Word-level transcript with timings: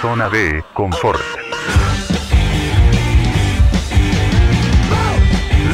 zona 0.00 0.28
de 0.28 0.62
confort. 0.74 1.20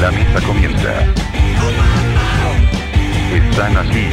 La 0.01 0.11
misa 0.11 0.41
comienza. 0.47 0.93
Están 3.33 3.77
aquí 3.77 4.07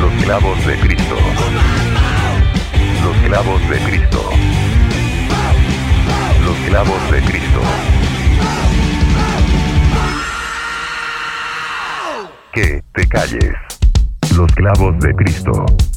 los 0.00 0.12
clavos 0.24 0.66
de 0.66 0.78
Cristo. 0.80 1.16
Los 3.04 3.16
clavos 3.28 3.68
de 3.68 3.78
Cristo. 3.78 4.30
Los 6.44 6.56
clavos 6.68 7.10
de 7.12 7.20
Cristo. 7.22 7.60
Que 12.52 12.82
te 12.92 13.08
calles. 13.08 13.54
Los 14.36 14.52
clavos 14.54 14.98
de 15.00 15.14
Cristo. 15.14 15.87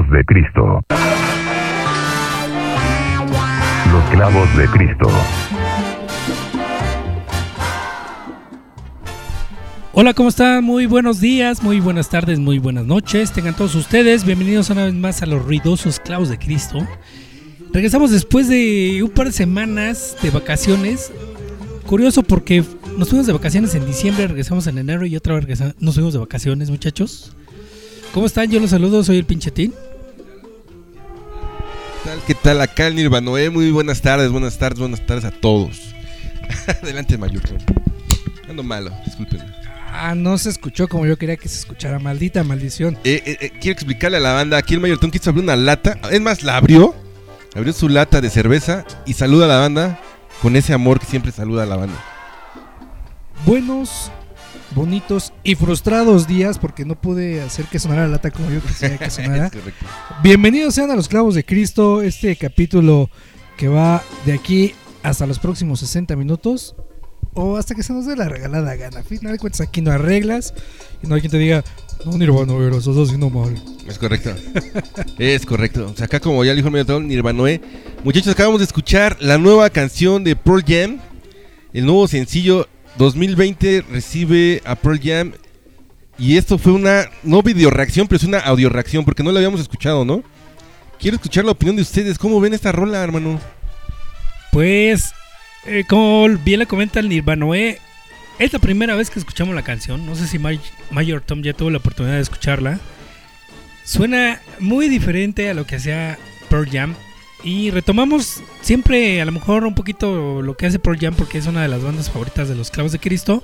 de 0.00 0.24
Cristo. 0.24 0.80
Los 3.90 4.04
clavos 4.10 4.56
de 4.56 4.66
Cristo. 4.68 5.06
Hola, 9.92 10.14
¿cómo 10.14 10.30
están? 10.30 10.64
Muy 10.64 10.86
buenos 10.86 11.20
días, 11.20 11.62
muy 11.62 11.80
buenas 11.80 12.08
tardes, 12.08 12.38
muy 12.38 12.58
buenas 12.58 12.86
noches. 12.86 13.32
Tengan 13.32 13.54
todos 13.54 13.74
ustedes 13.74 14.24
bienvenidos 14.24 14.70
una 14.70 14.86
vez 14.86 14.94
más 14.94 15.20
a 15.22 15.26
los 15.26 15.44
ruidosos 15.44 16.00
clavos 16.00 16.30
de 16.30 16.38
Cristo. 16.38 16.78
Regresamos 17.74 18.10
después 18.10 18.48
de 18.48 19.02
un 19.02 19.10
par 19.10 19.26
de 19.26 19.32
semanas 19.32 20.16
de 20.22 20.30
vacaciones. 20.30 21.12
Curioso 21.86 22.22
porque 22.22 22.64
nos 22.96 23.10
fuimos 23.10 23.26
de 23.26 23.34
vacaciones 23.34 23.74
en 23.74 23.84
diciembre, 23.84 24.26
regresamos 24.26 24.66
en 24.68 24.78
enero 24.78 25.04
y 25.04 25.16
otra 25.16 25.38
vez 25.38 25.60
nos 25.80 25.94
fuimos 25.94 26.14
de 26.14 26.18
vacaciones, 26.18 26.70
muchachos. 26.70 27.36
¿Cómo 28.12 28.26
están? 28.26 28.50
Yo 28.50 28.60
los 28.60 28.70
saludo, 28.70 29.02
soy 29.02 29.16
el 29.16 29.24
pinchetín. 29.24 29.72
¿Qué 32.02 32.10
tal? 32.10 32.20
¿Qué 32.26 32.34
tal? 32.34 32.60
Acá 32.60 32.86
el 32.86 32.94
Nirvanoé. 32.94 33.48
Muy 33.48 33.70
buenas 33.70 34.02
tardes, 34.02 34.30
buenas 34.30 34.58
tardes, 34.58 34.78
buenas 34.78 35.06
tardes 35.06 35.24
a 35.24 35.30
todos. 35.30 35.94
Adelante, 36.82 37.16
Mayurton. 37.16 37.56
Ando 38.48 38.62
malo, 38.62 38.90
discúlpenme. 39.06 39.44
Ah, 39.94 40.14
no 40.14 40.36
se 40.36 40.50
escuchó 40.50 40.88
como 40.88 41.06
yo 41.06 41.16
quería 41.16 41.36
que 41.36 41.48
se 41.48 41.58
escuchara. 41.58 41.98
Maldita 41.98 42.44
maldición. 42.44 42.98
Eh, 43.04 43.22
eh, 43.24 43.36
eh, 43.40 43.52
quiero 43.60 43.72
explicarle 43.72 44.18
a 44.18 44.20
la 44.20 44.32
banda. 44.32 44.58
Aquí 44.58 44.74
el 44.74 44.80
Mayurton 44.80 45.10
quiso 45.10 45.30
abrir 45.30 45.44
una 45.44 45.56
lata. 45.56 45.98
Es 46.10 46.20
más, 46.20 46.42
la 46.42 46.58
abrió. 46.58 46.94
Abrió 47.54 47.72
su 47.72 47.88
lata 47.88 48.20
de 48.20 48.28
cerveza 48.28 48.84
y 49.06 49.14
saluda 49.14 49.46
a 49.46 49.48
la 49.48 49.58
banda 49.58 50.00
con 50.42 50.56
ese 50.56 50.74
amor 50.74 50.98
que 51.00 51.06
siempre 51.06 51.32
saluda 51.32 51.62
a 51.62 51.66
la 51.66 51.76
banda. 51.76 52.04
Buenos, 53.46 54.10
bonitos 54.74 55.32
y 55.44 55.54
frustrados 55.54 56.26
días 56.26 56.58
porque 56.58 56.84
no 56.84 57.00
pude 57.00 57.40
hacer 57.42 57.66
que 57.66 57.78
sonara 57.78 58.02
la 58.02 58.08
lata 58.08 58.30
como 58.30 58.50
yo 58.50 58.60
quisiera 58.60 58.98
que 58.98 59.10
sonara. 59.10 59.50
Bienvenidos 60.22 60.74
sean 60.74 60.90
a 60.90 60.96
los 60.96 61.08
clavos 61.08 61.34
de 61.34 61.44
Cristo, 61.44 62.02
este 62.02 62.36
capítulo 62.36 63.10
que 63.56 63.68
va 63.68 64.02
de 64.24 64.32
aquí 64.32 64.74
hasta 65.02 65.26
los 65.26 65.38
próximos 65.38 65.80
60 65.80 66.16
minutos 66.16 66.74
o 67.34 67.56
hasta 67.56 67.74
que 67.74 67.82
se 67.82 67.92
nos 67.92 68.06
dé 68.06 68.16
la 68.16 68.28
regalada 68.28 68.74
gana. 68.76 69.00
A 69.00 69.02
final 69.02 69.32
de 69.32 69.38
cuentas 69.38 69.60
aquí 69.60 69.80
no 69.80 69.90
hay 69.92 69.98
reglas 69.98 70.54
y 71.02 71.06
no 71.06 71.14
hay 71.14 71.20
quien 71.20 71.30
te 71.30 71.38
diga, 71.38 71.64
no 72.04 72.16
Nirvana, 72.18 72.52
lo 72.52 72.78
estás 72.78 72.96
haciendo 72.96 73.30
mal. 73.30 73.54
Es 73.86 73.98
correcto. 73.98 74.34
es 75.18 75.46
correcto. 75.46 75.90
O 75.92 75.96
sea, 75.96 76.06
acá 76.06 76.20
como 76.20 76.44
ya 76.44 76.54
dijo 76.54 76.68
el 76.68 76.72
Mayurton, 76.72 77.06
Nirvanoé. 77.06 77.60
Muchachos, 78.04 78.32
acabamos 78.32 78.60
de 78.60 78.66
escuchar 78.66 79.16
la 79.20 79.38
nueva 79.38 79.70
canción 79.70 80.24
de 80.24 80.36
Pearl 80.36 80.64
Jam. 80.66 80.98
El 81.72 81.86
nuevo 81.86 82.06
sencillo 82.06 82.68
2020 82.98 83.84
recibe 83.90 84.62
a 84.64 84.74
Pearl 84.74 85.00
Jam. 85.02 85.32
Y 86.18 86.36
esto 86.36 86.58
fue 86.58 86.72
una, 86.72 87.06
no 87.22 87.42
video 87.42 87.70
reacción, 87.70 88.06
pero 88.06 88.18
es 88.18 88.24
una 88.24 88.38
audio 88.38 88.68
reacción, 88.68 89.04
porque 89.04 89.22
no 89.22 89.32
la 89.32 89.38
habíamos 89.38 89.60
escuchado, 89.60 90.04
¿no? 90.04 90.22
Quiero 91.00 91.16
escuchar 91.16 91.44
la 91.44 91.52
opinión 91.52 91.74
de 91.76 91.82
ustedes. 91.82 92.18
¿Cómo 92.18 92.40
ven 92.40 92.54
esta 92.54 92.70
rola, 92.70 93.02
hermano? 93.02 93.40
Pues, 94.52 95.12
eh, 95.66 95.84
como 95.88 96.28
bien 96.44 96.60
le 96.60 96.66
comenta 96.66 97.00
el 97.00 97.08
Nirvanoe, 97.08 97.78
es 98.38 98.52
la 98.52 98.58
primera 98.58 98.94
vez 98.94 99.10
que 99.10 99.18
escuchamos 99.18 99.54
la 99.54 99.62
canción. 99.62 100.04
No 100.06 100.14
sé 100.14 100.26
si 100.28 100.38
May- 100.38 100.60
Mayor 100.90 101.22
Tom 101.22 101.42
ya 101.42 101.54
tuvo 101.54 101.70
la 101.70 101.78
oportunidad 101.78 102.16
de 102.16 102.20
escucharla. 102.22 102.78
Suena 103.84 104.40
muy 104.60 104.88
diferente 104.88 105.48
a 105.50 105.54
lo 105.54 105.66
que 105.66 105.76
hacía 105.76 106.18
Pearl 106.48 106.68
Jam. 106.70 106.94
Y 107.44 107.70
retomamos 107.70 108.40
siempre 108.60 109.20
a 109.20 109.24
lo 109.24 109.32
mejor 109.32 109.64
un 109.64 109.74
poquito 109.74 110.42
lo 110.42 110.56
que 110.56 110.66
hace 110.66 110.78
Pearl 110.78 110.98
Jam 110.98 111.14
porque 111.14 111.38
es 111.38 111.46
una 111.46 111.62
de 111.62 111.68
las 111.68 111.82
bandas 111.82 112.10
favoritas 112.10 112.48
de 112.48 112.54
los 112.54 112.70
clavos 112.70 112.92
de 112.92 112.98
Cristo. 112.98 113.42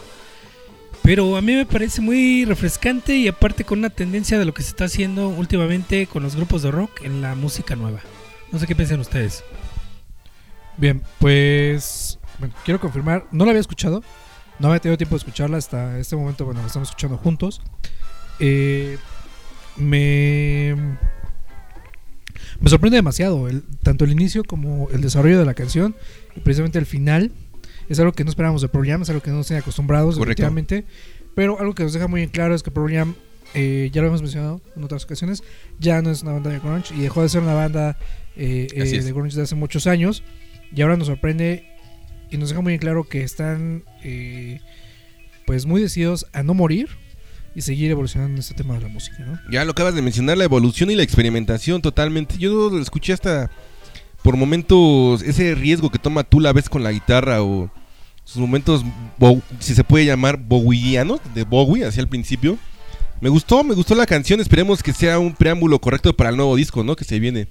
Pero 1.03 1.37
a 1.37 1.43
mí 1.43 1.55
me 1.55 1.67
parece 1.67 2.00
muy 2.00 2.45
refrescante 2.45 3.17
y 3.17 3.29
aparte 3.29 3.65
con 3.65 3.79
una 3.79 3.91
tendencia 3.91 4.39
de 4.39 4.45
lo 4.45 4.55
que 4.55 4.62
se 4.62 4.71
está 4.71 4.85
haciendo 4.85 5.29
últimamente 5.29 6.06
con 6.06 6.23
los 6.23 6.37
grupos 6.37 6.62
de 6.62 6.71
rock 6.71 7.03
en 7.03 7.23
la 7.23 7.35
música 7.35 7.77
nueva. 7.77 8.00
No 8.53 8.59
sé 8.59 8.67
qué 8.67 8.77
piensan 8.77 9.00
ustedes. 9.00 9.43
Bien, 10.77 11.03
pues 11.19 12.19
bueno, 12.39 12.55
quiero 12.65 12.81
confirmar, 12.81 13.27
no 13.33 13.44
la 13.44 13.51
había 13.51 13.61
escuchado, 13.61 14.03
no 14.59 14.69
había 14.69 14.81
tenido 14.81 14.97
tiempo 14.97 15.17
de 15.17 15.19
escucharla 15.19 15.56
hasta 15.56 15.99
este 15.99 16.15
momento, 16.15 16.44
bueno, 16.44 16.61
la 16.61 16.67
estamos 16.67 16.89
escuchando 16.89 17.17
juntos. 17.17 17.61
Eh, 18.39 18.99
me, 19.77 20.77
me 22.60 22.70
sorprende 22.70 22.96
demasiado, 22.96 23.49
el, 23.49 23.62
tanto 23.82 24.05
el 24.05 24.12
inicio 24.12 24.44
como 24.44 24.88
el 24.90 25.00
desarrollo 25.00 25.38
de 25.38 25.44
la 25.44 25.55
canción 25.55 25.94
y 26.37 26.40
precisamente 26.40 26.78
el 26.78 26.87
final. 26.87 27.32
Es 27.88 27.99
algo 27.99 28.12
que 28.12 28.22
no 28.22 28.31
esperábamos 28.31 28.60
de 28.60 28.69
Pearl 28.69 28.87
Jam, 28.87 29.02
es 29.02 29.08
algo 29.08 29.22
que 29.22 29.31
no 29.31 29.38
nos 29.38 29.46
tiene 29.46 29.60
acostumbrados, 29.60 30.19
efectivamente. 30.19 30.84
Pero 31.34 31.58
algo 31.58 31.75
que 31.75 31.84
nos 31.84 31.93
deja 31.93 32.06
muy 32.06 32.22
en 32.22 32.28
claro 32.28 32.55
es 32.55 32.62
que 32.62 32.70
Pearl 32.70 32.93
Jam, 32.93 33.14
eh, 33.55 33.88
ya 33.93 34.02
lo 34.02 34.08
hemos 34.08 34.20
mencionado 34.20 34.60
en 34.76 34.84
otras 34.84 35.05
ocasiones, 35.05 35.43
ya 35.78 36.02
no 36.02 36.10
es 36.10 36.22
una 36.22 36.32
banda 36.32 36.50
de 36.50 36.58
grunge 36.58 36.94
y 36.94 37.00
dejó 37.00 37.22
de 37.22 37.31
ser 37.31 37.43
una 37.43 37.55
banda 37.55 37.96
eh, 38.37 38.66
eh, 38.72 39.02
de 39.02 39.12
grunge 39.12 39.37
de 39.37 39.43
hace 39.43 39.55
muchos 39.55 39.87
años. 39.87 40.22
Y 40.75 40.82
ahora 40.82 40.96
nos 40.96 41.06
sorprende 41.06 41.64
y 42.31 42.37
nos 42.37 42.50
deja 42.50 42.60
muy 42.60 42.75
en 42.75 42.78
claro 42.78 43.05
que 43.05 43.22
están 43.22 43.84
eh, 44.02 44.60
pues 45.46 45.66
muy 45.66 45.81
decididos 45.81 46.26
a 46.32 46.43
no 46.43 46.55
morir 46.55 46.88
y 47.58 47.62
seguir 47.62 47.90
evolucionando 47.90 48.34
en 48.34 48.38
este 48.38 48.55
tema 48.55 48.75
de 48.75 48.82
la 48.82 48.88
música, 48.88 49.19
¿no? 49.19 49.38
Ya 49.50 49.64
lo 49.64 49.72
acabas 49.72 49.94
de 49.94 50.00
mencionar, 50.00 50.38
la 50.38 50.44
evolución 50.44 50.90
y 50.90 50.94
la 50.94 51.02
experimentación 51.02 51.82
totalmente. 51.82 52.38
Yo 52.38 52.78
escuché 52.78 53.12
hasta 53.12 53.50
por 54.22 54.37
momentos 54.37 55.22
ese 55.22 55.55
riesgo 55.56 55.90
que 55.90 55.99
toma 55.99 56.22
tú 56.22 56.38
la 56.38 56.52
vez 56.52 56.69
con 56.69 56.84
la 56.84 56.93
guitarra 56.93 57.43
o 57.43 57.70
sus 58.22 58.37
momentos, 58.40 58.84
si 59.58 59.75
se 59.75 59.82
puede 59.84 60.05
llamar, 60.05 60.37
bowianos, 60.37 61.20
de 61.34 61.44
Bowie 61.44 61.84
hacia 61.84 62.00
el 62.00 62.08
principio. 62.08 62.58
Me 63.20 63.28
gustó, 63.28 63.64
me 63.64 63.75
gustó 63.75 63.94
la 63.94 64.06
canción. 64.06 64.38
Esperemos 64.38 64.82
que 64.82 64.93
sea 64.93 65.19
un 65.19 65.34
preámbulo 65.34 65.81
correcto 65.81 66.14
para 66.14 66.31
el 66.31 66.37
nuevo 66.37 66.55
disco, 66.55 66.84
¿no? 66.84 66.94
Que 66.94 67.05
se 67.05 67.19
viene. 67.19 67.49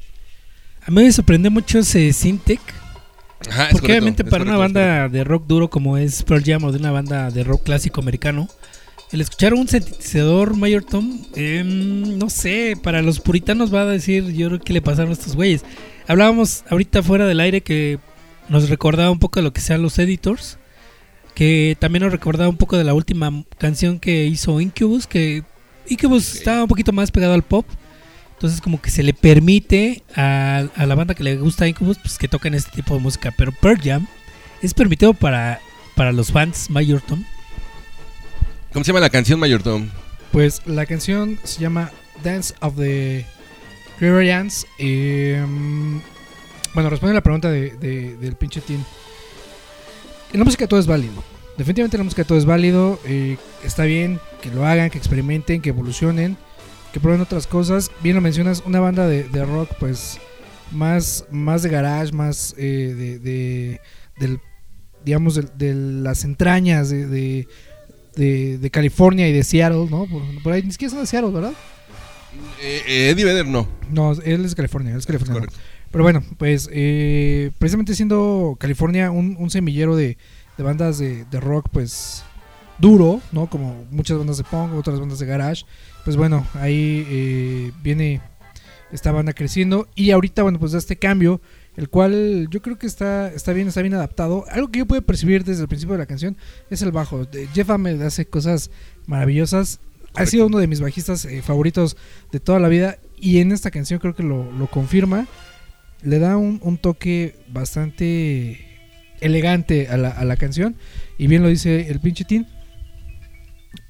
A 0.85 0.91
mí 0.91 1.03
me 1.03 1.11
sorprendió 1.11 1.51
mucho 1.51 1.79
ese 1.79 2.13
Syntec. 2.13 2.61
Ajá, 3.49 3.69
Porque 3.71 3.87
correcto, 3.87 3.87
obviamente 3.87 4.23
para 4.23 4.43
una 4.43 4.55
correcto, 4.55 4.79
banda 4.79 5.09
de 5.09 5.23
rock 5.23 5.47
duro 5.47 5.69
como 5.69 5.97
es 5.97 6.23
Pearl 6.23 6.43
Jam 6.45 6.63
o 6.63 6.71
de 6.71 6.77
una 6.77 6.91
banda 6.91 7.29
de 7.29 7.43
rock 7.43 7.63
clásico 7.63 7.99
americano, 8.01 8.47
el 9.11 9.21
escuchar 9.21 9.53
un 9.53 9.67
sintetizador 9.67 10.55
Mayor 10.55 10.83
Tom, 10.83 11.21
em, 11.35 12.17
no 12.17 12.29
sé, 12.29 12.77
para 12.81 13.01
los 13.01 13.19
puritanos 13.19 13.73
va 13.73 13.81
a 13.81 13.85
decir 13.85 14.33
yo 14.33 14.47
creo 14.47 14.59
que 14.59 14.73
le 14.73 14.81
pasaron 14.81 15.11
a 15.11 15.13
estos 15.13 15.35
güeyes. 15.35 15.63
Hablábamos 16.07 16.63
ahorita 16.69 17.03
fuera 17.03 17.25
del 17.25 17.39
aire 17.39 17.61
que 17.61 17.99
nos 18.49 18.69
recordaba 18.69 19.11
un 19.11 19.19
poco 19.19 19.39
de 19.39 19.43
lo 19.43 19.53
que 19.53 19.61
sean 19.61 19.81
los 19.81 19.97
editors, 19.99 20.57
que 21.35 21.77
también 21.79 22.03
nos 22.03 22.11
recordaba 22.11 22.49
un 22.49 22.57
poco 22.57 22.77
de 22.77 22.83
la 22.83 22.93
última 22.93 23.31
canción 23.57 23.99
que 23.99 24.25
hizo 24.25 24.59
Incubus, 24.59 25.07
que 25.07 25.43
Incubus 25.87 26.35
estaba 26.35 26.63
un 26.63 26.67
poquito 26.67 26.91
más 26.91 27.11
pegado 27.11 27.33
al 27.33 27.43
pop. 27.43 27.65
Entonces 28.33 28.61
como 28.61 28.79
que 28.81 28.91
se 28.91 29.01
le 29.03 29.13
permite 29.13 30.03
a, 30.15 30.65
a 30.75 30.85
la 30.85 30.95
banda 30.95 31.15
que 31.15 31.23
le 31.23 31.37
gusta 31.37 31.67
Incubus 31.67 31.97
pues 31.97 32.17
que 32.17 32.27
toquen 32.27 32.53
este 32.53 32.71
tipo 32.71 32.93
de 32.93 32.99
música. 32.99 33.33
Pero 33.35 33.51
Pearl 33.51 33.79
Jam 33.81 34.07
es 34.61 34.73
permitido 34.73 35.13
para, 35.13 35.59
para 35.95 36.11
los 36.11 36.31
fans 36.31 36.69
Mayor 36.69 37.01
Tom. 37.01 37.23
¿Cómo 38.77 38.83
se 38.83 38.89
llama 38.89 38.99
la 38.99 39.09
canción, 39.09 39.39
Mayor 39.39 39.63
Tom? 39.63 39.89
Pues 40.31 40.61
la 40.67 40.85
canción 40.85 41.39
se 41.43 41.59
llama 41.59 41.89
Dance 42.23 42.53
of 42.61 42.75
the 42.75 43.25
Gregorians. 43.99 44.67
Eh, 44.77 45.43
bueno, 46.75 46.87
responde 46.91 47.13
a 47.13 47.15
la 47.15 47.23
pregunta 47.23 47.49
de, 47.49 47.71
de- 47.71 48.15
del 48.17 48.35
pinche 48.35 48.61
Tin. 48.61 48.85
En 50.31 50.37
la 50.37 50.45
música 50.45 50.67
todo 50.67 50.79
es 50.79 50.85
válido. 50.85 51.23
Definitivamente 51.57 51.97
en 51.97 52.01
la 52.01 52.03
música 52.03 52.23
todo 52.23 52.37
es 52.37 52.45
válido. 52.45 52.99
eh, 53.05 53.37
está 53.63 53.83
bien 53.85 54.19
que 54.43 54.51
lo 54.51 54.63
hagan, 54.63 54.91
que 54.91 54.99
experimenten, 54.99 55.59
que 55.59 55.69
evolucionen, 55.69 56.37
que 56.93 56.99
prueben 56.99 57.21
otras 57.21 57.47
cosas. 57.47 57.89
Bien 58.03 58.13
lo 58.15 58.21
mencionas, 58.21 58.61
una 58.63 58.79
banda 58.79 59.07
de, 59.07 59.23
rock, 59.43 59.71
pues 59.79 60.19
más, 60.71 61.25
más 61.31 61.63
de 61.63 61.69
garage, 61.69 62.11
más 62.11 62.53
eh, 62.59 62.93
de, 62.95 63.17
de- 63.17 63.81
del, 64.19 64.39
digamos, 65.03 65.33
de 65.57 65.73
las 65.73 66.23
entrañas 66.25 66.89
de, 66.91 67.47
de, 68.17 68.57
de- 68.57 68.69
California 68.71 69.27
y 69.29 69.31
de 69.31 69.43
Seattle, 69.43 69.87
¿no? 69.89 70.05
Por, 70.07 70.21
por 70.43 70.53
ahí 70.53 70.63
ni 70.63 70.71
siquiera 70.71 70.91
son 70.91 70.99
de 71.01 71.07
Seattle, 71.07 71.31
¿verdad? 71.31 71.53
Eh, 72.61 72.81
eh, 72.87 73.09
Eddie 73.11 73.23
Vedder, 73.25 73.45
no. 73.47 73.67
No, 73.89 74.11
él 74.11 74.43
es 74.43 74.51
de 74.51 74.55
California, 74.55 74.91
él 74.91 74.99
es 74.99 75.05
californiano. 75.05 75.39
Correcto. 75.39 75.59
Pero 75.91 76.03
bueno, 76.03 76.23
pues 76.37 76.69
eh, 76.73 77.51
precisamente 77.59 77.95
siendo 77.95 78.57
California 78.59 79.09
un, 79.09 79.37
un 79.39 79.49
semillero 79.49 79.95
de, 79.95 80.17
de 80.57 80.63
bandas 80.63 80.97
de, 80.97 81.23
de 81.25 81.39
rock, 81.39 81.69
pues 81.71 82.23
duro, 82.77 83.21
¿no? 83.31 83.47
Como 83.49 83.85
muchas 83.89 84.17
bandas 84.17 84.37
de 84.37 84.43
punk, 84.43 84.73
otras 84.73 84.99
bandas 84.99 85.19
de 85.19 85.25
garage. 85.25 85.63
Pues 86.03 86.17
bueno, 86.17 86.45
ahí 86.55 87.05
eh, 87.09 87.71
viene 87.81 88.21
esta 88.91 89.11
banda 89.11 89.33
creciendo 89.33 89.87
y 89.95 90.11
ahorita, 90.11 90.43
bueno, 90.43 90.59
pues 90.59 90.73
da 90.73 90.77
este 90.77 90.97
cambio, 90.97 91.41
el 91.77 91.89
cual 91.89 92.47
yo 92.49 92.61
creo 92.63 92.77
que 92.79 92.87
está, 92.87 93.31
está 93.31 93.53
bien, 93.53 93.67
está 93.67 93.83
bien 93.83 93.93
adaptado. 93.93 94.45
Algo 94.49 94.69
que 94.69 94.79
yo 94.79 94.87
puedo 94.87 95.03
percibir 95.03 95.43
desde 95.43 95.61
el 95.61 95.67
principio 95.67 95.93
de 95.93 95.99
la 95.99 96.07
canción 96.07 96.35
es 96.71 96.81
el 96.81 96.91
bajo. 96.91 97.25
Jeff 97.53 97.69
Ament 97.69 98.01
hace 98.01 98.25
cosas 98.25 98.71
maravillosas. 99.05 99.79
Ha 100.15 100.25
sido 100.25 100.47
uno 100.47 100.57
de 100.57 100.65
mis 100.65 100.81
bajistas 100.81 101.23
eh, 101.25 101.43
favoritos 101.43 101.95
de 102.31 102.39
toda 102.39 102.59
la 102.59 102.67
vida 102.67 102.97
y 103.15 103.37
en 103.39 103.51
esta 103.51 103.69
canción 103.69 103.99
creo 103.99 104.15
que 104.15 104.23
lo, 104.23 104.51
lo 104.51 104.65
confirma. 104.67 105.27
Le 106.01 106.17
da 106.17 106.35
un, 106.35 106.59
un 106.63 106.79
toque 106.79 107.35
bastante 107.47 108.65
elegante 109.21 109.87
a 109.87 109.97
la, 109.97 110.09
a 110.09 110.25
la 110.25 110.35
canción 110.35 110.75
y 111.19 111.27
bien 111.27 111.43
lo 111.43 111.49
dice 111.49 111.89
el 111.89 111.99
pinche 111.99 112.25
Tin. 112.25 112.47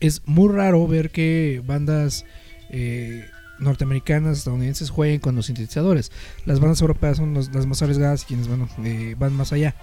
Es 0.02 0.24
muy 0.26 0.54
raro 0.54 0.86
ver 0.88 1.10
que 1.10 1.62
bandas 1.66 2.26
eh, 2.70 3.26
norteamericanas, 3.60 4.38
estadounidenses 4.40 4.90
jueguen 4.90 5.20
con 5.20 5.36
los 5.36 5.48
sintetizadores. 5.48 6.12
Las 6.46 6.60
bandas 6.60 6.82
europeas 6.82 7.18
son 7.18 7.34
los- 7.34 7.54
las 7.54 7.66
más 7.66 7.82
arriesgadas 7.82 8.24
y 8.24 8.26
quienes 8.26 8.48
bueno, 8.48 8.68
eh, 8.84 9.16
van 9.18 9.34
más 9.34 9.54
allá. 9.54 9.76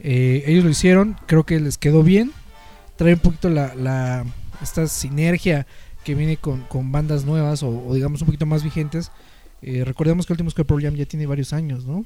Eh, 0.00 0.44
ellos 0.46 0.64
lo 0.64 0.70
hicieron, 0.70 1.16
creo 1.26 1.44
que 1.44 1.58
les 1.60 1.78
quedó 1.78 2.02
bien. 2.02 2.32
Trae 2.96 3.14
un 3.14 3.20
poquito 3.20 3.48
la, 3.50 3.74
la- 3.74 4.24
esta 4.62 4.86
sinergia 4.88 5.66
que 6.04 6.14
viene 6.14 6.36
con, 6.36 6.62
con 6.62 6.90
bandas 6.90 7.24
nuevas 7.24 7.62
o, 7.62 7.68
o 7.86 7.94
digamos 7.94 8.22
un 8.22 8.26
poquito 8.26 8.46
más 8.46 8.62
vigentes. 8.64 9.10
Eh, 9.62 9.82
recordemos 9.84 10.24
que 10.26 10.32
Últimos 10.32 10.54
que 10.54 10.64
Pearl 10.64 10.82
Jam 10.82 10.94
ya 10.94 11.04
tiene 11.04 11.26
varios 11.26 11.52
años, 11.52 11.84
¿no? 11.84 12.04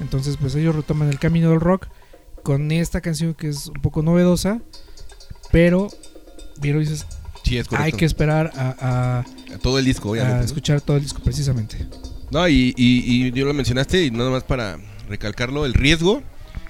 Entonces, 0.00 0.36
pues 0.36 0.54
ellos 0.56 0.74
retoman 0.74 1.08
el 1.08 1.18
camino 1.18 1.50
del 1.50 1.60
rock 1.60 1.86
con 2.42 2.70
esta 2.72 3.00
canción 3.00 3.32
que 3.34 3.48
es 3.48 3.68
un 3.68 3.80
poco 3.80 4.02
novedosa, 4.02 4.60
pero 5.52 5.88
lo 6.62 6.78
dices, 6.78 7.06
Sí, 7.44 7.58
es 7.58 7.68
correcto. 7.68 7.84
hay 7.84 7.92
que 7.92 8.04
esperar 8.04 8.50
a, 8.56 9.20
a- 9.20 9.58
Todo 9.62 9.78
el 9.78 9.84
disco, 9.84 10.08
a 10.08 10.12
obviamente. 10.12 10.38
¿no? 10.40 10.44
escuchar 10.44 10.80
todo 10.80 10.96
el 10.96 11.02
disco 11.04 11.20
precisamente. 11.22 11.76
No, 12.30 12.48
y, 12.48 12.74
y, 12.76 13.26
y 13.26 13.32
yo 13.32 13.44
lo 13.44 13.54
mencionaste 13.54 14.04
y 14.06 14.10
nada 14.10 14.30
más 14.30 14.42
para 14.44 14.78
recalcarlo, 15.08 15.66
el 15.66 15.74
riesgo. 15.74 16.22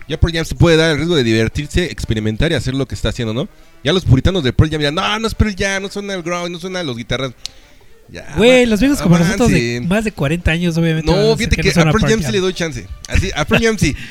Ya 0.06 0.20
Pearl 0.20 0.34
Jam 0.34 0.44
se 0.44 0.54
puede 0.54 0.76
dar 0.76 0.90
el 0.90 0.96
riesgo 0.98 1.16
de 1.16 1.24
divertirse, 1.24 1.84
experimentar 1.86 2.52
y 2.52 2.54
hacer 2.56 2.74
lo 2.74 2.84
que 2.86 2.94
está 2.94 3.08
haciendo, 3.08 3.32
¿no? 3.32 3.48
Ya 3.82 3.92
los 3.94 4.04
puritanos 4.04 4.44
de 4.44 4.52
Pearl 4.52 4.70
Jam 4.70 4.80
ya, 4.82 4.90
no, 4.90 5.18
no 5.18 5.26
es 5.26 5.34
Pearl 5.34 5.54
Jam, 5.58 5.82
no 5.82 5.88
suena 5.88 6.12
el 6.12 6.22
ground, 6.22 6.50
no 6.50 6.58
suena 6.60 6.82
los 6.82 6.96
guitarras. 6.96 7.32
Güey, 8.36 8.66
los 8.66 8.80
viejos 8.80 9.00
como 9.00 9.18
nosotros 9.18 9.48
de 9.50 9.82
más 9.88 10.04
de 10.04 10.12
40 10.12 10.50
años, 10.50 10.76
obviamente. 10.76 11.10
a 11.10 11.16
No, 11.16 11.34
fíjate 11.36 11.56
que, 11.56 11.68
no 11.68 11.74
son 11.74 11.88
a 11.88 11.92
Pearl 11.92 12.06
Jam. 12.10 12.22
sí 12.22 12.32
le 12.32 12.40
doy 12.40 12.52
chance. 12.52 12.86
Así, 13.08 13.30
a 13.34 13.44
Pearl 13.46 13.64
Jam 13.64 13.78
sí. 13.78 13.96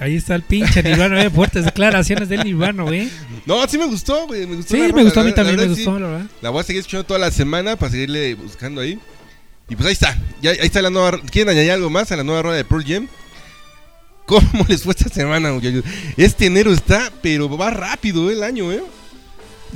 Ahí 0.00 0.16
está 0.16 0.34
el 0.36 0.42
pinche 0.42 0.82
Nirvana, 0.82 1.22
eh, 1.24 1.30
fuertes 1.30 1.64
declaraciones 1.64 2.28
del 2.28 2.44
Nirvana, 2.44 2.84
güey. 2.84 3.10
No, 3.46 3.66
sí 3.66 3.78
me 3.78 3.86
gustó, 3.86 4.26
güey. 4.26 4.46
Me 4.46 4.56
gustó 4.56 4.74
Sí, 4.74 4.80
me 4.82 4.88
rola, 4.88 5.02
gustó 5.02 5.20
a 5.20 5.24
mí 5.24 5.30
la- 5.30 5.36
la 5.36 5.42
también, 5.48 5.68
me 5.70 5.74
sí. 5.76 5.84
gustó, 5.84 5.98
la 5.98 6.06
verdad. 6.08 6.26
La 6.40 6.50
voy 6.50 6.60
a 6.60 6.64
seguir 6.64 6.80
escuchando 6.80 7.04
toda 7.04 7.18
la 7.20 7.30
semana 7.30 7.76
para 7.76 7.90
seguirle 7.92 8.34
buscando 8.34 8.80
ahí. 8.80 8.98
Y 9.68 9.74
pues 9.76 9.86
ahí 9.86 9.92
está. 9.92 10.16
Ya, 10.40 10.50
ahí 10.52 10.58
está 10.62 10.80
la 10.82 10.90
nueva. 10.90 11.20
¿Quieren 11.30 11.50
añadir 11.52 11.72
algo 11.72 11.90
más 11.90 12.10
a 12.12 12.16
la 12.16 12.22
nueva 12.24 12.42
rueda 12.42 12.56
de 12.56 12.64
Pearl 12.64 12.84
Jam? 12.86 13.08
¿Cómo 14.26 14.42
les 14.68 14.82
fue 14.82 14.92
esta 14.96 15.08
semana, 15.08 15.52
muchachos? 15.52 15.84
Este 16.16 16.46
enero 16.46 16.72
está, 16.72 17.10
pero 17.22 17.54
va 17.56 17.70
rápido 17.70 18.30
eh, 18.30 18.34
el 18.34 18.42
año, 18.42 18.70
¿eh? 18.72 18.82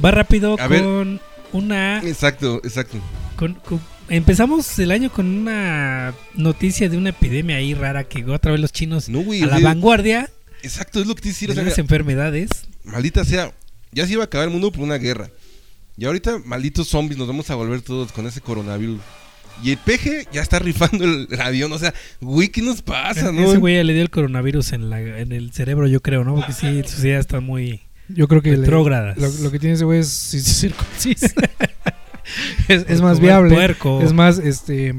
Va 0.02 0.11
rápido 0.11 0.57
A 0.61 0.67
ver. 0.69 0.83
con 0.83 1.21
una... 1.52 1.99
Exacto, 2.05 2.61
exacto. 2.64 2.99
con- 3.37 3.55
con- 3.55 3.81
empezamos 4.09 4.79
el 4.79 4.91
año 4.91 5.11
con 5.11 5.27
una 5.27 6.15
noticia 6.35 6.89
de 6.89 6.97
una 6.97 7.11
epidemia 7.11 7.57
ahí 7.57 7.75
rara 7.75 8.05
que 8.05 8.25
otra 8.25 8.53
vez 8.53 8.61
los 8.61 8.73
chinos 8.73 9.09
No, 9.09 9.21
güey. 9.21 9.43
a 9.43 9.47
la 9.47 9.53
güey, 9.55 9.65
vanguardia 9.65 10.29
Exacto, 10.63 11.01
es 11.01 11.07
lo 11.07 11.15
que 11.15 11.23
te 11.23 11.29
decía. 11.29 11.49
de 11.49 11.53
o 11.53 11.55
sea, 11.57 11.65
las 11.65 11.79
enfermedades. 11.79 12.51
maldita 12.85 13.25
sea. 13.25 13.53
Ya 13.91 14.07
se 14.07 14.13
iba 14.13 14.23
a 14.23 14.27
acabar 14.27 14.47
el 14.47 14.53
mundo 14.53 14.71
por 14.71 14.83
una 14.85 14.97
guerra. 14.97 15.29
Y 15.99 16.05
ahorita, 16.05 16.39
malditos 16.45 16.89
zombies, 16.89 17.19
nos 17.19 17.27
vamos 17.29 17.51
a 17.51 17.55
volver 17.57 17.83
todos 17.83 18.13
con 18.13 18.27
ese 18.27 18.41
coronavirus. 18.41 19.01
Y 19.63 19.73
el 19.73 19.77
peje 19.79 20.27
ya 20.33 20.41
está 20.41 20.59
rifando 20.61 21.05
el, 21.05 21.27
el 21.31 21.41
avión. 21.41 21.73
O 21.73 21.79
sea, 21.79 21.93
güey, 22.21 22.49
¿qué 22.49 22.63
nos 22.63 22.81
pasa, 22.81 23.33
no? 23.33 23.43
Ese 23.49 23.59
güey 23.59 23.75
ya 23.77 23.85
le 23.85 23.93
dio 23.93 24.03
el 24.03 24.11
coronavirus 24.11 24.73
en, 24.73 24.89
la, 24.89 25.01
en 25.01 25.33
el 25.33 25.53
cerebro, 25.53 25.89
yo 25.89 26.01
creo, 26.01 26.23
¿no? 26.25 26.37
Porque 26.37 26.53
sí, 26.53 26.83
sus 26.87 27.01
ideas 27.05 27.21
están 27.21 27.45
muy 27.45 27.81
Yo 28.09 28.29
creo 28.29 28.41
que 28.41 28.53
le- 28.53 28.59
retrógradas. 28.59 29.19
lo, 29.19 29.29
lo 29.29 29.51
que 29.51 29.59
tiene 29.59 29.75
ese 29.75 29.85
güey 29.85 29.99
es 30.01 30.09
circuncisa. 30.09 31.33
es, 32.69 33.00
más 33.00 33.21
viable. 33.21 33.55
puerco. 33.55 34.00
Es 34.02 34.12
más, 34.12 34.38
este. 34.38 34.95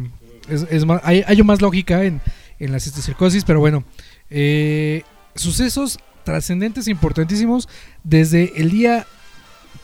Es, 0.50 0.68
es 0.70 0.86
más, 0.86 1.01
hay, 1.03 1.24
hay 1.25 1.42
más 1.44 1.62
lógica 1.62 2.03
en, 2.03 2.22
en 2.60 2.72
la 2.72 2.80
cistocircosis, 2.80 3.44
pero 3.46 3.60
bueno. 3.60 3.84
eh, 4.30 5.03
sucesos 5.36 6.00
trascendentes 6.24 6.88
e 6.88 6.92
importantísimos 6.92 7.68
desde 8.03 8.53
el 8.62 8.72
día 8.72 9.06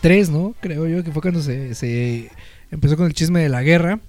3, 0.01 0.29
¿no? 0.29 0.55
Creo 0.61 0.87
yo 0.87 1.03
que 1.03 1.11
fue 1.11 1.21
cuando 1.21 1.41
se, 1.41 1.75
se 1.75 2.31
empezó 2.71 2.97
con 2.97 3.07
el 3.07 3.13
chisme 3.13 3.41
de 3.41 3.49
la 3.49 3.63
guerra. 3.63 3.99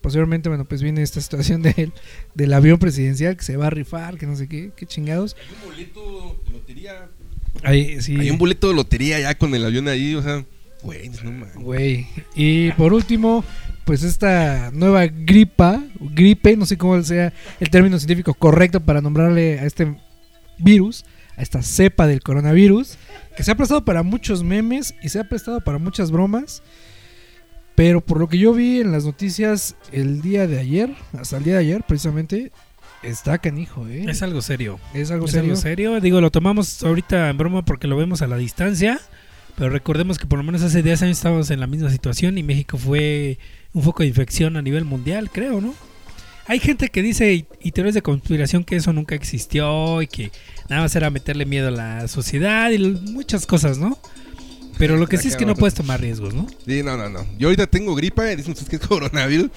Posteriormente, 0.00 0.48
bueno, 0.48 0.64
pues 0.64 0.82
viene 0.82 1.02
esta 1.02 1.20
situación 1.22 1.62
del, 1.62 1.92
del 2.34 2.52
avión 2.52 2.78
presidencial 2.78 3.36
que 3.36 3.44
se 3.44 3.56
va 3.56 3.68
a 3.68 3.70
rifar, 3.70 4.18
que 4.18 4.26
no 4.26 4.36
sé 4.36 4.48
qué, 4.48 4.72
qué 4.76 4.86
chingados. 4.86 5.36
Hay 5.38 5.54
un 5.54 5.70
boleto 5.70 6.42
de 6.46 6.52
lotería. 6.52 7.08
Ahí, 7.62 8.02
sí. 8.02 8.16
Hay 8.18 8.30
un 8.30 8.38
boleto 8.38 8.68
de 8.68 8.74
lotería 8.74 9.20
ya 9.20 9.34
con 9.36 9.54
el 9.54 9.64
avión 9.64 9.88
ahí, 9.88 10.14
o 10.14 10.22
sea, 10.22 10.44
güey, 10.84 11.08
no 11.08 11.32
mames. 11.32 11.54
Güey. 11.56 12.06
Y 12.34 12.70
por 12.72 12.92
último, 12.92 13.44
pues 13.84 14.02
esta 14.02 14.70
nueva 14.72 15.06
gripa, 15.06 15.82
gripe, 15.98 16.56
no 16.56 16.66
sé 16.66 16.76
cómo 16.78 17.02
sea 17.02 17.32
el 17.58 17.70
término 17.70 17.98
científico 17.98 18.34
correcto 18.34 18.80
para 18.80 19.00
nombrarle 19.00 19.58
a 19.60 19.64
este 19.64 19.96
virus, 20.58 21.04
a 21.36 21.42
esta 21.42 21.62
cepa 21.62 22.06
del 22.06 22.20
coronavirus, 22.22 22.98
que 23.36 23.42
se 23.42 23.50
ha 23.50 23.56
prestado 23.56 23.84
para 23.84 24.02
muchos 24.02 24.44
memes 24.44 24.94
y 25.02 25.08
se 25.08 25.18
ha 25.18 25.24
prestado 25.28 25.60
para 25.62 25.78
muchas 25.78 26.10
bromas. 26.10 26.62
Pero 27.74 28.00
por 28.00 28.20
lo 28.20 28.28
que 28.28 28.38
yo 28.38 28.52
vi 28.52 28.80
en 28.80 28.92
las 28.92 29.04
noticias 29.04 29.74
el 29.90 30.22
día 30.22 30.46
de 30.46 30.60
ayer, 30.60 30.94
hasta 31.18 31.38
el 31.38 31.44
día 31.44 31.54
de 31.54 31.60
ayer 31.60 31.82
precisamente, 31.88 32.52
está 33.02 33.38
canijo, 33.38 33.88
¿eh? 33.88 34.04
Es 34.08 34.22
algo 34.22 34.42
serio. 34.42 34.78
Es 34.94 35.10
algo 35.10 35.24
Es 35.26 35.32
serio. 35.32 35.50
algo 35.50 35.60
serio. 35.60 36.00
Digo, 36.00 36.20
lo 36.20 36.30
tomamos 36.30 36.84
ahorita 36.84 37.28
en 37.30 37.36
broma 37.36 37.64
porque 37.64 37.88
lo 37.88 37.96
vemos 37.96 38.22
a 38.22 38.28
la 38.28 38.36
distancia. 38.36 39.00
Pero 39.56 39.70
recordemos 39.70 40.18
que 40.18 40.26
por 40.26 40.38
lo 40.38 40.44
menos 40.44 40.62
hace 40.62 40.82
10 40.82 41.02
años 41.02 41.18
estábamos 41.18 41.50
en 41.50 41.60
la 41.60 41.66
misma 41.66 41.90
situación 41.90 42.38
y 42.38 42.42
México 42.42 42.76
fue 42.76 43.38
un 43.72 43.82
foco 43.82 44.02
de 44.02 44.08
infección 44.08 44.56
a 44.56 44.62
nivel 44.62 44.84
mundial, 44.84 45.30
creo, 45.30 45.60
¿no? 45.60 45.74
Hay 46.46 46.58
gente 46.58 46.88
que 46.88 47.02
dice 47.02 47.32
y, 47.32 47.46
y 47.62 47.72
teorías 47.72 47.94
de 47.94 48.02
conspiración 48.02 48.64
que 48.64 48.76
eso 48.76 48.92
nunca 48.92 49.14
existió 49.14 50.02
y 50.02 50.06
que 50.06 50.30
nada 50.68 50.82
más 50.82 50.94
era 50.94 51.08
meterle 51.08 51.46
miedo 51.46 51.68
a 51.68 51.70
la 51.70 52.08
sociedad 52.08 52.70
y 52.70 52.78
muchas 52.78 53.46
cosas, 53.46 53.78
¿no? 53.78 53.98
Pero 54.78 54.96
lo 54.96 55.06
que 55.06 55.16
sí 55.18 55.28
es 55.28 55.36
que 55.36 55.46
no 55.46 55.54
puedes 55.54 55.74
tomar 55.74 56.00
riesgos, 56.00 56.34
¿no? 56.34 56.46
Sí, 56.66 56.82
no, 56.82 56.96
no, 56.96 57.08
no. 57.08 57.24
Yo 57.38 57.48
ahorita 57.48 57.66
tengo 57.66 57.94
gripa, 57.94 58.24
dicen 58.24 58.52
ustedes 58.52 58.68
que 58.68 58.76
es 58.76 58.86
coronavirus. 58.86 59.50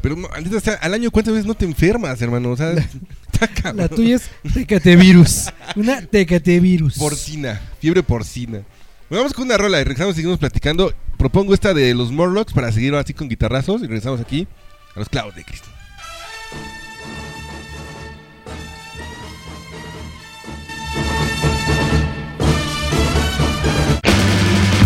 Pero 0.00 0.16
sea, 0.62 0.74
al 0.74 0.94
año 0.94 1.10
cuántas 1.10 1.34
veces 1.34 1.46
no 1.46 1.54
te 1.54 1.64
enfermas, 1.64 2.20
hermano. 2.22 2.50
O 2.50 2.56
sea, 2.56 2.72
está 3.32 3.48
cabrón. 3.48 3.76
La 3.78 3.88
tuya 3.88 4.16
es 4.16 4.30
tecatevirus. 4.54 5.46
Una 5.74 6.02
tecatevirus. 6.02 6.98
Porcina, 6.98 7.60
fiebre 7.80 8.02
porcina. 8.02 8.62
Bueno, 9.08 9.22
vamos 9.22 9.32
con 9.32 9.44
una 9.46 9.56
rola 9.56 9.80
y 9.80 9.84
regresamos 9.84 10.14
y 10.14 10.16
seguimos 10.16 10.38
platicando. 10.38 10.92
Propongo 11.16 11.54
esta 11.54 11.72
de 11.72 11.94
los 11.94 12.12
Morlocks 12.12 12.52
para 12.52 12.70
seguir 12.72 12.94
así 12.94 13.14
con 13.14 13.28
guitarrazos 13.28 13.80
y 13.80 13.86
regresamos 13.86 14.20
aquí 14.20 14.46
a 14.94 14.98
los 14.98 15.08
clavos 15.08 15.34
de 15.34 15.44
Cristo. 15.44 15.68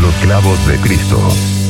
Los 0.01 0.15
clavos 0.23 0.69
de 0.69 0.77
Cristo. 0.79 1.62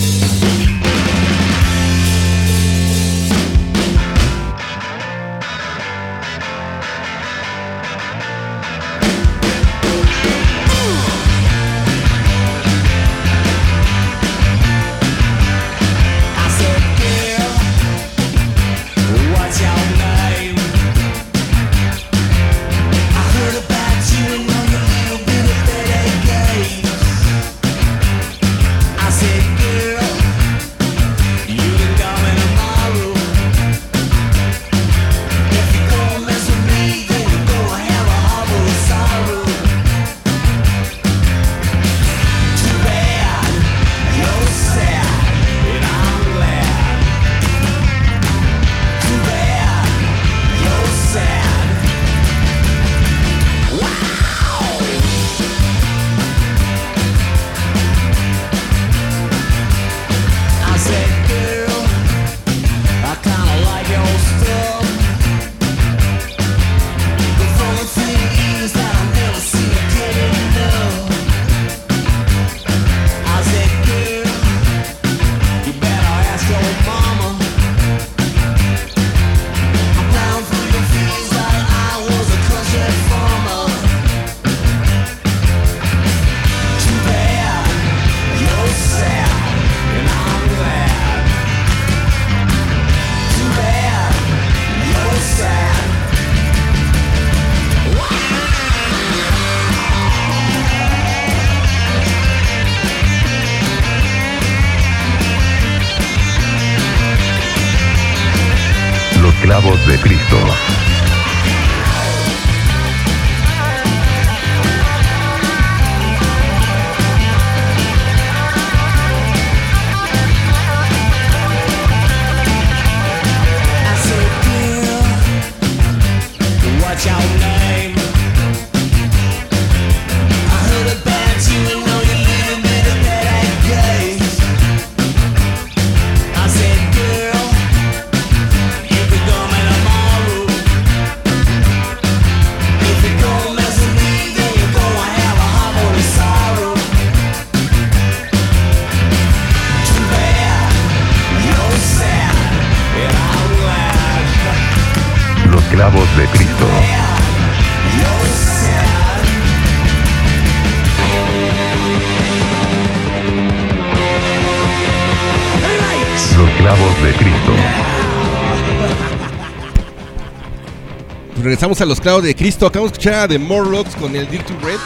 Regresamos 171.62 171.80
a 171.80 171.86
los 171.86 172.00
clavos 172.00 172.24
de 172.24 172.34
Cristo. 172.34 172.66
Acabamos 172.66 172.90
de 172.90 172.98
escuchar 172.98 173.20
a 173.20 173.28
The 173.28 173.38
Morlocks 173.38 173.94
con 173.94 174.16
el 174.16 174.28
Dirty 174.28 174.52
Red. 174.64 174.80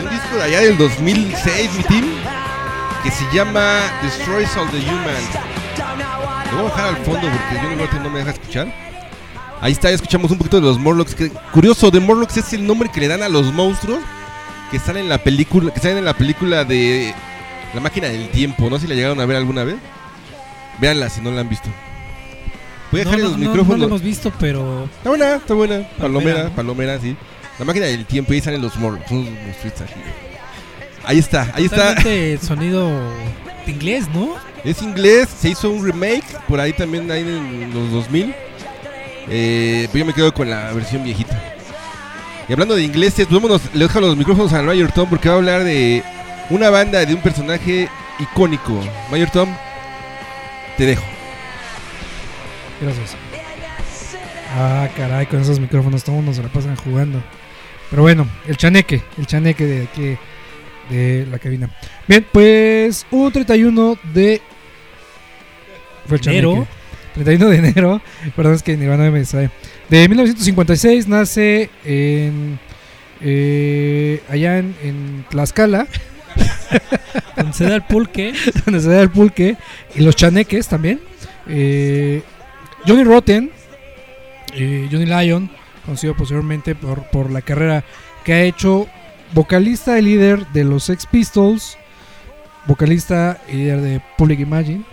Un 0.00 0.08
disco 0.08 0.36
de 0.36 0.42
allá 0.44 0.60
del 0.60 0.78
2006, 0.78 1.70
mi 1.78 1.82
team. 1.82 2.04
Que 3.02 3.10
se 3.10 3.24
llama 3.34 3.80
Destroys 4.00 4.56
All 4.56 4.70
the 4.70 4.78
Humans. 4.78 5.28
Lo 6.52 6.58
voy 6.58 6.66
a 6.66 6.68
bajar 6.70 6.88
al 6.90 6.96
fondo 6.98 7.22
porque 7.22 7.60
Johnny 7.60 7.74
Rotten 7.74 8.04
no 8.04 8.10
me 8.10 8.20
deja 8.20 8.30
escuchar. 8.30 8.72
Ahí 9.60 9.72
está, 9.72 9.90
escuchamos 9.90 10.30
un 10.30 10.38
poquito 10.38 10.60
de 10.60 10.62
los 10.62 10.78
Morlocks. 10.78 11.16
Curioso, 11.52 11.90
The 11.90 11.98
Morlocks 11.98 12.36
es 12.36 12.52
el 12.52 12.64
nombre 12.64 12.88
que 12.88 13.00
le 13.00 13.08
dan 13.08 13.24
a 13.24 13.28
los 13.28 13.52
monstruos 13.52 13.98
que 14.70 14.78
salen 14.78 15.02
en 15.02 15.08
la 15.08 15.18
película, 15.18 15.74
que 15.74 15.80
salen 15.80 15.98
en 15.98 16.04
la 16.04 16.14
película 16.14 16.64
de 16.64 17.12
La 17.74 17.80
máquina 17.80 18.06
del 18.06 18.28
tiempo. 18.28 18.70
No 18.70 18.76
sé 18.76 18.82
si 18.82 18.86
la 18.86 18.94
llegaron 18.94 19.20
a 19.20 19.26
ver 19.26 19.38
alguna 19.38 19.64
vez. 19.64 19.78
Véanla 20.78 21.10
si 21.10 21.20
no 21.20 21.32
la 21.32 21.40
han 21.40 21.48
visto. 21.48 21.68
Voy 22.90 23.00
a 23.00 23.04
dejar 23.04 23.18
no, 23.18 23.24
los 23.24 23.32
no, 23.32 23.38
no 23.38 23.50
micrófonos. 23.50 23.78
lo 23.80 23.86
hemos 23.86 24.02
visto, 24.02 24.32
pero 24.38 24.84
Está 24.96 25.10
buena, 25.10 25.34
está 25.36 25.54
buena. 25.54 25.88
Palomera, 25.98 26.50
palomera, 26.50 26.98
sí. 27.00 27.16
La 27.58 27.64
máquina 27.64 27.86
del 27.86 28.06
tiempo, 28.06 28.32
y 28.32 28.36
ahí 28.36 28.42
salen 28.42 28.62
los 28.62 28.74
así. 28.74 29.34
Ahí 31.04 31.18
está, 31.18 31.50
ahí 31.54 31.64
está. 31.66 31.94
totalmente 31.94 32.38
sonido 32.38 32.90
de 33.66 33.72
inglés, 33.72 34.06
¿no? 34.12 34.34
Es 34.64 34.82
inglés, 34.82 35.28
se 35.28 35.50
hizo 35.50 35.70
un 35.70 35.84
remake 35.84 36.24
por 36.48 36.60
ahí 36.60 36.72
también, 36.72 37.10
ahí 37.10 37.20
en 37.20 37.72
los 37.72 37.90
2000. 37.90 38.34
Eh, 39.28 39.88
pero 39.92 39.98
yo 40.00 40.06
me 40.06 40.14
quedo 40.14 40.34
con 40.34 40.50
la 40.50 40.72
versión 40.72 41.04
viejita. 41.04 41.38
Y 42.48 42.52
hablando 42.52 42.74
de 42.74 42.82
ingleses, 42.82 43.26
pues 43.26 43.40
vámonos, 43.40 43.62
le 43.72 43.86
dejo 43.86 44.00
los 44.00 44.16
micrófonos 44.16 44.52
a 44.52 44.62
Mayor 44.62 44.90
Tom 44.92 45.08
porque 45.08 45.28
va 45.28 45.36
a 45.36 45.38
hablar 45.38 45.62
de 45.62 46.02
una 46.50 46.68
banda, 46.68 47.04
de 47.06 47.14
un 47.14 47.20
personaje 47.22 47.88
icónico. 48.18 48.80
Mayor 49.10 49.30
Tom, 49.30 49.48
te 50.76 50.86
dejo. 50.86 51.04
Gracias. 52.80 53.16
Ah, 54.56 54.88
caray, 54.96 55.26
con 55.26 55.40
esos 55.40 55.60
micrófonos 55.60 56.02
todo 56.02 56.16
mundo 56.16 56.32
se 56.32 56.42
la 56.42 56.48
pasan 56.48 56.76
jugando. 56.76 57.22
Pero 57.90 58.02
bueno, 58.02 58.26
el 58.46 58.56
chaneque, 58.56 59.02
el 59.18 59.26
chaneque 59.26 59.64
de 59.64 59.82
aquí, 59.84 60.16
de 60.88 61.26
la 61.30 61.38
cabina. 61.38 61.70
Bien, 62.08 62.26
pues 62.32 63.06
un 63.10 63.30
31 63.30 63.98
de... 64.14 64.40
Fue 66.06 66.16
el 66.18 66.28
Enero. 66.28 66.52
chaneque. 66.54 66.70
31 67.14 67.50
de 67.50 67.56
enero, 67.56 68.00
perdón, 68.36 68.54
es 68.54 68.62
que 68.62 68.76
Nirvana 68.76 69.10
me 69.10 69.18
distrae. 69.18 69.50
De 69.88 70.08
1956 70.08 71.08
nace 71.08 71.68
en... 71.84 72.60
eh, 73.20 74.22
allá 74.28 74.58
en, 74.58 74.76
en 74.82 75.26
Tlaxcala, 75.28 75.88
Donde 77.36 77.52
se 77.52 77.64
da 77.64 77.74
el 77.74 77.82
pulque. 77.82 78.32
donde 78.64 78.80
se 78.80 78.88
da 78.88 79.02
el 79.02 79.10
pulque 79.10 79.56
y 79.96 80.02
los 80.02 80.14
chaneques 80.14 80.68
también. 80.68 81.00
Eh, 81.48 82.22
Johnny 82.86 83.04
Rotten, 83.04 83.50
eh, 84.54 84.88
Johnny 84.90 85.06
Lyon, 85.06 85.50
conocido 85.84 86.16
posteriormente 86.16 86.74
por, 86.74 87.04
por 87.10 87.30
la 87.30 87.42
carrera 87.42 87.84
que 88.24 88.32
ha 88.32 88.42
hecho 88.42 88.86
vocalista 89.32 89.98
y 89.98 90.02
líder 90.02 90.46
de 90.48 90.64
los 90.64 90.84
Sex 90.84 91.06
Pistols, 91.06 91.76
vocalista 92.66 93.40
y 93.48 93.56
líder 93.56 93.80
de 93.80 94.02
Public 94.16 94.40
Imagine, 94.40 94.84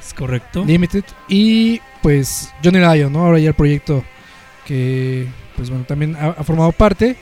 Es 0.00 0.12
correcto. 0.12 0.64
Limited, 0.64 1.04
y 1.28 1.80
pues 2.02 2.52
Johnny 2.62 2.78
Lyon, 2.78 3.12
¿no? 3.12 3.24
Ahora 3.24 3.38
ya 3.38 3.48
el 3.48 3.54
proyecto 3.54 4.04
que 4.66 5.26
pues 5.56 5.70
bueno, 5.70 5.84
también 5.84 6.16
ha, 6.16 6.28
ha 6.28 6.44
formado 6.44 6.72
parte. 6.72 7.16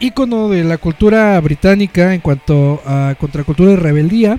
Ícono 0.00 0.48
de 0.48 0.64
la 0.64 0.78
cultura 0.78 1.40
británica 1.40 2.14
en 2.14 2.20
cuanto 2.20 2.80
a 2.86 3.14
contracultura 3.18 3.72
y 3.72 3.76
rebeldía. 3.76 4.38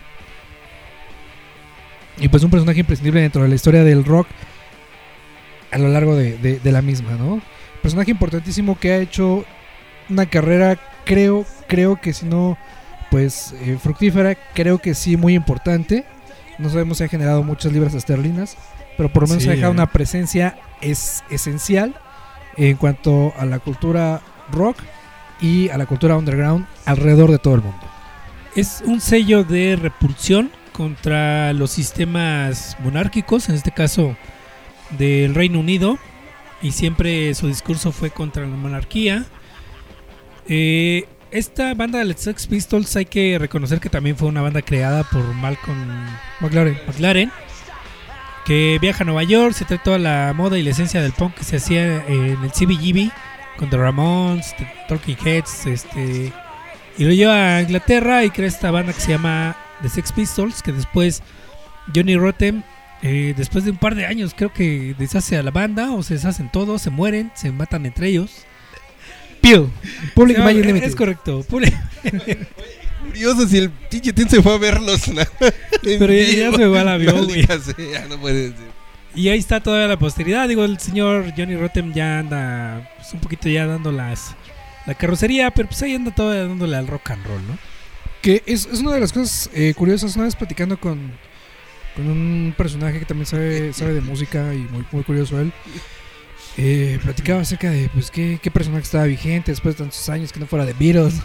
Y 2.17 2.27
pues 2.27 2.43
un 2.43 2.51
personaje 2.51 2.79
imprescindible 2.79 3.21
dentro 3.21 3.43
de 3.43 3.49
la 3.49 3.55
historia 3.55 3.83
del 3.83 4.03
rock 4.03 4.27
a 5.71 5.77
lo 5.77 5.89
largo 5.89 6.15
de, 6.15 6.37
de- 6.37 6.59
de 6.59 6.71
la 6.71 6.81
misma, 6.81 7.11
¿no? 7.13 7.41
Personaje 7.81 8.11
importantísimo 8.11 8.77
que 8.79 8.91
ha 8.91 8.97
hecho 8.97 9.45
una 10.09 10.25
carrera, 10.25 10.77
creo, 11.05 11.45
creo 11.67 11.99
que 12.01 12.13
si 12.13 12.25
no, 12.25 12.57
pues 13.11 13.53
eh, 13.61 13.77
fructífera, 13.81 14.35
creo 14.53 14.79
que 14.79 14.93
sí 14.95 15.17
muy 15.17 15.33
importante. 15.35 16.05
No 16.57 16.69
sabemos 16.69 16.97
si 16.97 17.03
ha 17.05 17.07
generado 17.07 17.43
muchas 17.43 17.71
libras 17.71 17.93
esterlinas, 17.93 18.57
pero 18.97 19.11
por 19.13 19.23
lo 19.23 19.27
menos 19.29 19.43
Sí, 19.43 19.49
ha 19.49 19.53
dejado 19.53 19.71
eh. 19.71 19.75
una 19.75 19.85
presencia 19.87 20.57
es, 20.81 21.23
esencial 21.29 21.95
en 22.57 22.75
cuanto 22.75 23.33
a 23.37 23.45
la 23.45 23.59
cultura 23.59 24.21
rock 24.51 24.77
y 25.39 25.69
a 25.69 25.77
la 25.77 25.85
cultura 25.85 26.17
underground 26.17 26.65
alrededor 26.85 27.31
de 27.31 27.39
todo 27.39 27.55
el 27.55 27.61
mundo. 27.61 27.79
Es 28.55 28.83
un 28.85 28.99
sello 28.99 29.43
de 29.45 29.77
repulsión 29.77 30.51
contra 30.73 31.53
los 31.53 31.71
sistemas 31.71 32.75
monárquicos, 32.83 33.47
en 33.47 33.55
este 33.55 33.71
caso 33.71 34.17
del 34.97 35.35
Reino 35.35 35.59
Unido, 35.59 35.97
y 36.61 36.71
siempre 36.71 37.33
su 37.35 37.47
discurso 37.47 37.91
fue 37.91 38.11
contra 38.11 38.45
la 38.45 38.55
monarquía. 38.55 39.25
Eh, 40.47 41.05
esta 41.31 41.73
banda 41.75 41.99
de 41.99 42.05
los 42.05 42.19
Sex 42.19 42.47
Pistols 42.47 42.95
hay 42.95 43.05
que 43.05 43.37
reconocer 43.37 43.79
que 43.79 43.89
también 43.89 44.17
fue 44.17 44.27
una 44.27 44.41
banda 44.41 44.61
creada 44.61 45.03
por 45.03 45.23
Malcolm 45.35 45.77
McLaren. 46.39 46.77
McLaren, 46.87 47.31
que 48.45 48.79
viaja 48.81 49.03
a 49.03 49.05
Nueva 49.05 49.23
York, 49.23 49.53
se 49.53 49.65
trae 49.65 49.77
toda 49.77 49.99
la 49.99 50.33
moda 50.35 50.57
y 50.57 50.63
la 50.63 50.71
esencia 50.71 51.01
del 51.01 51.11
punk 51.11 51.35
que 51.35 51.43
se 51.43 51.57
hacía 51.57 52.03
en 52.07 52.43
el 52.43 52.51
CBGB 52.51 53.11
con 53.57 53.69
The 53.69 53.77
Ramones, 53.77 54.55
The 54.57 54.67
Talking 54.87 55.17
Heads, 55.23 55.67
este, 55.67 56.33
y 56.97 57.03
lo 57.03 57.11
lleva 57.11 57.57
a 57.57 57.61
Inglaterra 57.61 58.23
y 58.23 58.31
crea 58.31 58.47
esta 58.47 58.71
banda 58.71 58.93
que 58.93 59.01
se 59.01 59.11
llama 59.11 59.55
The 59.81 59.89
Sex 59.89 60.11
Pistols, 60.11 60.63
que 60.63 60.71
después 60.71 61.21
Johnny 61.93 62.15
Rotten, 62.15 62.63
eh, 63.01 63.33
después 63.37 63.63
de 63.65 63.71
un 63.71 63.77
par 63.77 63.95
de 63.95 64.05
años, 64.05 64.33
creo 64.35 64.51
que 64.53 64.95
deshace 64.97 65.37
a 65.37 65.43
la 65.43 65.51
banda 65.51 65.91
o 65.91 66.03
se 66.03 66.15
deshacen 66.15 66.51
todos, 66.51 66.81
se 66.81 66.89
mueren, 66.89 67.31
se 67.35 67.51
matan 67.51 67.85
entre 67.85 68.07
ellos. 68.07 68.45
Peel. 69.41 69.67
Public 70.15 70.37
No, 70.37 70.49
es- 70.49 70.55
Limited. 70.65 70.87
es 70.87 70.95
correcto. 70.95 71.43
Public- 71.49 71.73
Curioso 73.05 73.47
si 73.47 73.57
el 73.57 73.69
pinche 73.69 74.11
se 74.29 74.41
fue 74.41 74.53
a 74.53 74.57
verlos. 74.57 75.07
¿no? 75.07 75.21
Pero 75.81 76.13
ya- 76.13 76.35
ya 76.35 76.51
se 76.51 76.67
fue 76.67 76.79
al 76.79 76.87
avión, 76.89 77.25
güey. 77.25 77.45
Maldita 77.47 77.59
sea, 77.59 78.07
no 78.07 78.19
puede 78.19 78.49
ser. 78.49 78.69
Y 79.15 79.29
ahí 79.29 79.39
está 79.39 79.61
toda 79.61 79.87
la 79.87 79.97
posteridad. 79.97 80.47
Digo, 80.47 80.63
el 80.65 80.79
señor 80.79 81.33
Johnny 81.35 81.55
Rotten 81.55 81.93
ya 81.93 82.19
anda 82.19 82.91
pues, 82.97 83.11
un 83.13 83.19
poquito 83.21 83.49
ya 83.49 83.65
dando 83.65 83.91
las 83.91 84.35
la 84.85 84.93
carrocería, 84.93 85.51
pero 85.51 85.67
pues 85.67 85.81
ahí 85.83 85.93
anda 85.95 86.11
todavía 86.11 86.45
dándole 86.47 86.75
al 86.75 86.87
rock 86.87 87.11
and 87.11 87.25
roll, 87.25 87.45
¿no? 87.47 87.57
Que 88.21 88.43
es, 88.45 88.67
es 88.71 88.79
una 88.81 88.93
de 88.93 88.99
las 88.99 89.11
cosas 89.13 89.49
eh, 89.53 89.73
curiosas. 89.75 90.15
Una 90.15 90.25
vez 90.25 90.35
platicando 90.35 90.79
con, 90.79 91.11
con 91.95 92.07
un 92.09 92.53
personaje 92.57 92.99
que 92.99 93.05
también 93.05 93.25
sabe, 93.25 93.73
sabe 93.73 93.93
de 93.93 94.01
música 94.01 94.53
y 94.53 94.59
muy, 94.71 94.85
muy 94.91 95.03
curioso 95.03 95.39
él. 95.39 95.51
eh, 96.57 96.99
platicaba 97.03 97.41
acerca 97.41 97.69
de 97.69 97.89
pues 97.93 98.11
qué, 98.11 98.39
qué 98.41 98.51
personaje 98.51 98.83
estaba 98.83 99.05
vigente 99.05 99.51
después 99.51 99.75
de 99.75 99.83
tantos 99.83 100.09
años 100.09 100.33
que 100.33 100.39
no 100.39 100.45
fuera 100.45 100.65
de 100.65 100.73
Beatles, 100.73 101.21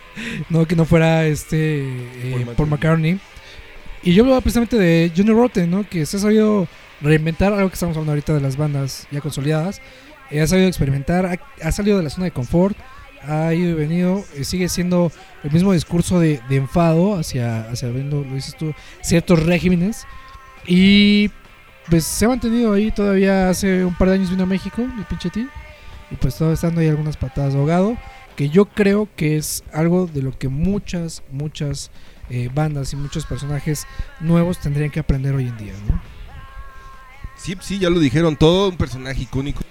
no 0.50 0.66
que 0.66 0.76
no 0.76 0.84
fuera 0.84 1.26
este 1.26 1.80
eh, 1.82 2.46
Paul 2.56 2.68
McCartney. 2.70 3.18
Y 4.02 4.14
yo 4.14 4.22
hablaba 4.22 4.40
precisamente 4.40 4.78
de 4.78 5.12
Johnny 5.14 5.32
Rotten, 5.32 5.70
¿no? 5.70 5.88
Que 5.88 6.06
se 6.06 6.16
ha 6.16 6.20
sabido 6.20 6.68
reinventar 7.00 7.52
algo 7.52 7.68
que 7.68 7.74
estamos 7.74 7.96
hablando 7.96 8.12
ahorita 8.12 8.34
de 8.34 8.40
las 8.40 8.56
bandas 8.56 9.06
ya 9.10 9.20
consolidadas. 9.20 9.82
Eh, 10.30 10.40
ha 10.40 10.46
sabido 10.46 10.68
experimentar, 10.68 11.26
ha, 11.26 11.38
ha 11.66 11.72
salido 11.72 11.98
de 11.98 12.04
la 12.04 12.10
zona 12.10 12.26
de 12.26 12.30
confort, 12.30 12.76
ha 13.22 13.52
ido 13.54 13.70
y 13.70 13.74
venido, 13.74 14.24
eh, 14.34 14.44
sigue 14.44 14.68
siendo 14.68 15.12
el 15.42 15.50
mismo 15.50 15.72
discurso 15.72 16.20
de, 16.20 16.40
enfado 16.50 17.16
hacia, 17.16 17.68
hacia 17.70 17.88
viendo, 17.90 18.24
lo 18.24 18.34
dices 18.34 18.56
tú, 18.56 18.72
ciertos 19.02 19.44
regímenes. 19.44 20.06
Y 20.66 21.30
pues 21.88 22.04
se 22.04 22.26
ha 22.26 22.28
mantenido 22.28 22.72
ahí 22.72 22.90
todavía 22.90 23.48
hace 23.48 23.84
un 23.84 23.94
par 23.94 24.08
de 24.08 24.14
años 24.14 24.30
vino 24.30 24.42
a 24.42 24.46
México, 24.46 24.82
el 24.82 25.04
pinche 25.04 25.30
T. 25.30 25.46
Y 26.10 26.16
pues 26.16 26.36
todavía 26.36 26.54
estando 26.54 26.80
ahí 26.80 26.88
algunas 26.88 27.16
patadas 27.16 27.54
de 27.54 27.58
ahogado. 27.58 27.96
Que 28.36 28.50
yo 28.50 28.66
creo 28.66 29.08
que 29.16 29.36
es 29.36 29.64
algo 29.72 30.06
de 30.06 30.22
lo 30.22 30.38
que 30.38 30.48
muchas, 30.48 31.24
muchas 31.32 31.90
eh, 32.30 32.50
bandas 32.54 32.92
y 32.92 32.96
muchos 32.96 33.26
personajes 33.26 33.86
nuevos 34.20 34.58
tendrían 34.58 34.90
que 34.90 35.00
aprender 35.00 35.34
hoy 35.34 35.48
en 35.48 35.56
día, 35.56 35.72
¿no? 35.88 36.00
Sí, 37.36 37.56
sí, 37.60 37.78
ya 37.78 37.90
lo 37.90 37.98
dijeron, 37.98 38.36
todo 38.36 38.68
un 38.68 38.76
personaje 38.76 39.22
icónico. 39.22 39.62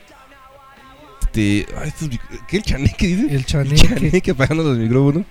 Este, 1.38 1.67
ah, 1.78 1.86
estos 1.86 2.10
¿qué 2.47 2.58
el 2.58 2.63
chaneque 2.63 3.08
dice? 3.08 3.28
El 3.28 3.36
El 3.36 3.45
chaneque. 3.45 3.88
chaneque 3.88 4.32
apagando 4.32 4.63
los 4.63 4.78
micrófonos. 4.78 5.23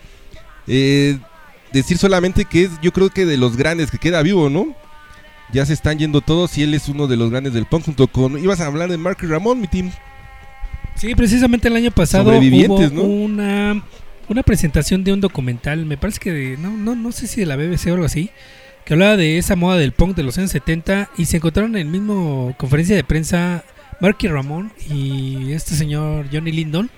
Eh, 0.69 1.19
decir 1.73 1.99
solamente 1.99 2.45
que 2.45 2.65
es, 2.65 2.71
yo 2.81 2.93
creo 2.93 3.11
que 3.11 3.27
de 3.27 3.37
los 3.37 3.57
grandes 3.57 3.91
que 3.91 3.99
queda 3.99 4.23
vivo, 4.23 4.49
¿no? 4.49 4.69
Ya 5.53 5.67
se 5.67 5.73
están 5.73 5.99
yendo 5.99 6.21
todos 6.21 6.57
y 6.59 6.63
él 6.63 6.75
es 6.75 6.89
uno 6.89 7.09
de 7.09 7.17
los 7.17 7.31
grandes 7.31 7.55
del 7.55 7.67
punk 7.67 7.87
junto 7.87 8.07
con... 8.07 8.39
Ibas 8.39 8.61
a 8.61 8.67
hablar 8.67 8.89
de 8.89 8.99
Mark 8.99 9.19
y 9.23 9.27
Ramón, 9.27 9.61
mi 9.61 9.67
team. 9.67 9.91
Sí, 10.95 11.15
precisamente 11.15 11.69
el 11.69 11.77
año 11.77 11.91
pasado 11.91 12.31
hubo 12.31 12.91
¿no? 12.91 13.03
una, 13.03 13.83
una 14.29 14.43
presentación 14.43 15.03
de 15.05 15.13
un 15.13 15.21
documental, 15.21 15.87
me 15.87 15.97
parece 15.97 16.21
que 16.21 16.33
de, 16.33 16.57
no, 16.57 16.71
no, 16.71 16.95
no 16.95 17.13
sé 17.13 17.27
si 17.27 17.41
de 17.41 17.47
la 17.47 17.57
BBC 17.57 17.89
o 17.89 17.95
algo 17.95 18.07
así, 18.07 18.31
que 18.85 18.95
hablaba 18.95 19.17
de 19.17 19.39
esa 19.39 19.57
moda 19.57 19.77
del 19.77 19.93
punk 19.93 20.17
de 20.17 20.23
los 20.23 20.39
años 20.39 20.51
70 20.53 21.11
y 21.19 21.27
se 21.27 21.37
encontraron 21.37 21.77
en 21.77 21.83
el 21.83 21.93
mismo 21.93 22.55
conferencia 22.59 22.97
de 22.97 23.05
prensa 23.05 23.65
Marky 24.01 24.29
Ramón 24.29 24.73
y 24.89 25.53
este 25.53 25.75
señor 25.75 26.27
Johnny 26.33 26.53
Lindon 26.53 26.91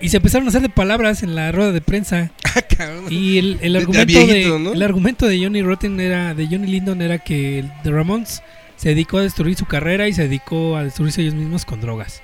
y 0.00 0.08
se 0.08 0.16
empezaron 0.16 0.46
a 0.46 0.50
hacer 0.50 0.62
de 0.62 0.68
palabras 0.70 1.22
en 1.22 1.34
la 1.34 1.52
rueda 1.52 1.72
de 1.72 1.80
prensa 1.80 2.32
Ah, 2.80 3.00
y 3.10 3.38
el, 3.38 3.58
el 3.60 3.74
de 3.74 3.78
argumento 3.78 4.06
viejito, 4.26 4.54
de, 4.54 4.58
¿no? 4.58 4.72
el 4.72 4.82
argumento 4.82 5.26
de 5.26 5.38
Johnny 5.42 5.62
Rotten 5.62 6.00
era 6.00 6.34
de 6.34 6.46
Johnny 6.46 6.66
Lindon 6.66 7.02
era 7.02 7.18
que 7.18 7.64
de 7.84 7.90
Ramones 7.90 8.42
se 8.76 8.88
dedicó 8.90 9.18
a 9.18 9.22
destruir 9.22 9.56
su 9.56 9.66
carrera 9.66 10.08
y 10.08 10.14
se 10.14 10.22
dedicó 10.22 10.76
a 10.76 10.84
destruirse 10.84 11.20
ellos 11.20 11.34
mismos 11.34 11.66
con 11.66 11.82
drogas. 11.82 12.22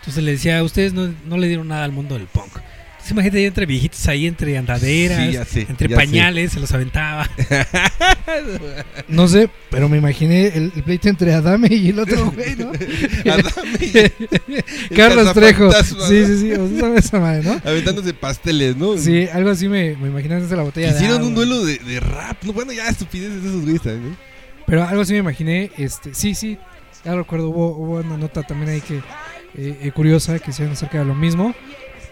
Entonces 0.00 0.24
le 0.24 0.30
decía, 0.32 0.62
ustedes 0.62 0.94
no, 0.94 1.12
no 1.26 1.36
le 1.36 1.48
dieron 1.48 1.68
nada 1.68 1.84
al 1.84 1.92
mundo 1.92 2.14
del 2.14 2.26
punk. 2.26 2.50
Entonces 2.98 3.12
imagínate 3.12 3.38
ahí 3.38 3.44
entre 3.44 3.66
viejitos 3.66 4.08
ahí, 4.08 4.26
entre 4.26 4.58
andaderas, 4.58 5.26
Sí, 5.26 5.32
ya 5.32 5.44
sé, 5.44 5.66
entre 5.68 5.88
ya 5.88 5.96
pañales, 5.96 6.52
se 6.52 6.60
los 6.60 6.72
aventaba. 6.72 7.30
No 9.08 9.26
sé, 9.26 9.48
pero 9.70 9.88
me 9.88 9.96
imaginé 9.96 10.48
el, 10.48 10.70
el 10.76 10.82
pleito 10.82 11.08
entre 11.08 11.32
Adame 11.32 11.68
y 11.70 11.88
el 11.88 11.98
otro 11.98 12.30
güey, 12.30 12.56
¿no? 12.56 12.70
Adame 13.32 13.78
y 14.90 14.94
Carlos 14.94 15.32
Trejo. 15.32 15.72
Sí, 15.72 16.26
sí, 16.26 16.38
sí. 16.40 16.52
o 16.52 16.68
sea, 16.68 16.80
¿sabes 16.80 17.06
esa 17.06 17.18
madre, 17.18 17.42
¿no? 17.42 17.60
Aventándose 17.64 18.12
pasteles, 18.12 18.76
¿no? 18.76 18.98
Sí, 18.98 19.26
algo 19.32 19.50
así 19.50 19.68
me, 19.68 19.96
me 19.96 20.08
imaginé 20.08 20.40
desde 20.40 20.56
la 20.56 20.62
botella 20.62 20.92
de 20.92 20.96
Hicieron 20.96 21.22
un 21.22 21.34
duelo 21.34 21.64
de, 21.64 21.78
de 21.78 22.00
rap. 22.00 22.42
No, 22.44 22.52
bueno, 22.52 22.72
ya 22.72 22.88
estupideces 22.88 23.42
de 23.42 23.48
esos 23.48 23.62
güeyes 23.62 23.80
también, 23.82 24.10
¿no? 24.10 24.16
Pero 24.66 24.84
algo 24.86 25.00
así 25.00 25.14
me 25.14 25.20
imaginé, 25.20 25.70
este, 25.78 26.14
sí, 26.14 26.34
sí, 26.34 26.58
ya 27.04 27.14
recuerdo, 27.14 27.48
hubo, 27.48 27.76
hubo 27.76 28.00
una 28.00 28.18
nota 28.18 28.42
también 28.42 28.72
ahí 28.72 28.80
que 28.82 28.96
eh, 29.56 29.78
eh, 29.82 29.92
curiosa 29.92 30.38
que 30.38 30.50
hicieron 30.50 30.74
acerca 30.74 30.98
de 30.98 31.06
lo 31.06 31.14
mismo. 31.14 31.54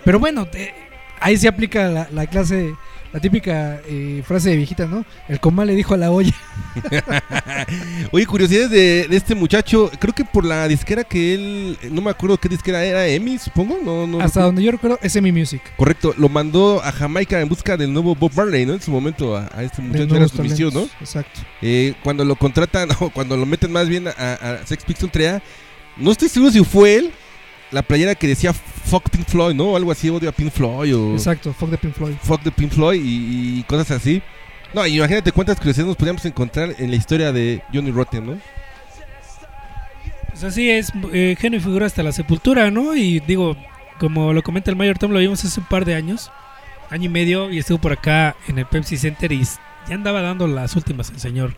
Pero 0.07 0.19
bueno, 0.19 0.47
te- 0.47 0.73
ahí 1.21 1.37
se 1.37 1.49
aplica 1.49 1.89
la, 1.89 2.09
la 2.13 2.27
clase, 2.27 2.73
la 3.13 3.21
típica 3.21 3.81
eh, 3.89 4.23
frase 4.25 4.51
de 4.51 4.57
viejita, 4.57 4.87
¿no? 4.87 5.05
El 5.29 5.41
comal 5.41 5.67
le 5.67 5.75
dijo 5.75 5.93
a 5.95 5.97
la 5.99 6.11
olla. 6.13 6.33
Oye, 8.13 8.27
curiosidades 8.27 8.71
de, 8.71 9.07
de 9.09 9.17
este 9.17 9.35
muchacho. 9.35 9.91
Creo 9.99 10.15
que 10.15 10.25
por 10.25 10.45
la 10.45 10.69
disquera 10.69 11.05
que 11.05 11.35
él. 11.35 11.79
No 11.91 12.03
me 12.03 12.11
acuerdo 12.11 12.39
qué 12.39 12.49
disquera 12.49 12.85
era, 12.85 13.07
EMI, 13.07 13.39
supongo. 13.39 13.79
No, 13.85 14.07
no. 14.07 14.21
Hasta 14.21 14.41
no- 14.41 14.47
donde 14.47 14.63
yo 14.63 14.71
recuerdo 14.71 14.99
es 15.03 15.21
mi 15.21 15.33
music. 15.33 15.61
Correcto, 15.77 16.15
lo 16.17 16.29
mandó 16.29 16.83
a 16.83 16.93
Jamaica 16.93 17.41
en 17.41 17.49
busca 17.49 17.77
del 17.77 17.93
nuevo 17.93 18.15
Bob 18.15 18.33
Marley, 18.35 18.65
¿no? 18.67 18.75
En 18.75 18.81
su 18.83 18.91
momento 18.91 19.37
a, 19.37 19.51
a 19.55 19.63
este 19.63 19.83
muchacho 19.83 20.17
era 20.17 20.29
su 20.29 20.43
misión, 20.43 20.73
¿no? 20.73 20.89
Exacto. 21.01 21.41
Eh, 21.63 21.95
cuando 22.05 22.25
lo 22.25 22.37
contratan, 22.37 22.89
o 23.01 23.11
cuando 23.11 23.37
lo 23.37 23.47
meten 23.47 23.73
más 23.73 23.89
bien 23.89 24.07
a, 24.09 24.13
a 24.13 24.67
Sex 24.67 24.85
Pistols 24.85 25.13
3A, 25.13 25.43
no 25.97 26.13
estoy 26.13 26.29
seguro 26.29 26.53
si 26.53 26.63
fue 26.65 26.97
él. 26.97 27.11
La 27.73 27.83
playera 27.83 28.15
que 28.15 28.29
decía 28.29 28.53
Fuck 28.53 29.11
Pink 29.11 29.27
Floyd, 29.27 29.55
¿no? 29.55 29.75
Algo 29.77 29.91
así, 29.91 30.09
odio 30.09 30.29
a 30.29 30.33
Pink 30.33 30.53
Floyd 30.53 30.95
o 30.95 31.15
Exacto, 31.15 31.53
fuck 31.53 31.71
de 31.71 31.79
Pink 31.79 31.95
Floyd. 31.95 32.15
Fuck 32.23 32.43
the 32.43 32.53
Pink 32.53 32.73
Floyd 32.73 33.03
y, 33.03 33.59
y 33.59 33.63
cosas 33.65 33.91
así. 33.91 34.23
No, 34.73 34.87
imagínate 34.87 35.33
cuántas 35.33 35.59
curiosidades 35.59 35.89
nos 35.89 35.97
podríamos 35.97 36.25
encontrar 36.25 36.75
en 36.79 36.91
la 36.91 36.97
historia 36.97 37.33
de 37.33 37.63
Johnny 37.73 37.91
Rotten, 37.91 38.27
¿no? 38.27 38.39
Pues 40.29 40.45
así 40.45 40.69
es, 40.69 40.93
eh, 41.13 41.35
genio 41.39 41.59
y 41.59 41.63
figura 41.63 41.87
hasta 41.87 42.03
la 42.03 42.13
sepultura, 42.13 42.71
¿no? 42.71 42.95
Y 42.95 43.21
digo, 43.21 43.57
como 43.99 44.33
lo 44.35 44.43
comenta 44.43 44.71
el 44.71 44.77
Mayor 44.77 44.99
Tom, 44.99 45.13
lo 45.13 45.19
vimos 45.19 45.43
hace 45.45 45.61
un 45.61 45.67
par 45.67 45.87
de 45.87 45.95
años, 45.95 46.31
año 46.91 47.07
y 47.07 47.09
medio, 47.09 47.51
y 47.51 47.59
estuvo 47.59 47.79
por 47.79 47.93
acá 47.93 48.37
en 48.47 48.59
el 48.59 48.67
Pepsi 48.67 48.99
Center 48.99 49.33
y 49.33 49.43
ya 49.45 49.95
andaba 49.95 50.21
dando 50.21 50.47
las 50.47 50.77
últimas 50.77 51.11
el 51.11 51.21
señor. 51.21 51.55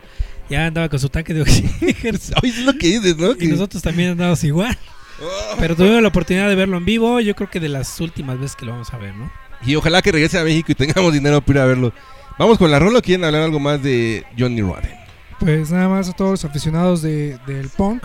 Ya 0.49 0.67
andaba 0.67 0.87
con 0.87 0.99
su 0.99 1.09
tanque 1.09 1.33
de 1.33 1.41
oxígeno. 1.43 2.17
Oye, 2.41 2.49
es 2.51 2.59
lo 2.59 2.73
que 2.73 2.87
dices, 2.87 3.17
¿no? 3.17 3.33
Y 3.37 3.47
nosotros 3.47 3.83
también 3.83 4.11
andábamos 4.11 4.43
igual. 4.45 4.77
Oh. 5.21 5.55
Pero 5.59 5.75
tuvimos 5.75 6.01
la 6.01 6.07
oportunidad 6.07 6.47
de 6.49 6.55
verlo 6.55 6.77
en 6.77 6.85
vivo. 6.85 7.19
Yo 7.19 7.35
creo 7.35 7.49
que 7.49 7.59
de 7.59 7.69
las 7.69 7.99
últimas 7.99 8.39
veces 8.39 8.55
que 8.55 8.65
lo 8.65 8.71
vamos 8.73 8.93
a 8.93 8.97
ver, 8.97 9.15
¿no? 9.15 9.31
Y 9.65 9.75
ojalá 9.75 10.01
que 10.01 10.11
regrese 10.11 10.39
a 10.39 10.43
México 10.43 10.71
y 10.71 10.75
tengamos 10.75 11.11
dinero 11.13 11.41
para 11.41 11.59
ir 11.59 11.63
a 11.63 11.65
verlo. 11.67 11.93
Vamos 12.37 12.57
con 12.57 12.71
la 12.71 12.79
rola 12.79 12.99
o 12.99 13.01
quieren 13.01 13.25
hablar 13.25 13.41
algo 13.41 13.59
más 13.59 13.83
de 13.83 14.23
Johnny 14.37 14.61
Rotten. 14.61 14.91
Pues 15.39 15.71
nada 15.71 15.89
más 15.89 16.07
a 16.09 16.13
todos 16.13 16.31
los 16.31 16.45
aficionados 16.45 17.01
de- 17.01 17.37
del 17.47 17.69
punk 17.69 18.03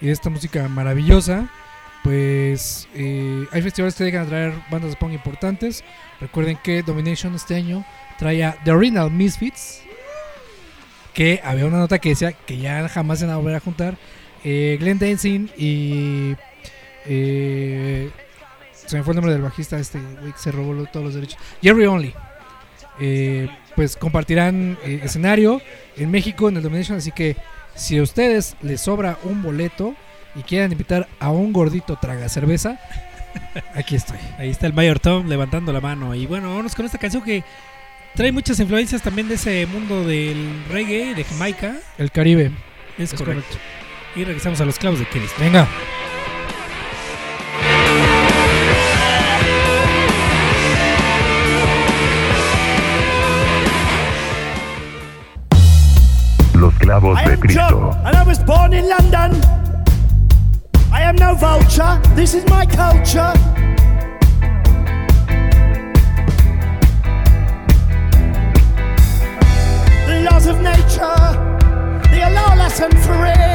y 0.00 0.06
de 0.06 0.12
esta 0.12 0.28
música 0.30 0.68
maravillosa. 0.68 1.48
Pues 2.02 2.88
eh, 2.94 3.46
hay 3.52 3.62
festivales 3.62 3.94
que 3.94 4.04
dejan 4.04 4.26
traer 4.26 4.52
bandas 4.70 4.90
de 4.90 4.96
punk 4.96 5.12
importantes. 5.12 5.84
Recuerden 6.20 6.58
que 6.62 6.82
Domination 6.82 7.34
este 7.34 7.54
año 7.54 7.84
trae 8.18 8.44
a 8.44 8.56
The 8.64 8.72
Original 8.72 9.10
Misfits. 9.10 9.82
Que 11.14 11.40
había 11.44 11.66
una 11.66 11.78
nota 11.78 11.98
que 11.98 12.10
decía 12.10 12.32
que 12.32 12.58
ya 12.58 12.88
jamás 12.88 13.18
se 13.18 13.26
van 13.26 13.34
a 13.34 13.38
volver 13.38 13.56
a 13.56 13.60
juntar. 13.60 13.96
Eh, 14.44 14.76
Glenn 14.80 14.98
Dancing 14.98 15.48
y. 15.56 16.34
eh, 17.06 18.10
se 18.72 18.96
me 18.96 19.02
fue 19.04 19.12
el 19.12 19.16
nombre 19.16 19.32
del 19.32 19.42
bajista, 19.42 19.78
este 19.78 19.98
güey 20.20 20.32
que 20.32 20.38
se 20.38 20.52
robó 20.52 20.72
lo- 20.74 20.86
todos 20.86 21.04
los 21.06 21.14
derechos. 21.14 21.38
Jerry 21.62 21.86
Only. 21.86 22.14
Eh, 23.00 23.48
pues 23.76 23.96
compartirán 23.96 24.76
eh, 24.84 25.00
escenario 25.04 25.62
en 25.96 26.10
México 26.10 26.48
en 26.48 26.56
el 26.56 26.62
Domination. 26.62 26.98
Así 26.98 27.12
que 27.12 27.36
si 27.74 27.98
a 27.98 28.02
ustedes 28.02 28.56
les 28.62 28.80
sobra 28.80 29.16
un 29.24 29.42
boleto 29.42 29.94
y 30.34 30.42
quieren 30.42 30.72
invitar 30.72 31.08
a 31.18 31.30
un 31.30 31.52
gordito 31.52 31.96
traga 32.00 32.28
cerveza, 32.28 32.78
aquí 33.74 33.96
estoy. 33.96 34.18
Ahí 34.38 34.50
está 34.50 34.66
el 34.66 34.74
Mayor 34.74 34.98
Tom 34.98 35.28
levantando 35.28 35.72
la 35.72 35.80
mano. 35.80 36.14
Y 36.14 36.26
bueno, 36.26 36.48
vámonos 36.50 36.74
con 36.74 36.84
esta 36.84 36.98
canción 36.98 37.22
que 37.22 37.42
trae 38.16 38.32
muchas 38.32 38.58
influencias 38.60 39.00
también 39.02 39.28
de 39.28 39.36
ese 39.36 39.66
mundo 39.66 40.04
del 40.04 40.64
reggae, 40.68 41.14
de 41.14 41.24
Jamaica. 41.24 41.76
El 41.96 42.10
Caribe. 42.10 42.50
Es, 42.98 43.12
Es 43.12 43.18
correcto. 43.18 43.42
correcto. 43.44 43.58
Y 44.16 44.24
regresamos 44.24 44.60
a 44.60 44.64
los 44.64 44.78
clavos 44.78 44.98
de 44.98 45.06
Cristo. 45.06 45.36
Venga. 45.38 45.66
I 57.08 57.24
de 57.24 57.32
am 57.32 57.40
Cristo. 57.40 57.60
John, 57.60 58.06
and 58.06 58.16
I 58.16 58.22
was 58.24 58.38
born 58.40 58.74
in 58.74 58.86
London. 58.86 59.32
I 60.92 61.00
am 61.02 61.16
no 61.16 61.34
vulture, 61.34 61.98
this 62.14 62.34
is 62.34 62.44
my 62.46 62.66
culture. 62.66 63.32
The 70.06 70.28
laws 70.30 70.46
of 70.46 70.60
nature, 70.60 71.20
they 72.10 72.22
are 72.22 72.32
lawless 72.32 72.80
and 72.80 72.92
free. 73.06 73.48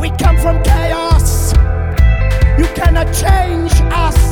We 0.00 0.10
come 0.16 0.36
from 0.38 0.62
chaos, 0.62 1.52
you 2.56 2.66
cannot 2.76 3.12
change 3.12 3.72
us 3.92 4.27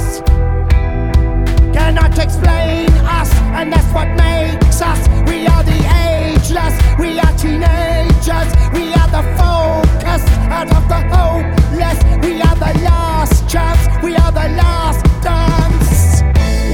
cannot 1.87 2.19
explain 2.19 2.91
us, 3.19 3.33
and 3.59 3.73
that's 3.73 3.91
what 3.95 4.09
makes 4.19 4.83
us. 4.83 5.01
We 5.31 5.47
are 5.47 5.63
the 5.63 5.79
ageless, 6.11 6.75
we 6.99 7.11
are 7.21 7.35
teenagers, 7.39 8.51
we 8.75 8.91
are 8.99 9.11
the 9.17 9.23
focus 9.39 10.23
out 10.51 10.69
of 10.79 10.83
the 10.93 11.01
hopeless, 11.15 11.99
we 12.25 12.43
are 12.43 12.59
the 12.67 12.73
last 12.83 13.49
chance, 13.49 13.83
we 14.03 14.17
are 14.17 14.33
the 14.33 14.49
last 14.63 15.05
dance. 15.23 16.23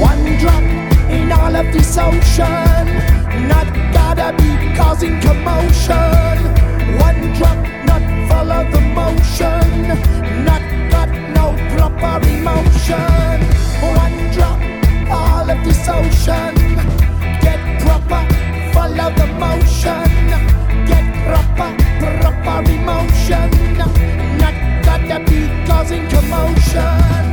One 0.00 0.24
drop 0.40 0.64
in 1.16 1.30
all 1.30 1.54
of 1.60 1.66
this 1.74 1.98
ocean, 1.98 2.86
not 3.52 3.68
gotta 3.92 4.32
be 4.40 4.50
causing 4.74 5.20
commotion. 5.20 6.38
One 7.08 7.20
drop, 7.36 7.60
not 7.84 8.02
follow 8.30 8.62
the 8.74 8.80
motion, 8.96 9.68
not 10.48 10.62
got 10.90 11.10
no 11.36 11.46
proper 11.74 12.26
emotion 12.26 13.51
of 15.52 15.64
dissolution. 15.64 16.54
Get 17.44 17.60
proper, 17.80 18.22
follow 18.72 19.10
the 19.20 19.26
motion. 19.38 20.08
Get 20.86 21.06
proper, 21.26 21.70
proper 22.00 22.70
emotion. 22.70 23.50
Not 24.38 24.54
got 24.84 25.00
to 25.08 25.30
be 25.30 25.66
causing 25.66 26.08
commotion. 26.08 27.31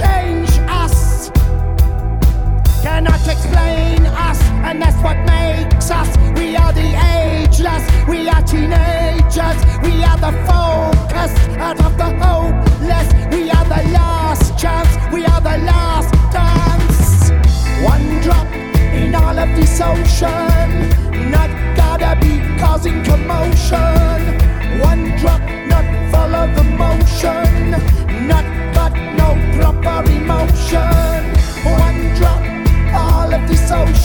change 0.00 0.50
us, 0.68 1.30
cannot 2.82 3.20
explain 3.26 4.06
us, 4.28 4.40
and 4.66 4.80
that's 4.80 5.00
what 5.02 5.16
makes 5.26 5.90
us 5.90 6.37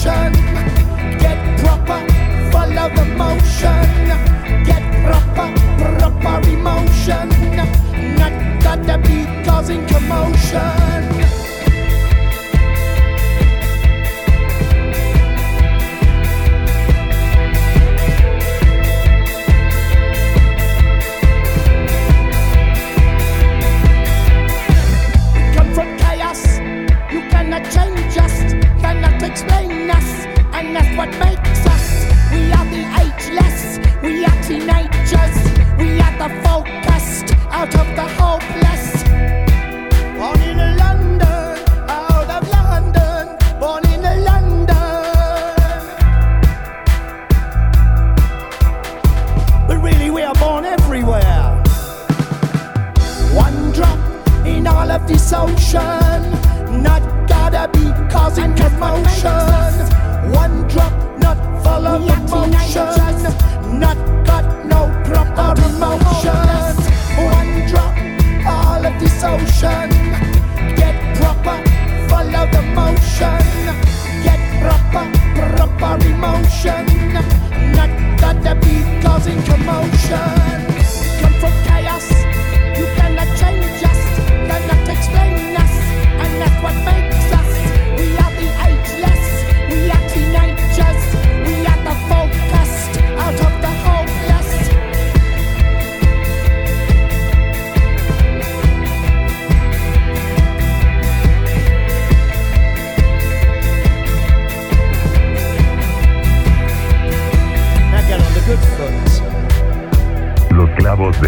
Get 0.03 1.59
proper, 1.59 2.05
follow 2.51 2.89
the 2.93 3.05
motion. 3.15 3.87
Get 4.65 4.83
proper, 5.05 5.47
proper 5.79 6.49
emotion. 6.49 7.29
Not 8.17 8.33
gotta 8.61 8.97
be 8.97 9.23
causing 9.45 9.87
commotion. 9.87 11.52
Out 37.63 37.76
of 37.76 37.92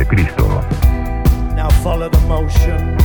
Cristo. 0.07 0.47
Now 1.55 1.69
follow 1.83 2.09
the 2.09 2.19
motion. 2.21 3.04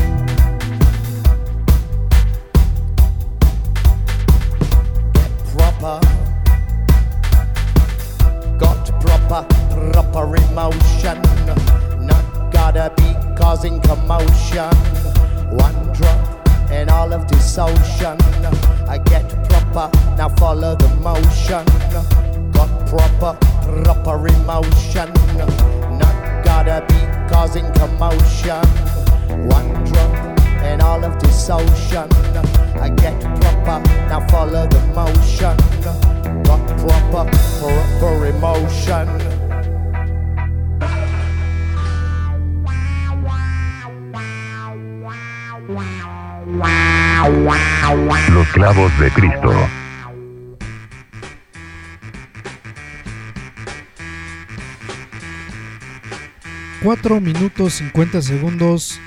4 56.90 57.20
minutos 57.20 57.74
50 57.74 58.20
segundos 58.20 58.98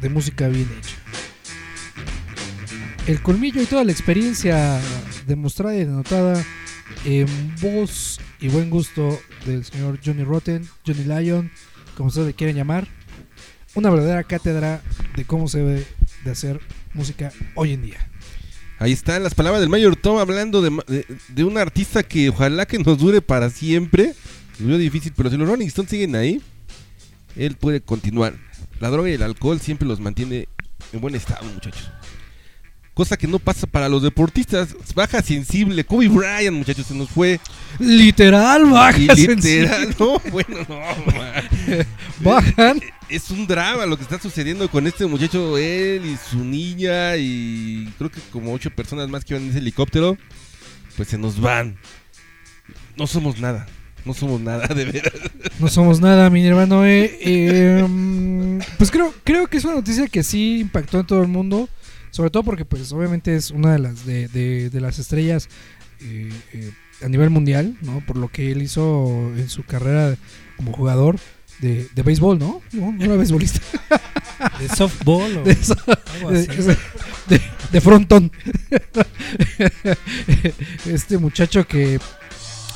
de 0.00 0.08
música 0.08 0.48
bien 0.48 0.66
hecha. 0.78 0.96
El 3.06 3.20
colmillo 3.20 3.60
y 3.60 3.66
toda 3.66 3.84
la 3.84 3.92
experiencia 3.92 4.80
demostrada 5.26 5.76
y 5.76 5.80
denotada 5.80 6.42
en 7.04 7.26
voz 7.60 8.18
y 8.40 8.48
buen 8.48 8.70
gusto 8.70 9.20
del 9.44 9.62
señor 9.62 10.00
Johnny 10.02 10.24
Rotten, 10.24 10.66
Johnny 10.86 11.04
Lyon, 11.04 11.50
como 11.98 12.08
ustedes 12.08 12.28
le 12.28 12.32
quieran 12.32 12.56
llamar. 12.56 12.88
Una 13.74 13.90
verdadera 13.90 14.24
cátedra 14.24 14.80
de 15.14 15.26
cómo 15.26 15.48
se 15.48 15.58
debe 15.58 15.86
de 16.24 16.30
hacer 16.30 16.62
música 16.94 17.30
hoy 17.56 17.74
en 17.74 17.82
día. 17.82 18.08
Ahí 18.78 18.92
están 18.92 19.22
las 19.22 19.34
palabras 19.34 19.60
del 19.60 19.68
Mayor 19.68 19.96
Tom 19.96 20.16
hablando 20.16 20.62
de, 20.62 21.04
de, 21.28 21.44
un 21.44 21.58
artista 21.58 22.02
que 22.02 22.30
ojalá 22.30 22.64
que 22.64 22.78
nos 22.78 22.96
dure 22.96 23.20
para 23.20 23.50
siempre. 23.50 24.14
Muy 24.58 24.78
difícil, 24.78 25.12
pero 25.14 25.28
si 25.28 25.36
los 25.36 25.46
Rolling 25.46 25.66
Stones 25.66 25.90
siguen 25.90 26.16
ahí, 26.16 26.40
él 27.38 27.56
puede 27.56 27.80
continuar. 27.80 28.34
La 28.80 28.90
droga 28.90 29.08
y 29.08 29.14
el 29.14 29.22
alcohol 29.22 29.60
siempre 29.60 29.88
los 29.88 30.00
mantiene 30.00 30.48
en 30.92 31.00
buen 31.00 31.14
estado, 31.14 31.44
muchachos. 31.46 31.90
Cosa 32.98 33.16
que 33.16 33.28
no 33.28 33.38
pasa 33.38 33.68
para 33.68 33.88
los 33.88 34.02
deportistas. 34.02 34.74
Baja 34.92 35.22
sensible. 35.22 35.84
Kobe 35.84 36.08
Bryant, 36.08 36.56
muchachos, 36.56 36.86
se 36.86 36.94
nos 36.94 37.08
fue. 37.08 37.38
Literal, 37.78 38.64
baja. 38.66 38.98
Y 38.98 39.06
literal, 39.06 39.94
no, 40.00 40.20
bueno, 40.32 40.66
no. 40.68 40.80
man. 41.14 41.86
Bajan. 42.18 42.80
Es 43.08 43.30
un 43.30 43.46
drama 43.46 43.86
lo 43.86 43.96
que 43.96 44.02
está 44.02 44.18
sucediendo 44.18 44.68
con 44.68 44.86
este 44.86 45.06
muchacho, 45.06 45.56
él 45.56 46.04
y 46.04 46.16
su 46.16 46.44
niña 46.44 47.16
y 47.16 47.90
creo 47.96 48.10
que 48.10 48.20
como 48.32 48.52
ocho 48.52 48.68
personas 48.70 49.08
más 49.08 49.24
que 49.24 49.34
iban 49.34 49.44
en 49.44 49.50
ese 49.50 49.60
helicóptero, 49.60 50.18
pues 50.96 51.08
se 51.08 51.16
nos 51.16 51.40
van. 51.40 51.78
No 52.96 53.06
somos 53.06 53.38
nada, 53.38 53.66
no 54.04 54.14
somos 54.14 54.40
nada, 54.40 54.66
de 54.68 54.84
veras. 54.84 55.12
No 55.60 55.68
somos 55.68 56.00
nada, 56.00 56.30
mi 56.30 56.46
hermano. 56.46 56.84
eh, 56.86 57.18
eh, 57.20 57.84
mm, 57.86 58.58
pues 58.78 58.90
creo, 58.90 59.12
creo 59.24 59.46
que 59.48 59.58
es 59.58 59.64
una 59.64 59.74
noticia 59.74 60.06
que 60.08 60.22
sí 60.22 60.60
impactó 60.60 61.00
en 61.00 61.06
todo 61.06 61.22
el 61.22 61.28
mundo. 61.28 61.68
Sobre 62.10 62.30
todo 62.30 62.42
porque, 62.42 62.64
pues, 62.64 62.90
obviamente 62.92 63.36
es 63.36 63.50
una 63.50 63.72
de 63.72 63.78
las 63.78 64.06
de, 64.06 64.28
de- 64.28 64.70
de 64.70 64.80
las 64.80 64.98
estrellas 64.98 65.48
eh, 66.00 66.30
eh, 66.54 66.70
a 67.02 67.08
nivel 67.08 67.28
mundial, 67.30 67.76
¿no? 67.82 68.02
Por 68.06 68.16
lo 68.16 68.28
que 68.28 68.50
él 68.50 68.62
hizo 68.62 69.30
en 69.36 69.48
su 69.50 69.62
carrera 69.64 70.16
como 70.56 70.72
jugador 70.72 71.18
de, 71.60 71.86
de 71.94 72.02
béisbol, 72.02 72.38
¿no? 72.38 72.62
No, 72.72 72.92
no 72.92 73.04
era 73.04 73.16
beisbolista. 73.16 73.60
¿De 74.58 74.68
softball 74.68 75.38
o 75.38 75.42
De, 75.44 75.56
algo 76.14 76.30
de, 76.32 76.40
así? 76.40 76.48
de- 77.28 77.40
de 77.72 77.80
frontón. 77.82 78.32
este 80.86 81.18
muchacho 81.18 81.66
que 81.66 82.00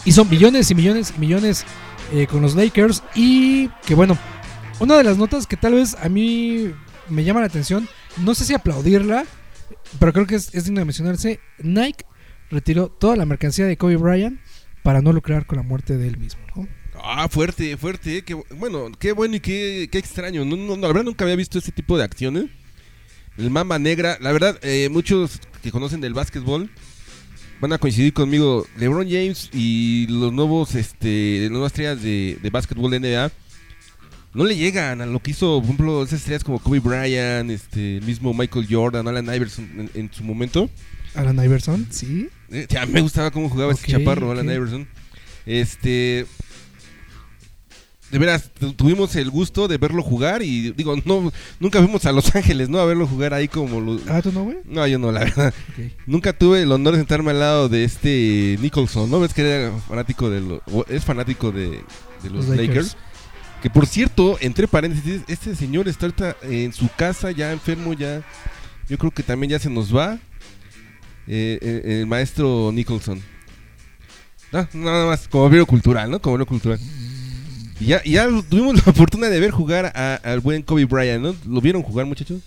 hizo 0.05 0.25
millones 0.25 0.71
y 0.71 0.75
millones 0.75 1.12
y 1.17 1.21
millones 1.21 1.65
eh, 2.12 2.27
con 2.27 2.43
los 2.43 2.55
Lakers 2.55 3.03
y 3.15 3.69
que 3.87 3.95
bueno, 3.95 4.19
una 4.81 4.97
de 4.97 5.05
las 5.05 5.17
notas 5.19 5.47
que 5.47 5.57
tal 5.57 5.75
vez 5.75 5.97
a 6.03 6.09
mí 6.09 6.71
me 7.09 7.25
llama 7.25 7.41
la 7.41 7.47
atención, 7.47 7.88
no 8.19 8.35
sé 8.35 8.45
si 8.45 8.55
aplaudirla, 8.55 9.25
pero 9.99 10.12
creo 10.12 10.27
que 10.27 10.35
es, 10.37 10.55
es 10.55 10.65
digno 10.65 10.81
de 10.81 10.85
mencionarse, 10.87 11.41
Nike 11.59 12.05
retiró 12.51 12.88
toda 12.88 13.17
la 13.17 13.27
mercancía 13.27 13.67
de 13.67 13.77
Kobe 13.77 13.97
Bryant 13.97 14.41
para 14.83 15.01
no 15.01 15.12
lucrar 15.12 15.47
con 15.47 15.57
la 15.59 15.62
muerte 15.62 15.97
de 15.97 16.09
él 16.09 16.19
mismo. 16.19 16.43
Ah, 17.05 17.27
fuerte, 17.29 17.77
fuerte, 17.77 18.19
eh, 18.19 18.23
qué 18.23 18.37
bu- 18.37 18.45
bueno, 18.57 18.91
qué 18.99 19.12
bueno 19.12 19.37
y 19.37 19.41
qué, 19.41 19.88
qué 19.91 19.99
extraño. 19.99 20.45
No, 20.45 20.57
no, 20.57 20.77
no, 20.77 20.83
la 20.83 20.87
verdad 20.88 21.03
nunca 21.05 21.25
había 21.25 21.35
visto 21.37 21.59
este 21.59 21.73
tipo 21.73 21.97
de 21.99 22.05
acciones. 22.05 22.45
El 23.37 23.51
Mamba 23.51 23.79
Negra, 23.79 24.19
la 24.21 24.31
verdad, 24.31 24.59
eh, 24.62 24.88
muchos 24.91 25.41
que 25.62 25.73
conocen 25.73 26.01
del 26.01 26.15
básquetbol 26.15 26.71
van 27.62 27.72
a 27.72 27.79
coincidir 27.79 28.12
conmigo. 28.12 28.66
LeBron 28.77 29.09
James 29.09 29.48
y 29.55 30.07
los 30.09 30.33
nuevos, 30.33 30.75
este, 30.75 31.42
las 31.42 31.51
nuevas 31.53 31.70
estrellas 31.72 32.03
de, 32.03 32.37
de 32.42 32.51
básquetbol 32.51 32.90
de 32.90 32.98
NBA 33.01 33.31
no 34.35 34.44
le 34.44 34.57
llegan 34.57 35.01
a 35.01 35.07
lo 35.07 35.20
que 35.20 35.31
hizo, 35.31 35.57
por 35.59 35.64
ejemplo, 35.64 36.03
esas 36.03 36.18
estrellas 36.20 36.42
como 36.42 36.59
Kobe 36.59 36.81
Bryant, 36.81 37.51
este, 37.51 37.98
el 37.98 38.05
mismo 38.05 38.35
Michael 38.35 38.66
Jordan, 38.68 39.07
Alan 39.07 39.27
Iverson 39.33 39.64
en, 39.79 39.90
en 39.94 40.12
su 40.12 40.25
momento. 40.25 40.68
Alan 41.14 41.37
Iverson, 41.42 41.87
sí. 41.90 42.29
Eh, 42.51 42.66
Ya 42.68 42.85
me 42.87 43.01
gustaba 43.01 43.31
cómo 43.31 43.48
jugaba 43.48 43.72
ese 43.72 43.87
chaparro. 43.87 44.33
Alan 44.33 44.46
Iverson. 44.51 44.88
Este. 45.46 46.27
De 48.12 48.18
veras, 48.18 48.51
tu- 48.53 48.72
tuvimos 48.75 49.16
el 49.16 49.31
gusto 49.31 49.66
de 49.66 49.79
verlo 49.79 50.03
jugar 50.03 50.42
y 50.42 50.70
digo, 50.72 50.94
no, 51.05 51.33
nunca 51.59 51.79
fuimos 51.81 52.05
a 52.07 52.12
Los 52.12 52.33
Ángeles, 52.37 52.68
¿no? 52.68 52.79
A 52.79 52.85
verlo 52.85 53.07
jugar 53.07 53.33
ahí 53.35 53.48
como 53.48 53.81
lo- 53.81 53.98
Ah, 54.07 54.20
¿tú 54.22 54.31
no, 54.31 54.44
güey? 54.44 54.59
No, 54.66 54.87
yo 54.87 54.98
no, 54.98 55.11
la 55.11 55.20
verdad. 55.20 55.55
Nunca 56.07 56.33
tuve 56.35 56.62
el 56.62 56.70
honor 56.70 56.92
de 56.92 56.98
sentarme 57.01 57.31
al 57.31 57.40
lado 57.40 57.68
de 57.70 57.85
este 57.85 58.59
Nicholson, 58.61 59.11
¿no? 59.11 59.18
Ves 59.18 59.33
que 59.35 59.42
era 59.42 59.72
fanático 59.88 60.29
de 60.31 60.40
los... 60.42 60.61
Es 60.88 61.05
fanático 61.05 61.51
de, 61.53 61.70
de 61.70 62.31
los, 62.31 62.46
Los 62.46 62.48
Lakers. 62.48 62.68
Lakers. 62.68 62.96
Que 63.62 63.70
por 63.70 63.87
cierto, 63.87 64.37
entre 64.40 64.68
paréntesis, 64.68 65.22
este 65.27 65.55
señor 65.57 65.88
está 65.88 66.07
ahorita 66.07 66.37
en 66.42 66.72
su 66.75 66.88
casa, 66.96 67.31
ya 67.31 67.51
enfermo, 67.51 67.94
ya... 67.94 68.22
Yo 68.88 68.98
creo 68.98 69.11
que 69.11 69.22
también 69.22 69.53
ya 69.53 69.59
se 69.59 69.70
nos 69.70 69.96
va. 69.96 70.18
eh, 71.27 71.59
eh, 71.62 72.01
el 72.01 72.07
maestro 72.07 72.70
Nicholson. 72.75 73.22
Ah, 74.53 74.68
nada 74.75 75.07
más, 75.07 75.29
como 75.29 75.48
veo 75.48 75.64
cultural, 75.64 76.11
¿no? 76.11 76.20
Como 76.20 76.37
veo 76.37 76.44
cultural. 76.44 76.79
Ya, 76.79 76.85
y 78.05 78.12
ya 78.12 78.29
tuvimos 78.49 78.75
la 78.87 78.92
fortuna 78.92 79.29
de 79.29 79.40
ver 79.40 79.51
jugar 79.51 79.92
a- 79.95 80.16
al 80.23 80.40
buen 80.40 80.62
Kobe 80.62 80.85
Bryant, 80.85 81.23
¿no? 81.23 81.35
¿Lo 81.47 81.61
vieron 81.61 81.83
jugar, 81.83 82.07
muchachos? 82.07 82.40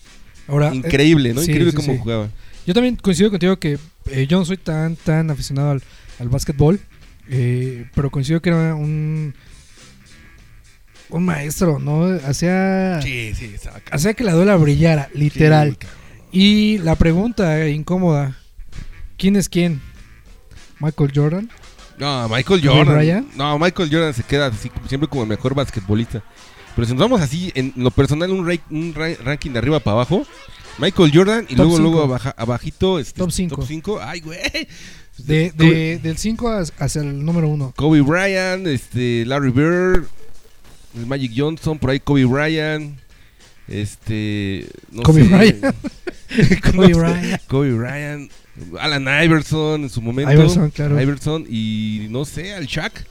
Ahora, 0.47 0.71
eh, 0.71 0.75
Increíble, 0.75 1.33
¿no? 1.33 1.41
sí, 1.41 1.51
Increíble 1.51 1.71
sí, 1.71 1.77
cómo 1.77 1.93
sí. 1.93 1.99
jugaba. 1.99 2.29
Yo 2.67 2.73
también 2.73 2.95
coincido 2.95 3.29
contigo 3.29 3.57
que 3.57 3.77
eh, 4.11 4.27
yo 4.27 4.37
no 4.39 4.45
soy 4.45 4.57
tan 4.57 4.95
tan 4.95 5.29
aficionado 5.29 5.71
al, 5.71 5.83
al 6.19 6.29
básquetbol, 6.29 6.79
eh, 7.29 7.85
pero 7.95 8.09
coincido 8.09 8.41
que 8.41 8.49
era 8.49 8.75
un 8.75 9.33
un 11.09 11.23
maestro, 11.23 11.77
¿no? 11.79 12.05
Hacía 12.27 12.97
hacía 13.91 14.13
que 14.15 14.23
la 14.23 14.33
duela 14.33 14.55
brillara, 14.55 15.09
literal. 15.13 15.77
Y 16.31 16.79
la 16.79 16.95
pregunta 16.95 17.61
eh, 17.61 17.71
incómoda, 17.71 18.37
¿quién 19.17 19.35
es 19.35 19.47
quién? 19.47 19.81
Michael 20.79 21.11
Jordan. 21.15 21.49
No, 21.97 22.27
Michael 22.29 22.61
¿Kobe 22.61 22.83
Jordan. 22.85 23.27
No, 23.35 23.57
Michael 23.59 23.89
Jordan 23.91 24.13
se 24.13 24.23
queda 24.23 24.47
así, 24.47 24.69
siempre 24.87 25.07
como 25.09 25.23
el 25.23 25.29
mejor 25.29 25.53
basquetbolista. 25.55 26.21
Pero 26.75 26.85
si 26.87 26.93
nos 26.93 27.01
vamos 27.01 27.21
así, 27.21 27.51
en 27.55 27.71
lo 27.77 27.89
personal, 27.91 28.29
un, 28.31 28.45
ra- 28.47 28.61
un 28.69 28.93
ra- 28.93 29.15
ranking 29.23 29.51
de 29.51 29.59
arriba 29.59 29.79
para 29.79 29.93
abajo, 29.93 30.25
Michael 30.77 31.11
Jordan 31.13 31.45
y 31.47 31.55
Top 31.55 31.65
luego, 31.67 31.79
luego 31.79 32.01
cinco. 32.01 32.03
abaja- 32.13 32.35
abajito, 32.37 32.99
este, 32.99 33.17
Top 33.19 33.31
cinco. 33.31 33.55
Top 33.55 33.65
5. 33.67 33.99
Ay, 34.01 34.19
güey. 34.19 34.39
De, 35.17 35.51
de- 35.51 35.99
del 36.03 36.17
5 36.17 36.51
hacia 36.79 37.01
el 37.01 37.23
número 37.23 37.47
1. 37.47 37.73
Kobe 37.77 38.01
Bryant, 38.01 38.67
este, 38.67 39.23
Larry 39.25 39.51
Bird, 39.51 40.03
el 40.97 41.05
Magic 41.05 41.31
Johnson, 41.33 41.79
por 41.79 41.91
ahí 41.91 42.01
Kobe 42.01 42.25
Bryant. 42.25 42.99
Este. 43.69 44.67
No 44.91 45.03
Kobe 45.03 45.23
sé. 45.23 45.29
Bryant. 45.29 45.75
Kobe 46.75 46.93
Bryant. 46.93 47.41
Kobe 47.47 47.71
Bryant. 47.73 48.31
Alan 48.79 49.05
Iverson 49.23 49.83
en 49.83 49.89
su 49.89 50.01
momento. 50.01 50.31
Iverson, 50.31 50.69
claro. 50.71 51.01
Iverson 51.01 51.45
y 51.49 52.07
no 52.09 52.25
sé, 52.25 52.53
al 52.53 52.65
Shaq. 52.65 53.05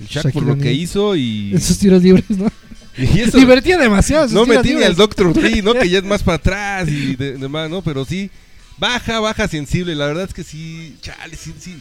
El 0.00 0.06
Shaq 0.06 0.32
por 0.32 0.44
lo 0.44 0.56
que 0.58 0.72
hizo 0.72 1.16
y. 1.16 1.50
En 1.54 1.60
sus 1.60 1.78
tiros 1.78 2.02
libres, 2.02 2.30
¿no? 2.30 2.50
y 2.96 3.20
eso- 3.20 3.38
Divertía 3.38 3.78
demasiado. 3.78 4.28
no 4.28 4.44
tiros 4.44 4.48
metí 4.64 4.74
ni 4.74 4.82
al 4.84 4.94
Doctor 4.96 5.32
Dre, 5.32 5.62
¿no? 5.62 5.74
Que 5.74 5.88
ya 5.88 5.98
es 5.98 6.04
más 6.04 6.22
para 6.24 6.36
atrás 6.36 6.88
y 6.88 7.16
de- 7.16 7.36
demás, 7.36 7.68
¿no? 7.70 7.82
Pero 7.82 8.04
sí, 8.04 8.30
baja, 8.78 9.20
baja 9.20 9.48
sensible. 9.48 9.94
La 9.94 10.06
verdad 10.06 10.24
es 10.24 10.34
que 10.34 10.44
sí, 10.44 10.96
chale, 11.00 11.36
sí, 11.36 11.52
sí. 11.58 11.76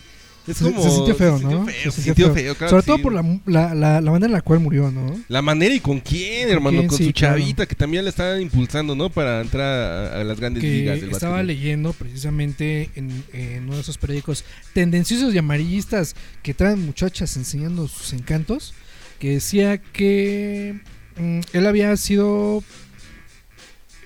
Es 0.47 0.57
Se- 0.57 0.63
como. 0.63 0.81
se 0.81 0.89
sintió 0.91 1.15
feo, 1.15 1.37
se 1.37 1.43
¿no? 1.43 1.49
sintió 1.51 1.65
feo, 1.73 1.91
Se 1.91 2.01
sintió 2.01 2.25
feo. 2.27 2.33
feo, 2.35 2.55
claro 2.55 2.69
Sobre 2.71 2.83
todo 2.85 2.95
sí. 2.97 3.03
por 3.03 3.13
la, 3.13 3.21
la, 3.45 3.75
la, 3.75 4.01
la 4.01 4.11
manera 4.11 4.27
en 4.27 4.31
la 4.31 4.41
cual 4.41 4.59
murió, 4.61 4.89
¿no? 4.91 5.13
La 5.27 5.41
manera 5.41 5.75
y 5.75 5.79
con 5.81 5.99
quién, 5.99 6.49
hermano, 6.49 6.87
con 6.87 6.97
Sí, 6.97 7.07
su 7.07 7.11
claro. 7.13 7.37
chavita 7.37 7.65
que 7.65 7.75
también 7.75 8.03
le 8.05 8.09
estaban 8.09 8.41
impulsando, 8.41 8.95
¿no? 8.95 9.09
Para 9.09 9.41
entrar 9.41 9.65
a, 10.13 10.21
a 10.21 10.23
las 10.23 10.39
grandes 10.39 10.61
que 10.63 10.69
ligas 10.69 11.01
del 11.01 11.11
estaba 11.11 11.43
leyendo 11.43 11.91
precisamente 11.93 12.89
en, 12.95 13.23
en 13.33 13.63
uno 13.65 13.75
de 13.75 13.81
esos 13.81 13.97
periódicos 13.97 14.45
tendenciosos 14.73 15.33
y 15.33 15.37
amarillistas 15.37 16.15
que 16.43 16.53
traen 16.53 16.85
muchachas 16.85 17.35
enseñando 17.35 17.87
sus 17.89 18.13
encantos, 18.13 18.73
que 19.19 19.31
decía 19.31 19.77
que 19.79 20.79
mm, 21.17 21.39
él 21.53 21.67
había 21.67 21.95
sido 21.97 22.63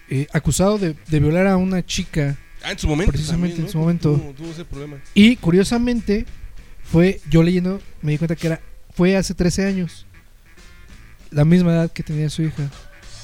eh, 0.09 0.27
acusado 0.33 0.77
de, 0.77 0.95
de 1.07 1.19
violar 1.19 1.47
a 1.47 1.57
una 1.57 1.85
chica 1.85 2.37
Ah, 2.63 2.71
en 2.71 2.79
su 2.79 2.87
momento. 2.87 3.11
precisamente 3.11 3.55
también, 3.55 3.67
en 3.67 3.71
su 3.71 3.77
momento. 3.77 4.13
Tuvo, 4.13 4.33
tuvo 4.33 4.51
ese 4.51 4.65
problema. 4.65 4.97
y 5.13 5.35
curiosamente 5.37 6.25
fue, 6.83 7.21
yo 7.29 7.43
leyendo 7.43 7.79
me 8.01 8.11
di 8.11 8.17
cuenta 8.17 8.35
que 8.35 8.47
era 8.47 8.61
fue 8.93 9.15
hace 9.15 9.33
13 9.33 9.65
años, 9.65 10.05
la 11.31 11.45
misma 11.45 11.71
edad 11.71 11.91
que 11.91 12.03
tenía 12.03 12.29
su 12.29 12.41
hija. 12.43 12.69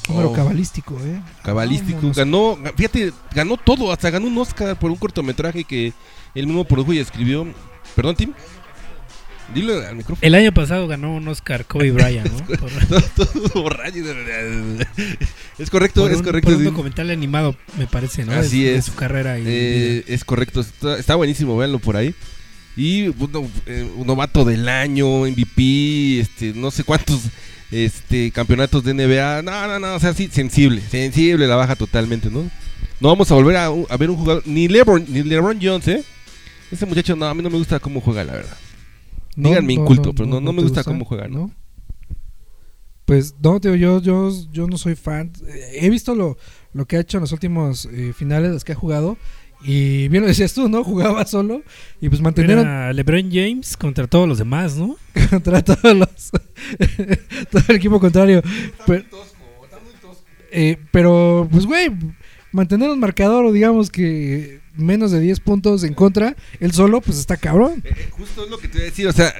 Número 0.10 0.30
Oh. 0.30 0.34
cabalístico, 0.34 0.97
¿eh? 1.04 1.21
Cabalístico. 1.43 2.13
Ganó, 2.15 2.58
fíjate, 2.78 3.12
ganó 3.36 3.58
todo. 3.58 3.91
Hasta 3.91 4.10
ganó 4.10 4.28
un 4.28 4.38
Oscar 4.38 4.80
por 4.80 4.89
un 4.89 4.95
cortometraje 4.95 5.65
que 5.65 5.91
él 6.34 6.47
mismo 6.47 6.63
produjo 6.63 6.93
y 6.93 7.00
escribió. 7.00 7.45
Perdón, 7.93 8.15
Tim. 8.15 8.34
Dilo 9.53 9.73
al 9.79 9.95
micrófono. 9.95 10.19
El 10.21 10.36
año 10.36 10.53
pasado 10.53 10.88
ganó 10.88 11.15
un 11.15 11.27
Oscar 11.27 11.65
Kobe 11.65 11.91
Bryant, 11.91 12.29
¿no? 12.31 12.45
Por, 12.57 12.69
Todo, 13.15 13.25
todo 13.25 13.62
borracho. 13.63 13.97
Es 15.57 15.69
correcto, 15.69 16.01
por 16.01 16.12
es 16.12 16.17
un, 16.17 16.23
correcto. 16.23 16.49
por 16.49 16.57
un 16.57 16.65
documental 16.65 17.10
animado, 17.10 17.55
me 17.77 17.88
parece, 17.88 18.25
¿no? 18.25 18.33
Así 18.33 18.63
De- 18.63 18.71
de 18.71 18.77
es. 18.77 18.86
su 18.86 18.95
carrera 18.95 19.39
y 19.39 19.43
Eh, 19.45 20.03
es 20.07 20.23
correcto, 20.25 20.62
está, 20.62 20.97
está 20.97 21.15
buenísimo, 21.15 21.57
véanlo 21.57 21.79
por 21.79 21.95
ahí. 21.97 22.13
Y 22.75 23.07
bueno, 23.07 23.49
eh, 23.65 23.89
un 23.95 24.05
novato 24.05 24.45
del 24.45 24.67
año, 24.69 25.21
MVP, 25.25 26.19
este, 26.19 26.53
no 26.53 26.69
sé 26.69 26.83
cuántos 26.83 27.21
este, 27.72 28.30
campeonatos 28.32 28.84
de 28.84 28.93
NBA. 28.93 29.41
No, 29.41 29.67
no, 29.67 29.80
no, 29.80 29.95
o 29.95 29.99
sea, 29.99 30.13
sí, 30.13 30.30
sensible, 30.32 30.82
sensible 30.91 31.47
la 31.47 31.55
baja 31.55 31.76
totalmente, 31.76 32.30
¿no? 32.30 32.43
No 32.99 33.09
vamos 33.09 33.32
a 33.32 33.36
volver 33.36 33.55
a, 33.57 33.65
a 33.67 33.97
ver 33.97 34.09
un 34.09 34.17
jugador, 34.17 34.43
ni 34.45 34.67
LeBron, 34.67 35.05
ni 35.07 35.24
LeBron 35.24 35.57
Jones, 35.61 35.88
¿eh? 35.88 36.03
Ese 36.72 36.86
muchacho, 36.86 37.15
no, 37.15 37.26
a 37.26 37.34
mí 37.34 37.41
no 37.41 37.49
me 37.49 37.57
gusta 37.57 37.80
cómo 37.80 38.01
juega, 38.01 38.24
la 38.24 38.34
verdad. 38.34 38.57
Díganme 39.38 39.73
inculto, 39.73 40.13
pero 40.13 40.27
no- 40.27 40.41
no 40.41 40.51
me 40.53 40.61
gusta 40.63 40.83
cómo 40.83 41.05
juega, 41.05 41.27
¿no? 41.27 41.51
Pues 43.05 43.35
no, 43.41 43.59
tío, 43.61 43.75
yo, 43.75 44.01
yo, 44.01 44.31
yo 44.51 44.67
no 44.67 44.77
soy 44.77 44.95
fan. 44.95 45.31
Eh, 45.47 45.77
He 45.81 45.89
visto 45.89 46.13
lo, 46.13 46.38
lo 46.73 46.85
que 46.85 46.97
ha 46.97 46.99
hecho 46.99 47.17
en 47.17 47.21
los 47.21 47.31
últimos 47.31 47.85
eh, 47.91 48.11
finales, 48.13 48.51
los 48.51 48.65
que 48.65 48.73
ha 48.73 48.75
jugado. 48.75 49.17
Y 49.63 50.07
bien 50.09 50.21
lo 50.23 50.27
decías 50.27 50.53
tú, 50.53 50.67
¿no? 50.67 50.83
Jugaba 50.83 51.25
solo. 51.25 51.61
Y 52.01 52.09
pues 52.09 52.21
mantuvieron 52.21 52.59
Era 52.67 52.91
LeBron 52.93 53.29
James 53.31 53.77
contra 53.77 54.07
todos 54.07 54.27
los 54.27 54.38
demás, 54.39 54.75
¿no? 54.75 54.97
contra 55.29 55.63
todos 55.63 55.95
los. 55.95 56.31
todo 57.51 57.63
el 57.69 57.75
equipo 57.77 57.99
contrario. 57.99 58.41
Pero, 58.85 59.03
eh, 60.51 60.77
pero, 60.91 61.47
pues, 61.51 61.65
güey, 61.65 61.89
mantener 62.51 62.89
un 62.89 62.99
marcador, 62.99 63.45
o 63.45 63.51
digamos 63.53 63.89
que 63.89 64.59
menos 64.78 65.11
de 65.11 65.19
10 65.19 65.39
puntos 65.41 65.84
en 65.84 65.93
contra, 65.93 66.36
él 66.59 66.71
solo, 66.71 67.01
pues 67.01 67.17
está 67.19 67.38
cabrón. 67.38 67.82
Eh, 67.84 67.91
eh, 67.95 68.07
justo 68.11 68.43
es 68.45 68.49
lo 68.49 68.57
que 68.57 68.67
te 68.67 68.78
iba 68.78 68.84
a 68.86 68.89
decir, 68.89 69.07
o 69.07 69.13
sea, 69.13 69.34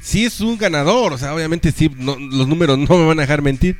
sí 0.00 0.24
es 0.24 0.40
un 0.40 0.56
ganador, 0.58 1.12
o 1.12 1.18
sea, 1.18 1.34
obviamente 1.34 1.72
sí, 1.72 1.90
no- 1.96 2.16
los 2.18 2.46
números 2.48 2.78
no 2.88 2.98
me 2.98 3.06
van 3.06 3.18
a 3.18 3.22
dejar 3.22 3.42
mentir. 3.42 3.78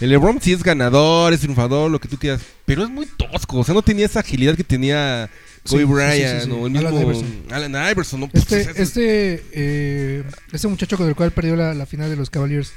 El 0.00 0.10
LeBron 0.10 0.40
sí 0.40 0.52
es 0.52 0.62
ganador, 0.64 1.32
es 1.32 1.40
triunfador, 1.40 1.88
lo 1.90 2.00
que 2.00 2.08
tú 2.08 2.18
quieras, 2.18 2.40
pero 2.66 2.82
es 2.82 2.90
muy 2.90 3.06
tosco, 3.06 3.58
o 3.58 3.64
sea, 3.64 3.74
no 3.74 3.82
tenía 3.82 4.06
esa 4.06 4.20
agilidad 4.20 4.56
que 4.56 4.64
tenía 4.64 5.30
Kobe 5.68 5.82
sí, 5.82 5.84
Bryant 5.84 6.40
sí, 6.40 6.46
sí. 6.46 6.50
o 6.50 6.66
el 6.66 6.72
mismo 6.72 7.00
Iverson. 7.00 7.42
Allen 7.50 7.76
Iverson, 7.92 8.20
¿no? 8.20 8.28
Pues, 8.28 8.42
o 8.42 8.56
Este, 8.56 8.64
sea, 8.74 8.82
este, 8.82 9.42
eh, 9.52 10.24
este 10.52 10.66
muchacho 10.66 10.96
con 10.96 11.06
el 11.08 11.14
cual 11.14 11.30
perdió 11.30 11.54
la, 11.54 11.74
la 11.74 11.86
final 11.86 12.10
de 12.10 12.16
los 12.16 12.28
Cavaliers, 12.28 12.72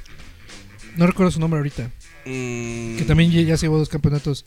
no 0.95 1.07
recuerdo 1.07 1.31
su 1.31 1.39
nombre 1.39 1.57
ahorita, 1.57 1.89
mm, 2.27 2.97
que 2.97 3.03
también 3.07 3.31
ya, 3.31 3.41
ya 3.41 3.57
se 3.57 3.65
llevó 3.65 3.79
dos 3.79 3.89
campeonatos, 3.89 4.45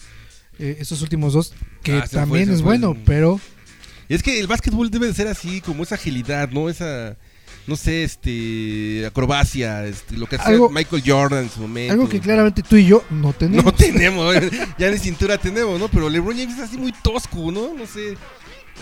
eh, 0.60 0.76
estos 0.80 1.02
últimos 1.02 1.32
dos, 1.32 1.52
que 1.82 1.94
Ah, 1.94 2.00
fue, 2.06 2.08
también 2.20 2.50
es 2.50 2.56
fue. 2.62 2.64
bueno, 2.78 2.96
pero 3.04 3.40
Es 4.08 4.22
que 4.22 4.38
el 4.40 4.46
básquetbol 4.46 4.90
debe 4.90 5.06
de 5.06 5.14
ser 5.14 5.26
así, 5.28 5.60
como 5.60 5.82
esa 5.84 5.94
agilidad, 5.94 6.50
¿no? 6.50 6.68
Esa, 6.68 7.16
no 7.68 7.76
sé, 7.76 8.02
este, 8.02 9.04
acrobacia, 9.06 9.86
este, 9.86 10.16
lo 10.16 10.26
que 10.26 10.36
hacía 10.36 10.48
Algo- 10.54 10.68
Michael 10.70 11.02
Jordan 11.06 11.44
en 11.44 11.50
su 11.50 11.60
momento. 11.60 11.92
algo 11.92 12.08
que 12.08 12.18
claramente 12.20 12.62
tú 12.62 12.74
y 12.76 12.86
yo 12.86 13.04
no 13.10 13.32
tenemos. 13.32 13.64
No 13.64 13.72
tenemos, 13.72 14.34
ya 14.78 14.90
ni 14.90 14.98
cintura 14.98 15.38
tenemos, 15.38 15.78
¿no? 15.78 15.88
Pero 15.88 16.08
LeBron 16.10 16.36
James 16.36 16.54
es 16.56 16.60
así 16.64 16.76
muy 16.76 16.92
tosco, 16.92 17.52
¿no? 17.52 17.72
No 17.74 17.86
sé. 17.86 18.16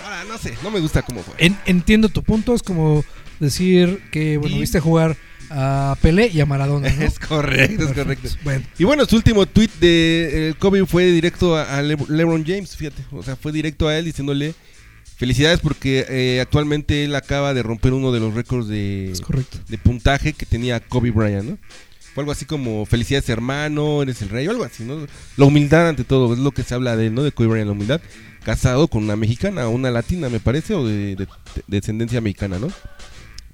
Ah, 0.04 0.22
no 0.28 0.38
sé, 0.38 0.54
no 0.62 0.70
me 0.70 0.80
gusta 0.80 1.02
cómo. 1.02 1.22
En- 1.38 1.58
entiendo 1.66 2.08
tu 2.08 2.22
punto, 2.22 2.54
es 2.54 2.62
como 2.62 3.04
decir 3.40 4.00
que, 4.10 4.38
bueno, 4.38 4.56
Y- 4.56 4.60
viste 4.60 4.80
jugar 4.80 5.16
a 5.50 5.96
Pelé 6.02 6.28
y 6.28 6.40
a 6.40 6.46
Maradona, 6.46 6.88
¿no? 6.90 7.02
Es 7.06 7.18
correcto, 7.18 7.84
es 7.84 7.92
correcto. 7.92 8.28
Bueno, 8.44 8.64
Y 8.78 8.84
bueno, 8.84 9.04
su 9.06 9.16
último 9.16 9.46
tweet 9.46 9.70
de 9.80 10.50
eh, 10.50 10.54
Kobe 10.58 10.84
fue 10.86 11.06
directo 11.06 11.56
a, 11.56 11.78
a 11.78 11.82
Le- 11.82 11.96
LeBron 12.08 12.44
James, 12.46 12.76
fíjate. 12.76 13.02
O 13.12 13.22
sea, 13.22 13.36
fue 13.36 13.52
directo 13.52 13.88
a 13.88 13.96
él 13.96 14.04
diciéndole 14.04 14.54
felicidades 15.16 15.60
porque 15.60 16.06
eh, 16.08 16.40
actualmente 16.40 17.04
él 17.04 17.14
acaba 17.14 17.52
de 17.54 17.62
romper 17.62 17.92
uno 17.92 18.12
de 18.12 18.20
los 18.20 18.34
récords 18.34 18.68
de, 18.68 19.12
de 19.68 19.78
puntaje 19.78 20.32
que 20.32 20.46
tenía 20.46 20.80
Kobe 20.80 21.10
Bryant, 21.10 21.48
¿no? 21.50 21.58
Fue 22.14 22.22
algo 22.22 22.32
así 22.32 22.44
como 22.46 22.84
felicidades 22.86 23.28
hermano, 23.28 24.02
eres 24.02 24.22
el 24.22 24.28
rey, 24.28 24.46
o 24.48 24.50
algo 24.50 24.64
así, 24.64 24.82
¿no? 24.84 25.06
La 25.36 25.44
humildad 25.44 25.88
ante 25.88 26.04
todo, 26.04 26.32
es 26.32 26.38
lo 26.38 26.50
que 26.52 26.62
se 26.62 26.74
habla 26.74 26.96
de 26.96 27.06
él, 27.08 27.14
¿no? 27.14 27.22
De 27.22 27.32
Kobe 27.32 27.48
Bryant, 27.48 27.66
la 27.66 27.72
humildad. 27.72 28.00
Casado 28.44 28.88
con 28.88 29.04
una 29.04 29.14
mexicana, 29.16 29.68
una 29.68 29.90
latina, 29.90 30.28
me 30.28 30.40
parece, 30.40 30.74
o 30.74 30.86
de, 30.86 31.16
de- 31.16 31.26
de 31.26 31.26
descendencia 31.66 32.20
mexicana, 32.20 32.58
¿no? 32.58 32.68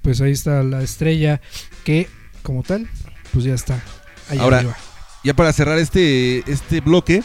Pues 0.05 0.21
ahí 0.21 0.31
está 0.33 0.63
la 0.63 0.83
estrella 0.83 1.41
que, 1.83 2.09
como 2.43 2.63
tal, 2.63 2.89
pues 3.33 3.45
ya 3.45 3.55
está. 3.55 3.83
Ahí 4.29 4.39
Ahora, 4.39 4.59
arriba. 4.59 4.77
ya 5.25 5.35
para 5.35 5.53
cerrar 5.53 5.79
este, 5.79 6.49
este 6.51 6.81
bloque, 6.81 7.25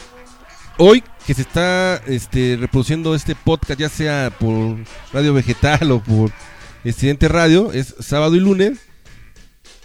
hoy 0.79 1.03
que 1.27 1.33
se 1.35 1.41
está 1.43 1.97
este, 2.07 2.57
reproduciendo 2.59 3.13
este 3.13 3.35
podcast, 3.35 3.79
ya 3.79 3.89
sea 3.89 4.31
por 4.39 4.77
Radio 5.13 5.33
Vegetal 5.33 5.91
o 5.91 6.01
por 6.01 6.31
Estudiante 6.83 7.27
Radio, 7.27 7.71
es 7.73 7.93
sábado 7.99 8.35
y 8.35 8.39
lunes, 8.39 8.79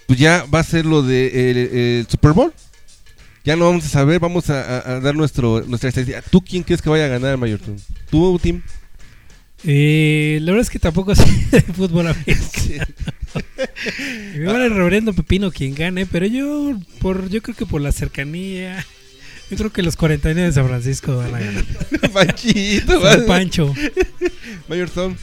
pues 0.06 0.18
ya 0.18 0.46
va 0.54 0.60
a 0.60 0.64
ser 0.64 0.86
lo 0.86 1.02
de 1.02 1.50
el, 1.50 1.56
el 1.58 2.06
Super 2.08 2.32
Bowl. 2.32 2.54
Ya 3.44 3.56
no 3.56 3.66
vamos 3.66 3.84
a 3.84 3.88
saber, 3.88 4.20
vamos 4.20 4.48
a, 4.48 4.60
a- 4.62 4.92
a 4.96 5.00
dar 5.00 5.14
nuestro, 5.14 5.62
nuestra 5.66 5.88
estadística. 5.90 6.22
¿Tú 6.22 6.40
quién 6.40 6.62
crees 6.62 6.80
que 6.80 6.88
vaya 6.88 7.04
a 7.06 7.08
ganar, 7.08 7.36
Mayor? 7.36 7.60
¿Tú, 8.08 8.38
Tim? 8.40 8.62
Eh, 9.66 10.38
la 10.42 10.52
verdad 10.52 10.62
es 10.62 10.70
que 10.70 10.78
tampoco 10.78 11.14
sé 11.14 11.24
de 11.50 11.60
fútbol 11.62 12.08
americano. 12.08 12.86
Me 14.36 14.44
va 14.44 14.64
el 14.64 14.74
reverendo 14.74 15.12
Pepino 15.12 15.50
quien 15.50 15.74
gane, 15.74 16.06
pero 16.06 16.26
yo 16.26 16.78
por 17.00 17.28
yo 17.30 17.42
creo 17.42 17.56
que 17.56 17.66
por 17.66 17.80
la 17.80 17.92
cercanía, 17.92 18.84
yo 19.50 19.56
creo 19.56 19.72
que 19.72 19.82
los 19.82 19.96
49 19.96 20.48
de 20.48 20.52
San 20.52 20.66
Francisco 20.66 21.16
van 21.16 21.34
a 21.34 21.40
ganar. 21.40 21.64
Panchito, 22.12 23.00
San 23.00 23.26
Pancho. 23.26 23.74
Mayor 24.68 24.90
Tom. 24.90 25.16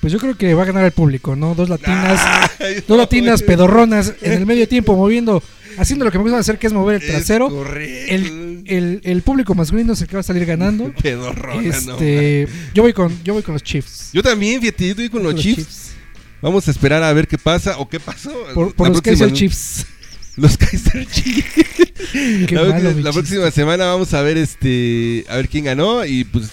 Pues 0.00 0.12
yo 0.12 0.18
creo 0.18 0.36
que 0.36 0.52
va 0.54 0.62
a 0.62 0.66
ganar 0.66 0.84
el 0.84 0.92
público, 0.92 1.36
¿no? 1.36 1.54
Dos 1.54 1.68
latinas, 1.68 2.20
Ay, 2.58 2.82
dos 2.86 2.98
latinas 2.98 3.42
pedorronas 3.42 4.14
en 4.20 4.32
el 4.32 4.46
medio 4.46 4.66
tiempo 4.66 4.96
moviendo, 4.96 5.42
haciendo 5.78 6.04
lo 6.04 6.10
que 6.10 6.18
me 6.18 6.24
gusta 6.24 6.38
hacer, 6.38 6.58
que 6.58 6.66
es 6.66 6.72
mover 6.72 7.02
el 7.02 7.08
trasero. 7.08 7.48
El, 7.76 8.62
el, 8.66 9.00
el 9.02 9.22
público 9.22 9.54
masculino 9.54 9.92
es 9.92 10.00
el 10.02 10.08
que 10.08 10.16
va 10.16 10.20
a 10.20 10.24
salir 10.24 10.44
ganando. 10.46 10.92
Pedorrona, 11.02 11.80
no. 11.86 11.92
Este, 11.94 12.48
yo 12.74 12.82
voy 12.82 12.92
con 12.92 13.22
yo 13.24 13.34
voy 13.34 13.42
con 13.42 13.54
los 13.54 13.62
Chiefs. 13.62 14.10
Yo 14.12 14.22
también, 14.22 14.60
fíjate, 14.60 14.84
yo 14.84 14.90
estoy 14.90 15.08
con 15.08 15.22
los 15.22 15.34
Con 15.34 15.42
Chiefs. 15.42 15.92
Vamos 16.40 16.66
a 16.66 16.70
esperar 16.72 17.02
a 17.02 17.12
ver 17.12 17.28
qué 17.28 17.38
pasa 17.38 17.78
o 17.78 17.88
qué 17.88 18.00
pasó. 18.00 18.32
Por, 18.54 18.74
por 18.74 18.88
los 18.88 19.00
Kaiser 19.02 19.32
Chiefs. 19.32 19.86
Los 20.36 20.56
Kaiser 20.56 21.06
Chiefs. 21.06 21.44
Qué 22.46 22.54
la, 22.54 22.64
malo, 22.64 22.90
la 23.00 23.12
próxima 23.12 23.50
semana 23.50 23.84
vamos 23.84 24.14
a 24.14 24.22
ver 24.22 24.38
este 24.38 25.26
a 25.28 25.36
ver 25.36 25.46
quién 25.48 25.64
ganó 25.66 26.06
y 26.06 26.24
pues 26.24 26.48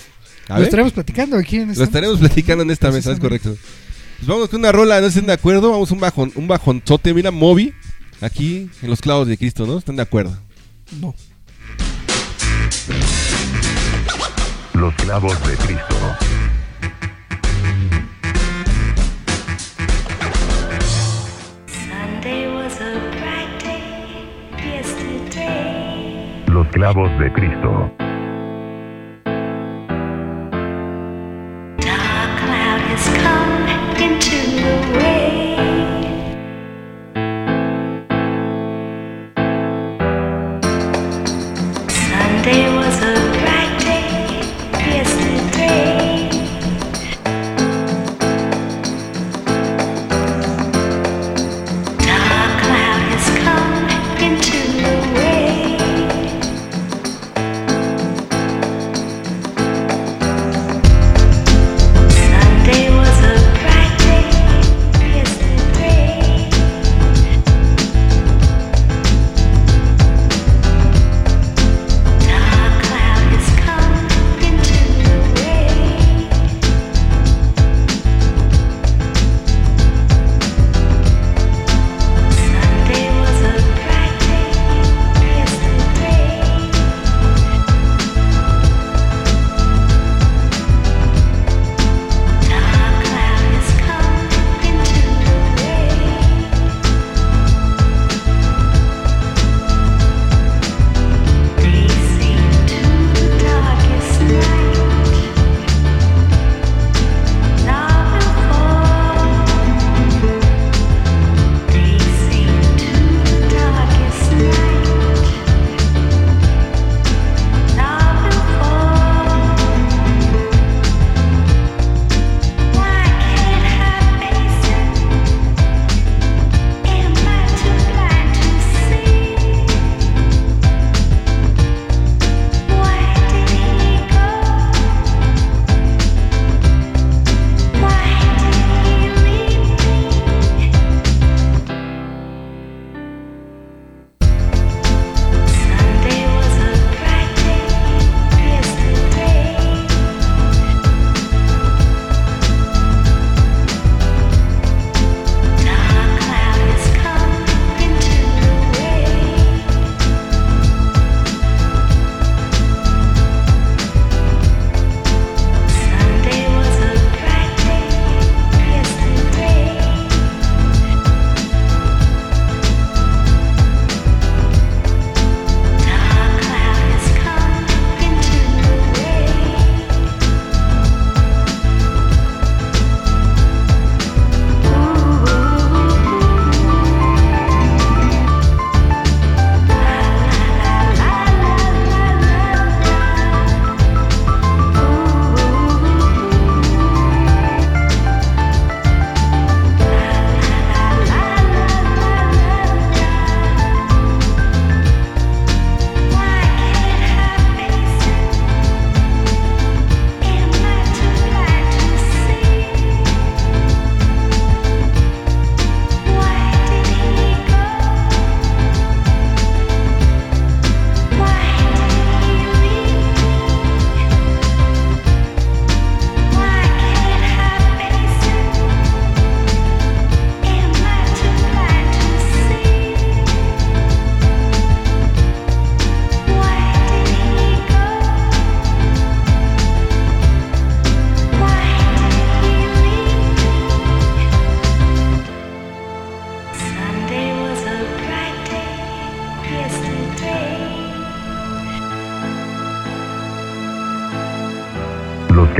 a 0.50 0.54
Lo 0.54 0.60
ver, 0.60 0.64
estaremos 0.66 0.92
platicando 0.92 1.38
aquí 1.38 1.56
en 1.58 1.68
lo 1.68 1.72
esta- 1.72 1.86
estaremos 1.86 2.20
platicando 2.20 2.64
en 2.64 2.72
esta 2.72 2.92
mesa, 2.92 3.14
es 3.14 3.20
correcto. 3.20 3.56
Pues 4.18 4.28
vamos 4.28 4.50
con 4.50 4.60
una 4.60 4.74
rola, 4.74 5.00
no 5.00 5.08
estén 5.08 5.26
de 5.28 5.32
acuerdo, 5.34 5.72
vamos 5.72 5.92
un 5.92 6.00
bajón, 6.02 6.32
un 6.36 6.46
bajonzote, 6.48 7.14
mira, 7.14 7.32
Moby, 7.32 7.74
aquí 8.22 8.70
en 8.82 8.90
los 8.90 9.02
clavos 9.02 9.28
de 9.28 9.38
Cristo, 9.38 9.66
¿no? 9.66 9.78
¿Están 9.78 9.96
de 9.96 10.02
acuerdo? 10.02 10.38
No. 11.00 11.14
Los 14.74 14.94
clavos 14.96 15.38
de 15.48 15.56
Cristo. 15.58 15.96
Sunday 21.68 22.48
was 22.54 22.80
a 22.80 23.00
bright 23.20 23.64
day 23.64 24.28
yesterday. 24.58 26.44
Los 26.48 26.68
clavos 26.68 27.10
de 27.20 27.32
Cristo. 27.34 27.92
Dark 31.78 32.40
cloud 32.40 32.82
has 32.90 33.06
come 33.18 33.68
into 34.04 34.38
the 34.62 34.98
way. 34.98 35.29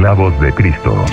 Clavos 0.10 0.42
de 0.42 0.52
Cristo. 0.52 1.06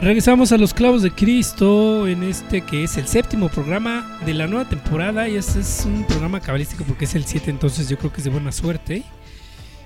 Regresamos 0.00 0.50
a 0.52 0.56
los 0.56 0.72
clavos 0.72 1.02
de 1.02 1.10
Cristo 1.10 2.08
en 2.08 2.22
este 2.22 2.62
que 2.62 2.84
es 2.84 2.96
el 2.96 3.06
séptimo 3.06 3.50
programa 3.50 4.18
de 4.24 4.32
la 4.32 4.46
nueva 4.46 4.66
temporada 4.66 5.28
y 5.28 5.36
este 5.36 5.60
es 5.60 5.84
un 5.84 6.04
programa 6.04 6.40
cabalístico 6.40 6.84
porque 6.84 7.04
es 7.04 7.14
el 7.14 7.26
7 7.26 7.50
entonces 7.50 7.86
yo 7.86 7.98
creo 7.98 8.10
que 8.10 8.16
es 8.16 8.24
de 8.24 8.30
buena 8.30 8.50
suerte. 8.50 9.02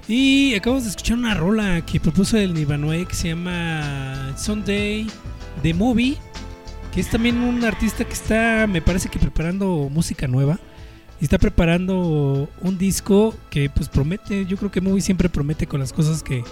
Y 0.07 0.55
acabamos 0.55 0.85
de 0.85 0.91
escuchar 0.91 1.18
una 1.18 1.35
rola 1.35 1.85
que 1.85 1.99
propuso 1.99 2.37
el 2.37 2.55
Nirvanoe 2.55 3.05
que 3.05 3.16
se 3.16 3.30
llama 3.30 4.35
Sunday 4.37 5.09
The 5.64 5.74
Movie, 5.74 6.16
que 6.95 7.01
es 7.01 7.11
también 7.11 7.39
un 7.39 7.64
artista 7.64 8.05
que 8.05 8.12
está, 8.12 8.68
me 8.68 8.83
parece 8.83 9.09
que 9.09 9.18
preparando 9.18 9.89
música 9.91 10.28
nueva 10.28 10.61
y 11.23 11.25
está 11.25 11.39
preparando 11.39 12.49
un 12.62 12.79
disco 12.79 13.33
que 13.49 13.70
pues 13.70 13.89
promete, 13.89 14.45
yo 14.45 14.57
creo 14.57 14.73
que 14.73 14.81
Movie 14.81 15.01
siempre 15.01 15.29
promete 15.29 15.68
con 15.68 15.79
las 15.79 15.93
cosas 15.93 16.20
que, 16.23 16.43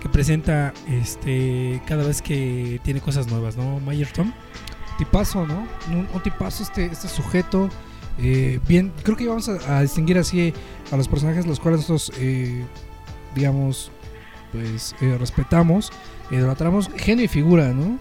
que 0.00 0.08
presenta 0.08 0.74
este 0.90 1.80
cada 1.86 2.02
vez 2.04 2.20
que 2.22 2.80
tiene 2.82 3.00
cosas 3.00 3.28
nuevas, 3.28 3.56
¿no? 3.56 3.78
Mayer 3.78 4.08
Tom. 4.12 4.32
tipazo, 4.98 5.46
¿no? 5.46 5.66
Un, 5.92 6.08
un 6.12 6.22
tipazo 6.24 6.64
este, 6.64 6.86
este 6.86 7.06
sujeto. 7.06 7.68
eh, 8.18 8.58
bien, 8.66 8.92
creo 9.04 9.16
que 9.16 9.28
vamos 9.28 9.48
a, 9.48 9.78
a 9.78 9.82
distinguir 9.82 10.18
así 10.18 10.52
a 10.90 10.96
los 10.96 11.06
personajes 11.06 11.46
los 11.46 11.60
cuales 11.60 11.80
nosotros, 11.88 12.10
eh, 12.18 12.64
digamos, 13.36 13.92
pues 14.52 14.94
eh, 15.02 15.16
respetamos, 15.20 15.92
idolatramos. 16.32 16.90
Genio 16.96 17.24
y 17.26 17.28
figura, 17.28 17.72
¿no? 17.72 17.98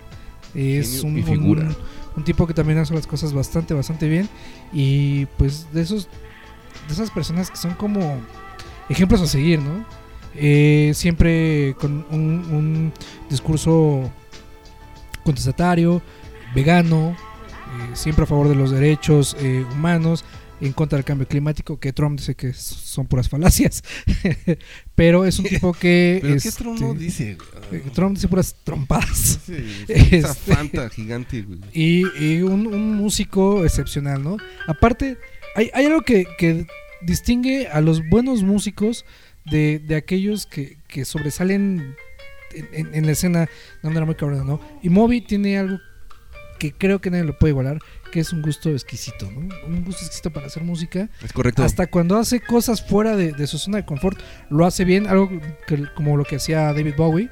Es 0.56 1.02
Genio 1.02 1.08
un, 1.08 1.18
y 1.20 1.24
figura. 1.24 1.62
un- 1.68 1.76
un 2.16 2.24
tipo 2.24 2.48
que 2.48 2.54
también 2.54 2.80
hace 2.80 2.94
las 2.94 3.08
cosas 3.08 3.34
bastante, 3.34 3.74
bastante 3.74 4.08
bien. 4.08 4.30
Y 4.74 5.26
pues 5.38 5.68
de 5.74 5.82
esos, 5.82 6.08
de 6.88 6.94
esas 6.94 7.12
personas 7.12 7.52
que 7.52 7.58
son 7.58 7.74
como 7.74 8.18
ejemplos 8.90 9.22
a 9.22 9.28
seguir, 9.28 9.60
¿no? 9.60 9.86
Eh, 10.36 10.92
siempre 10.94 11.76
con 11.80 12.06
un, 12.12 12.22
un 12.52 12.94
discurso 13.30 14.12
contestatario, 15.24 16.02
vegano, 16.54 17.16
eh, 17.76 17.96
siempre 17.96 18.24
a 18.24 18.28
favor 18.28 18.48
de 18.48 18.56
los 18.56 18.72
derechos 18.72 19.36
eh, 19.40 19.66
humanos, 19.74 20.24
en 20.62 20.72
contra 20.74 20.98
del 20.98 21.06
cambio 21.06 21.28
climático, 21.28 21.80
que 21.80 21.92
Trump 21.94 22.18
dice 22.20 22.36
que 22.36 22.54
son 22.54 23.08
puras 23.08 23.28
falacias. 23.30 23.84
Pero 24.96 25.26
es 25.26 25.40
un 25.40 25.46
tipo 25.46 25.74
que... 25.74 26.20
Pero 26.22 26.34
¿qué 26.42 26.48
este, 26.48 26.64
Trump 26.64 26.80
no 26.80 26.94
dice? 26.94 27.38
eh, 27.72 27.84
Trump 27.94 28.16
dice 28.16 28.28
puras 28.28 28.56
trompadas. 28.64 29.40
Sí, 29.46 29.54
esa 29.88 30.32
Este- 30.32 30.54
fanta 30.54 30.90
gigante, 30.90 31.42
güey. 31.42 31.60
Y, 31.74 32.04
y 32.24 32.42
un, 32.42 32.68
un 32.68 32.96
músico 32.96 33.66
excepcional, 33.66 34.24
¿no? 34.24 34.38
Aparte, 34.68 35.18
hay, 35.56 35.70
hay 35.74 35.86
algo 35.86 36.02
que, 36.02 36.26
que 36.38 36.66
distingue 37.02 37.68
a 37.68 37.82
los 37.82 38.08
buenos 38.10 38.44
músicos 38.44 39.06
de, 39.46 39.80
de 39.80 39.96
aquellos 39.96 40.46
que, 40.48 40.78
que 40.88 41.06
sobresalen 41.06 41.96
en, 42.54 42.68
en- 42.72 42.96
en 42.96 43.06
la 43.06 43.12
escena 43.12 43.42
de 43.42 43.90
manera 43.90 44.06
muy 44.06 44.16
cabrona, 44.16 44.44
¿no? 44.44 44.60
Y 44.82 44.90
Moby 44.90 45.22
tiene 45.22 45.58
algo 45.58 45.80
que 46.58 46.72
creo 46.74 47.00
que 47.02 47.10
nadie 47.12 47.24
lo 47.26 47.38
puede 47.38 47.52
igualar, 47.52 47.80
que 48.12 48.20
es 48.20 48.32
un 48.34 48.42
gusto 48.42 48.70
exquisito, 48.70 49.30
¿no? 49.32 49.40
Un 49.68 49.84
gusto 49.84 50.02
exquisito 50.02 50.32
para 50.32 50.48
hacer 50.48 50.64
música. 50.64 51.10
Es 51.24 51.34
correcto. 51.34 51.64
Hasta 51.64 51.88
cuando 51.88 52.18
hace 52.18 52.40
cosas 52.40 52.82
fuera 52.86 53.16
de, 53.16 53.32
de 53.34 53.48
su 53.48 53.58
zona 53.58 53.78
de 53.78 53.86
confort, 53.86 54.18
lo 54.50 54.66
hace 54.66 54.86
bien, 54.86 55.08
algo 55.08 55.30
que- 55.68 55.86
como 55.96 56.16
lo 56.18 56.24
que 56.24 56.38
hacía 56.38 56.74
David 56.74 56.96
Bowie. 56.98 57.30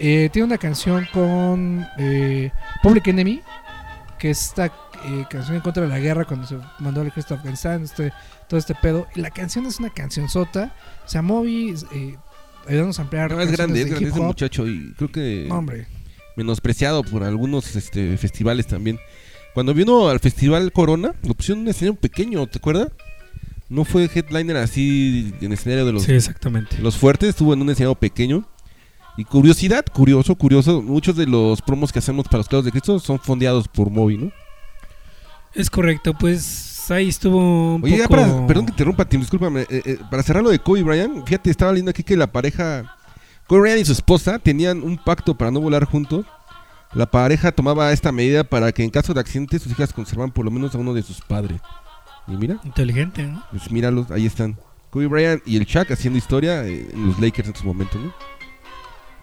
Eh, 0.00 0.28
tiene 0.32 0.46
una 0.46 0.58
canción 0.58 1.06
con 1.12 1.86
eh, 1.98 2.50
Public 2.82 3.06
Enemy, 3.08 3.40
que 4.18 4.30
es 4.30 4.46
esta 4.46 4.66
eh, 4.66 5.24
canción 5.30 5.56
en 5.56 5.62
contra 5.62 5.82
de 5.82 5.88
la 5.88 5.98
guerra 5.98 6.24
cuando 6.24 6.46
se 6.46 6.56
mandó 6.80 7.00
al 7.00 7.06
ejército 7.08 7.34
a 7.34 7.36
Afganistán, 7.38 7.82
este, 7.84 8.12
todo 8.48 8.58
este 8.58 8.74
pedo. 8.74 9.06
Y 9.14 9.20
la 9.20 9.30
canción 9.30 9.66
es 9.66 9.78
una 9.78 9.90
canción 9.90 10.28
sota. 10.28 10.74
O 11.04 11.08
sea, 11.08 11.22
Moby 11.22 11.74
eh, 11.92 12.16
ayudándonos 12.66 12.98
a 12.98 13.02
ampliar. 13.02 13.30
No, 13.30 13.40
es 13.40 13.52
grande, 13.52 13.80
es 13.80 13.84
de 13.86 13.90
grande 13.90 14.08
ese 14.08 14.20
muchacho 14.20 14.66
y 14.66 14.92
creo 14.94 15.12
que 15.12 15.46
No, 15.48 15.58
hombre. 15.58 15.86
Menospreciado 16.36 17.02
por 17.02 17.22
algunos 17.24 17.76
este, 17.76 18.16
festivales 18.16 18.66
también. 18.66 18.98
Cuando 19.54 19.72
vino 19.74 20.08
al 20.08 20.18
festival 20.20 20.72
Corona, 20.72 21.14
lo 21.22 21.34
pusieron 21.34 21.60
en 21.60 21.66
un 21.66 21.70
escenario 21.70 22.00
pequeño, 22.00 22.46
¿te 22.46 22.58
acuerdas? 22.58 22.88
No 23.68 23.84
fue 23.84 24.10
headliner 24.12 24.56
así 24.56 25.32
en 25.40 25.52
escenario 25.52 25.86
de 25.86 25.92
los, 25.92 26.02
Sí, 26.02 26.12
exactamente. 26.12 26.78
los 26.78 26.96
fuertes, 26.96 27.30
estuvo 27.30 27.54
en 27.54 27.62
un 27.62 27.70
escenario 27.70 27.94
pequeño. 27.94 28.48
Y 29.16 29.24
curiosidad, 29.24 29.84
curioso, 29.92 30.34
curioso, 30.34 30.82
muchos 30.82 31.14
de 31.16 31.26
los 31.26 31.62
promos 31.62 31.92
que 31.92 32.00
hacemos 32.00 32.24
para 32.26 32.38
los 32.38 32.48
clavos 32.48 32.64
de 32.64 32.72
Cristo 32.72 32.98
son 32.98 33.20
fondeados 33.20 33.68
por 33.68 33.88
Moby, 33.90 34.18
¿no? 34.18 34.32
Es 35.54 35.70
correcto, 35.70 36.14
pues 36.18 36.90
ahí 36.90 37.08
estuvo 37.08 37.76
un 37.76 37.84
Oye, 37.84 37.96
ya 37.98 38.08
para, 38.08 38.24
perdón 38.48 38.66
que 38.66 38.72
te 38.72 38.74
interrumpa, 38.74 39.04
Tim, 39.04 39.20
discúlpame. 39.20 39.60
eh, 39.62 39.82
eh, 39.84 39.98
para 40.10 40.24
cerrar 40.24 40.42
lo 40.42 40.50
de 40.50 40.58
Kobe 40.58 40.82
Bryant, 40.82 41.24
fíjate, 41.24 41.48
estaba 41.48 41.70
leyendo 41.70 41.90
aquí 41.90 42.02
que 42.02 42.16
la 42.16 42.26
pareja, 42.32 42.93
Bryant 43.48 43.80
y 43.80 43.84
su 43.84 43.92
esposa 43.92 44.38
tenían 44.38 44.82
un 44.82 44.96
pacto 44.96 45.36
para 45.36 45.50
no 45.50 45.60
volar 45.60 45.84
juntos. 45.84 46.26
La 46.92 47.10
pareja 47.10 47.52
tomaba 47.52 47.92
esta 47.92 48.12
medida 48.12 48.44
para 48.44 48.72
que 48.72 48.84
en 48.84 48.90
caso 48.90 49.14
de 49.14 49.20
accidente 49.20 49.58
sus 49.58 49.72
hijas 49.72 49.92
conservan 49.92 50.30
por 50.30 50.44
lo 50.44 50.50
menos 50.50 50.74
a 50.74 50.78
uno 50.78 50.94
de 50.94 51.02
sus 51.02 51.20
padres. 51.20 51.60
Y 52.28 52.32
mira, 52.36 52.58
Inteligente, 52.64 53.24
¿no? 53.24 53.44
pues 53.50 53.70
míralos, 53.70 54.10
ahí 54.10 54.26
están. 54.26 54.56
Kobe 54.90 55.08
Bryant 55.08 55.42
y 55.44 55.56
el 55.56 55.66
Chuck 55.66 55.90
haciendo 55.90 56.18
historia 56.18 56.64
eh, 56.64 56.88
en 56.92 57.06
los 57.08 57.18
Lakers 57.18 57.48
en 57.48 57.56
su 57.56 57.66
momento, 57.66 57.98
¿no? 57.98 58.14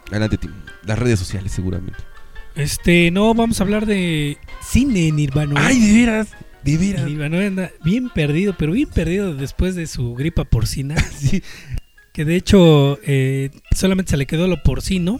Adelante, 0.10 0.38
Tim. 0.38 0.52
Las 0.84 1.00
redes 1.00 1.18
sociales, 1.18 1.54
seguramente. 1.54 2.04
Este, 2.56 3.10
no, 3.12 3.34
vamos 3.34 3.60
a 3.60 3.64
hablar 3.64 3.86
de 3.86 4.38
cine 4.62 5.10
Nirvana. 5.12 5.54
¡Ay, 5.56 5.80
de 5.80 5.94
veras! 5.94 6.28
De 6.64 6.78
veras. 6.78 7.06
Nirvana 7.06 7.40
anda 7.48 7.72
bien 7.84 8.10
perdido, 8.10 8.54
pero 8.58 8.74
bien 8.74 8.90
perdido 8.90 9.34
después 9.34 9.76
de 9.76 9.88
su 9.88 10.14
gripa 10.16 10.44
porcina. 10.44 10.96
Sí. 11.18 11.42
Que 12.14 12.26
de 12.26 12.36
hecho 12.36 13.00
eh, 13.04 13.52
solamente 13.76 14.12
se 14.12 14.18
le 14.18 14.26
quedó 14.26 14.48
lo 14.48 14.62
porcino. 14.64 15.20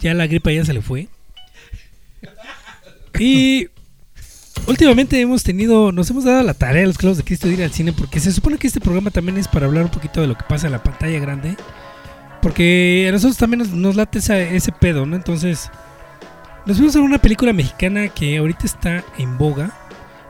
Ya 0.00 0.14
la 0.14 0.26
gripa 0.26 0.52
ya 0.52 0.64
se 0.64 0.74
le 0.74 0.82
fue. 0.82 1.08
Y 3.18 3.68
últimamente 4.66 5.20
hemos 5.20 5.42
tenido, 5.42 5.92
nos 5.92 6.10
hemos 6.10 6.24
dado 6.24 6.42
la 6.42 6.54
tarea 6.54 6.86
los 6.86 6.98
clavos 6.98 7.18
de 7.18 7.24
Cristo 7.24 7.46
de 7.46 7.54
ir 7.54 7.62
al 7.62 7.72
cine 7.72 7.92
porque 7.92 8.20
se 8.20 8.32
supone 8.32 8.58
que 8.58 8.66
este 8.66 8.80
programa 8.80 9.10
también 9.10 9.38
es 9.38 9.48
para 9.48 9.66
hablar 9.66 9.84
un 9.84 9.90
poquito 9.90 10.20
de 10.20 10.26
lo 10.26 10.34
que 10.36 10.44
pasa 10.48 10.66
en 10.66 10.72
la 10.72 10.82
pantalla 10.82 11.18
grande. 11.18 11.56
Porque 12.40 13.06
a 13.08 13.12
nosotros 13.12 13.36
también 13.36 13.60
nos, 13.60 13.68
nos 13.70 13.94
late 13.94 14.18
ese 14.18 14.72
pedo, 14.72 15.06
¿no? 15.06 15.14
Entonces, 15.14 15.70
nos 16.66 16.76
fuimos 16.76 16.96
a 16.96 17.00
una 17.00 17.18
película 17.18 17.52
mexicana 17.52 18.08
que 18.08 18.36
ahorita 18.38 18.66
está 18.66 19.04
en 19.18 19.38
boga. 19.38 19.72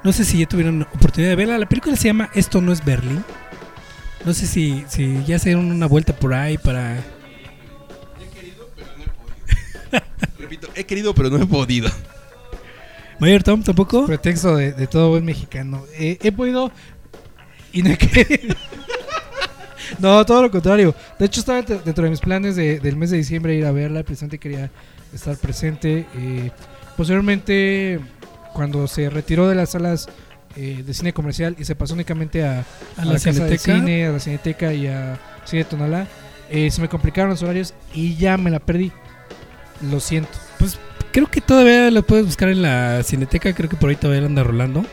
No 0.05 0.13
sé 0.13 0.25
si 0.25 0.39
ya 0.39 0.47
tuvieron 0.47 0.83
oportunidad 0.83 1.31
de 1.31 1.37
verla. 1.37 1.59
La 1.59 1.69
película 1.69 1.97
se 1.97 2.09
llama 2.09 2.31
Esto 2.35 2.61
no 2.61 2.73
es 2.73 2.85
Berlín. 2.85 3.25
No 4.25 4.33
sé 4.33 4.47
si, 4.47 4.85
si 4.89 5.23
ya 5.25 5.39
se 5.39 5.51
dieron 5.51 5.71
una 5.71 5.87
vuelta 5.87 6.15
por 6.15 6.33
ahí 6.35 6.57
para... 6.59 7.01
Repito, 10.39 10.69
he 10.75 10.85
querido, 10.85 11.15
pero 11.15 11.31
no 11.31 11.43
he 11.43 11.47
podido. 11.47 11.91
Mayor 13.19 13.43
Tom 13.43 13.63
tampoco. 13.63 14.07
Pretexto 14.07 14.57
de, 14.57 14.73
de 14.73 14.87
todo 14.87 15.11
buen 15.11 15.25
mexicano. 15.25 15.85
Eh, 15.99 16.19
he 16.23 16.33
podido 16.33 16.71
y 17.73 17.83
no 17.83 17.91
he 17.91 17.97
querido. 17.99 18.55
no, 19.99 20.25
todo 20.27 20.43
lo 20.43 20.51
contrario. 20.51 20.95
De 21.19 21.27
hecho, 21.27 21.41
estaba 21.41 21.63
dentro 21.63 22.05
de 22.05 22.11
mis 22.11 22.21
planes 22.21 22.57
de- 22.57 22.81
del 22.81 22.97
mes 22.97 23.11
de 23.11 23.19
diciembre 23.19 23.55
ir 23.55 23.65
a 23.67 23.73
verla. 23.73 24.03
Precisamente 24.03 24.39
quería 24.39 24.71
estar 25.13 25.37
presente. 25.37 26.07
Eh, 26.17 26.51
posteriormente, 26.97 28.01
cuando 28.55 28.87
se 28.89 29.09
retiró 29.11 29.49
de 29.49 29.55
las 29.55 29.71
salas 29.71 30.09
eh, 30.57 30.83
de 30.85 30.95
cine 30.95 31.13
comercial 31.13 31.57
y 31.59 31.65
se 31.65 31.75
pasó 31.75 31.95
únicamente 31.95 32.45
a, 32.45 32.65
A 32.97 33.05
la 33.05 33.15
casa 33.15 33.31
de 33.31 33.35
Cineteca. 33.35 33.75
cine, 33.75 34.07
a 34.07 34.13
la 34.13 34.21
Cineteca 34.21 34.73
y 34.73 34.87
a 34.87 35.19
Cine 35.45 35.65
Tonalá, 35.65 36.07
eh, 36.51 36.71
se 36.71 36.81
me 36.81 36.89
complicaron 36.89 37.31
los 37.31 37.43
horarios 37.43 37.75
y 37.95 38.17
ya 38.17 38.37
me 38.37 38.51
la 38.51 38.59
perdí. 38.59 38.93
Lo 39.91 40.01
siento. 40.01 40.31
Creo 41.13 41.27
que 41.27 41.41
todavía 41.41 41.91
lo 41.91 42.03
puedes 42.03 42.25
buscar 42.25 42.49
en 42.49 42.63
la 42.63 43.03
Cineteca. 43.03 43.53
Creo 43.53 43.69
que 43.69 43.77
por 43.77 43.91
ahí 43.91 43.97
todavía 43.97 44.27
anda 44.27 44.43
rolando. 44.43 44.85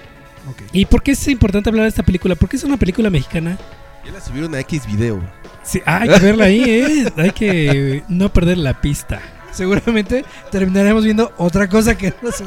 ¿Y 0.72 0.86
por 0.86 1.04
qué 1.04 1.12
es 1.12 1.28
importante 1.28 1.70
hablar 1.70 1.84
de 1.84 1.90
esta 1.90 2.04
película? 2.04 2.36
Porque 2.36 2.58
es 2.58 2.64
una 2.64 2.78
película 2.78 3.10
mexicana. 3.10 3.58
Ya 4.06 4.12
la 4.12 4.22
subieron 4.22 4.56
a 4.56 4.60
X 4.62 4.86
video. 4.88 5.22
Sí, 5.64 5.82
ah, 5.86 6.00
hay 6.02 6.10
que 6.10 6.20
verla 6.20 6.46
ahí, 6.46 6.64
¿eh? 6.66 7.14
Hay 7.18 7.32
que 7.32 8.04
no 8.08 8.32
perder 8.34 8.58
la 8.58 8.82
pista. 8.82 9.22
Seguramente 9.52 10.26
terminaremos 10.52 11.04
viendo 11.04 11.34
otra 11.38 11.68
cosa 11.68 11.98
que 11.98 12.14
no 12.22 12.32
se 12.32 12.46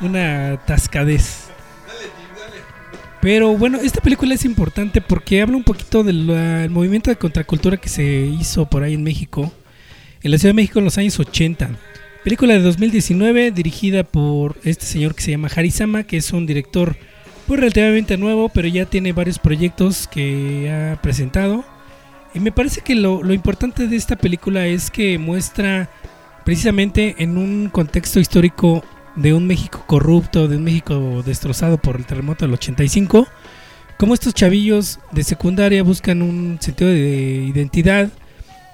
Una 0.00 0.58
tascadez. 0.66 1.51
Pero 3.22 3.56
bueno, 3.56 3.78
esta 3.78 4.00
película 4.00 4.34
es 4.34 4.44
importante 4.44 5.00
porque 5.00 5.40
habla 5.40 5.56
un 5.56 5.62
poquito 5.62 6.02
del 6.02 6.28
ah, 6.28 6.66
movimiento 6.68 7.08
de 7.08 7.14
contracultura 7.14 7.76
que 7.76 7.88
se 7.88 8.02
hizo 8.04 8.66
por 8.66 8.82
ahí 8.82 8.94
en 8.94 9.04
México, 9.04 9.52
en 10.24 10.32
la 10.32 10.38
Ciudad 10.38 10.50
de 10.50 10.56
México 10.56 10.80
en 10.80 10.86
los 10.86 10.98
años 10.98 11.20
80. 11.20 11.70
Película 12.24 12.54
de 12.54 12.58
2019 12.58 13.52
dirigida 13.52 14.02
por 14.02 14.56
este 14.64 14.86
señor 14.86 15.14
que 15.14 15.22
se 15.22 15.30
llama 15.30 15.48
Harisama, 15.54 16.02
que 16.02 16.16
es 16.16 16.32
un 16.32 16.46
director 16.46 16.96
pues 17.46 17.60
relativamente 17.60 18.16
nuevo, 18.16 18.48
pero 18.48 18.66
ya 18.66 18.86
tiene 18.86 19.12
varios 19.12 19.38
proyectos 19.38 20.08
que 20.08 20.68
ha 20.68 21.00
presentado. 21.00 21.64
Y 22.34 22.40
me 22.40 22.50
parece 22.50 22.80
que 22.80 22.96
lo, 22.96 23.22
lo 23.22 23.34
importante 23.34 23.86
de 23.86 23.94
esta 23.94 24.16
película 24.16 24.66
es 24.66 24.90
que 24.90 25.18
muestra 25.18 25.88
precisamente 26.44 27.14
en 27.18 27.38
un 27.38 27.68
contexto 27.68 28.18
histórico 28.18 28.82
de 29.16 29.34
un 29.34 29.46
México 29.46 29.84
corrupto, 29.86 30.48
de 30.48 30.56
un 30.56 30.64
México 30.64 31.22
destrozado 31.24 31.78
por 31.78 31.96
el 31.96 32.06
terremoto 32.06 32.44
del 32.44 32.54
85, 32.54 33.26
cómo 33.98 34.14
estos 34.14 34.34
chavillos 34.34 34.98
de 35.12 35.24
secundaria 35.24 35.82
buscan 35.82 36.22
un 36.22 36.58
sentido 36.60 36.90
de 36.90 37.44
identidad 37.46 38.10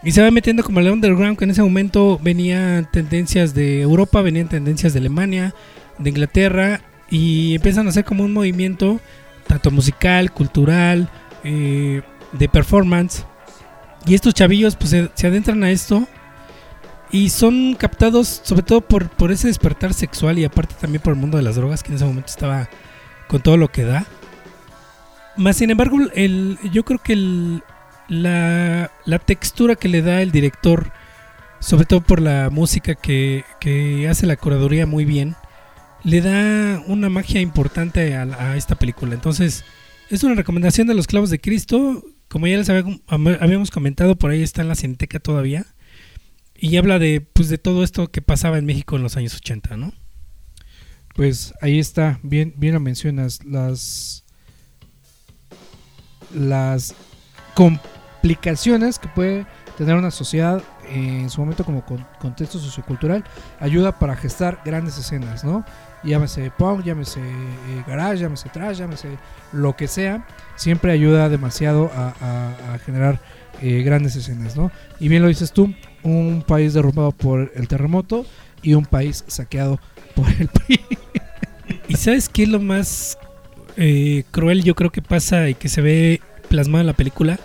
Y 0.02 0.12
se 0.12 0.22
va 0.22 0.30
metiendo 0.30 0.62
como 0.62 0.80
el 0.80 0.88
underground, 0.88 1.36
que 1.36 1.44
en 1.44 1.50
ese 1.50 1.62
momento 1.62 2.20
venían 2.22 2.88
tendencias 2.90 3.52
de 3.52 3.80
Europa, 3.80 4.22
venían 4.22 4.48
tendencias 4.48 4.92
de 4.92 5.00
Alemania, 5.00 5.54
de 5.98 6.10
Inglaterra, 6.10 6.80
y 7.10 7.56
empiezan 7.56 7.86
a 7.86 7.90
hacer 7.90 8.04
como 8.04 8.24
un 8.24 8.32
movimiento, 8.32 9.00
tanto 9.48 9.72
musical, 9.72 10.30
cultural, 10.30 11.10
eh, 11.42 12.02
de 12.32 12.48
performance. 12.48 13.24
Y 14.06 14.14
estos 14.14 14.34
chavillos 14.34 14.76
pues 14.76 14.90
se, 14.90 15.10
se 15.14 15.26
adentran 15.26 15.64
a 15.64 15.70
esto 15.72 16.06
y 17.10 17.30
son 17.30 17.74
captados 17.74 18.40
sobre 18.44 18.62
todo 18.62 18.80
por, 18.80 19.08
por 19.08 19.32
ese 19.32 19.48
despertar 19.48 19.94
sexual 19.94 20.38
y 20.38 20.44
aparte 20.44 20.74
también 20.80 21.02
por 21.02 21.12
el 21.14 21.18
mundo 21.18 21.36
de 21.36 21.42
las 21.42 21.56
drogas, 21.56 21.82
que 21.82 21.88
en 21.90 21.96
ese 21.96 22.04
momento 22.04 22.28
estaba 22.28 22.68
con 23.28 23.40
todo 23.42 23.56
lo 23.56 23.68
que 23.68 23.84
da. 23.84 24.06
Más 25.36 25.56
sin 25.56 25.70
embargo, 25.70 25.98
el, 26.14 26.58
yo 26.72 26.84
creo 26.84 26.98
que 26.98 27.12
el, 27.12 27.62
la, 28.08 28.90
la 29.04 29.18
textura 29.18 29.76
que 29.76 29.88
le 29.88 30.02
da 30.02 30.20
el 30.22 30.32
director, 30.32 30.90
sobre 31.60 31.84
todo 31.86 32.00
por 32.00 32.20
la 32.20 32.50
música 32.50 32.94
que, 32.94 33.44
que 33.60 34.08
hace 34.08 34.26
la 34.26 34.36
curaduría 34.36 34.86
muy 34.86 35.04
bien, 35.04 35.36
le 36.04 36.20
da 36.20 36.82
una 36.86 37.08
magia 37.08 37.40
importante 37.40 38.16
a, 38.16 38.22
a 38.22 38.56
esta 38.56 38.74
película. 38.76 39.14
Entonces, 39.14 39.64
es 40.10 40.22
una 40.24 40.34
recomendación 40.34 40.86
de 40.86 40.94
los 40.94 41.06
clavos 41.06 41.30
de 41.30 41.40
Cristo. 41.40 42.02
Como 42.28 42.46
ya 42.46 42.56
les 42.56 42.68
había- 42.68 42.84
habíamos 43.40 43.70
comentado, 43.70 44.16
por 44.16 44.30
ahí 44.30 44.42
está 44.42 44.62
en 44.62 44.68
la 44.68 44.74
Cineteca 44.74 45.18
todavía. 45.20 45.66
Y 46.60 46.76
habla 46.76 46.98
de, 46.98 47.20
pues, 47.20 47.48
de 47.48 47.58
todo 47.58 47.84
esto 47.84 48.10
que 48.10 48.20
pasaba 48.20 48.58
en 48.58 48.66
México 48.66 48.96
en 48.96 49.02
los 49.02 49.16
años 49.16 49.34
80, 49.34 49.76
¿no? 49.76 49.92
Pues 51.14 51.54
ahí 51.60 51.78
está, 51.78 52.18
bien, 52.22 52.54
bien 52.56 52.74
lo 52.74 52.80
mencionas, 52.80 53.44
las 53.44 54.24
las 56.34 56.94
complicaciones 57.54 58.98
que 58.98 59.08
puede 59.08 59.46
tener 59.76 59.96
una 59.96 60.10
sociedad 60.10 60.62
en 60.90 61.30
su 61.30 61.40
momento 61.40 61.64
como 61.64 61.84
con- 61.84 62.06
contexto 62.18 62.58
sociocultural 62.58 63.24
ayuda 63.60 63.98
para 63.98 64.16
gestar 64.16 64.60
grandes 64.64 64.98
escenas, 64.98 65.44
¿no? 65.44 65.64
Llámese 66.04 66.50
punk, 66.56 66.84
llámese 66.84 67.20
eh, 67.20 67.84
garage, 67.86 68.18
llámese 68.22 68.48
trash, 68.50 68.78
llámese 68.78 69.08
lo 69.52 69.74
que 69.76 69.88
sea, 69.88 70.26
siempre 70.56 70.92
ayuda 70.92 71.28
demasiado 71.28 71.90
a, 71.94 72.14
a- 72.20 72.74
a 72.74 72.78
generar 72.78 73.20
eh, 73.62 73.82
grandes 73.82 74.14
escenas, 74.14 74.56
¿no? 74.56 74.70
Y 75.00 75.08
bien 75.08 75.22
lo 75.22 75.28
dices 75.28 75.52
tú, 75.52 75.74
un 76.04 76.44
país 76.46 76.74
derrumbado 76.74 77.10
por 77.12 77.50
el 77.56 77.66
terremoto 77.66 78.24
y 78.62 78.74
un 78.74 78.86
país 78.86 79.24
saqueado 79.26 79.80
por 80.14 80.28
el 80.30 80.46
PRI. 80.48 80.80
¿Y 81.88 81.96
sabes 81.96 82.28
qué 82.28 82.44
es 82.44 82.48
lo 82.48 82.60
más 82.60 83.18
eh, 83.76 84.24
cruel 84.30 84.62
yo 84.62 84.74
creo 84.76 84.90
que 84.90 85.02
pasa 85.02 85.48
y 85.48 85.54
que 85.54 85.68
se 85.68 85.80
ve 85.80 86.20
plasmado 86.48 86.80
en 86.82 86.86
la 86.86 86.92
película? 86.92 87.38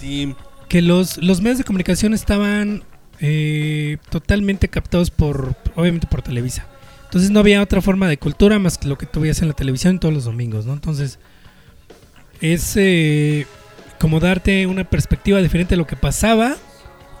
Sí. 0.00 0.34
Que 0.68 0.80
los, 0.82 1.18
los 1.18 1.40
medios 1.42 1.58
de 1.58 1.64
comunicación 1.64 2.14
estaban 2.14 2.84
eh, 3.20 3.98
totalmente 4.08 4.68
captados 4.68 5.10
por, 5.10 5.54
obviamente 5.74 6.06
por 6.06 6.22
Televisa. 6.22 6.66
Entonces 7.10 7.32
no 7.32 7.40
había 7.40 7.60
otra 7.60 7.82
forma 7.82 8.06
de 8.06 8.18
cultura 8.18 8.60
más 8.60 8.78
que 8.78 8.86
lo 8.86 8.96
que 8.96 9.04
tú 9.04 9.18
veías 9.18 9.42
en 9.42 9.48
la 9.48 9.54
televisión 9.54 9.98
todos 9.98 10.14
los 10.14 10.26
domingos, 10.26 10.64
¿no? 10.64 10.74
Entonces 10.74 11.18
es 12.40 12.76
eh, 12.76 13.48
como 13.98 14.20
darte 14.20 14.68
una 14.68 14.84
perspectiva 14.84 15.42
diferente 15.42 15.70
de 15.70 15.78
lo 15.78 15.88
que 15.88 15.96
pasaba 15.96 16.56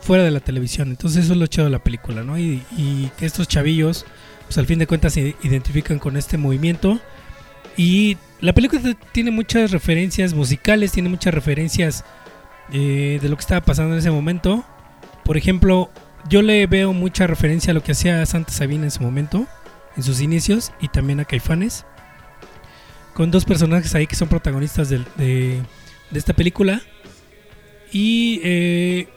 fuera 0.00 0.22
de 0.22 0.30
la 0.30 0.38
televisión. 0.38 0.90
Entonces 0.90 1.24
eso 1.24 1.32
es 1.32 1.40
lo 1.40 1.48
chido 1.48 1.64
de 1.64 1.72
la 1.72 1.82
película, 1.82 2.22
¿no? 2.22 2.38
Y, 2.38 2.62
que 3.18 3.26
estos 3.26 3.48
chavillos, 3.48 4.06
pues 4.46 4.58
al 4.58 4.66
fin 4.66 4.78
de 4.78 4.86
cuentas 4.86 5.14
se 5.14 5.34
identifican 5.42 5.98
con 5.98 6.16
este 6.16 6.38
movimiento. 6.38 7.00
Y 7.76 8.16
la 8.40 8.52
película 8.52 8.80
tiene 9.10 9.32
muchas 9.32 9.72
referencias 9.72 10.34
musicales, 10.34 10.92
tiene 10.92 11.08
muchas 11.08 11.34
referencias 11.34 12.04
eh, 12.72 13.18
de 13.20 13.28
lo 13.28 13.34
que 13.34 13.40
estaba 13.40 13.62
pasando 13.62 13.94
en 13.94 13.98
ese 13.98 14.12
momento. 14.12 14.64
Por 15.24 15.36
ejemplo, 15.36 15.90
yo 16.28 16.42
le 16.42 16.64
veo 16.68 16.92
mucha 16.92 17.26
referencia 17.26 17.72
a 17.72 17.74
lo 17.74 17.82
que 17.82 17.90
hacía 17.90 18.24
Santa 18.24 18.52
Sabina 18.52 18.84
en 18.84 18.92
su 18.92 19.02
momento, 19.02 19.48
en 20.00 20.04
sus 20.04 20.20
inicios, 20.20 20.72
y 20.80 20.88
también 20.88 21.20
a 21.20 21.24
Caifanes. 21.24 21.84
Con 23.14 23.30
dos 23.30 23.44
personajes 23.44 23.94
ahí 23.94 24.06
que 24.06 24.16
son 24.16 24.28
protagonistas 24.28 24.88
de, 24.88 24.98
de 26.10 26.18
esta 26.18 26.32
película. 26.32 26.80
Y 27.92 28.40
eh, 28.42 29.08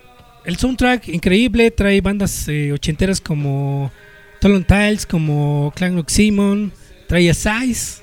el 0.46 0.58
soundtrack 0.58 1.08
increíble, 1.10 1.72
trae 1.72 2.02
bandas 2.02 2.48
eh, 2.48 2.72
ochenteras 2.72 3.22
como 3.22 3.92
Tolon 4.40 4.64
Tiles, 4.64 5.06
como 5.06 5.72
Clan 5.76 5.98
Oxymon, 5.98 6.72
trae 7.08 7.30
a 7.30 7.34
Size, 7.34 8.02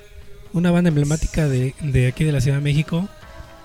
una 0.53 0.71
banda 0.71 0.89
emblemática 0.89 1.47
de, 1.47 1.73
aquí 2.07 2.23
de 2.23 2.31
la 2.31 2.41
Ciudad 2.41 2.57
de 2.57 2.63
México, 2.63 3.07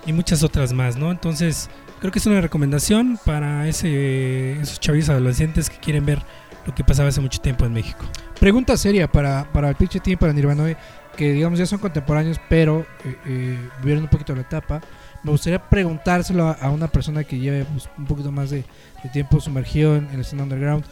y 0.05 0.13
muchas 0.13 0.43
otras 0.43 0.73
más, 0.73 0.95
¿no? 0.95 1.11
Entonces, 1.11 1.69
creo 1.99 2.11
que 2.11 2.19
es 2.19 2.25
una 2.25 2.41
recomendación 2.41 3.19
para 3.25 3.67
ese, 3.67 4.53
esos 4.61 4.79
chavillos 4.79 5.09
adolescentes 5.09 5.69
que 5.69 5.77
quieren 5.77 6.05
ver 6.05 6.21
lo 6.67 6.75
que 6.75 6.83
pasaba 6.83 7.09
hace 7.09 7.21
mucho 7.21 7.39
tiempo 7.39 7.65
en 7.65 7.73
México. 7.73 8.05
Pregunta 8.39 8.75
seria 8.75 9.09
para, 9.09 9.51
para 9.51 9.69
el 9.69 9.75
pinche 9.75 10.01
team, 10.01 10.19
para 10.19 10.33
Nirvanoe, 10.33 10.75
que 11.15 11.31
digamos 11.31 11.57
ya 11.57 11.65
son 11.65 11.79
contemporáneos, 11.79 12.39
pero 12.49 12.85
eh, 13.05 13.15
eh, 13.25 13.69
vivieron 13.79 14.03
un 14.03 14.09
poquito 14.09 14.35
la 14.35 14.41
etapa. 14.41 14.81
Me 15.23 15.31
gustaría 15.31 15.59
preguntárselo 15.59 16.47
a, 16.47 16.51
a 16.51 16.69
una 16.69 16.89
persona 16.89 17.23
que 17.23 17.39
lleve 17.39 17.65
pues, 17.65 17.89
un 17.97 18.05
poquito 18.05 18.31
más 18.31 18.49
de, 18.49 18.65
de 19.01 19.09
tiempo 19.09 19.39
sumergido 19.39 19.95
en, 19.95 20.05
en 20.07 20.15
el 20.15 20.19
escena 20.21 20.43
underground. 20.43 20.83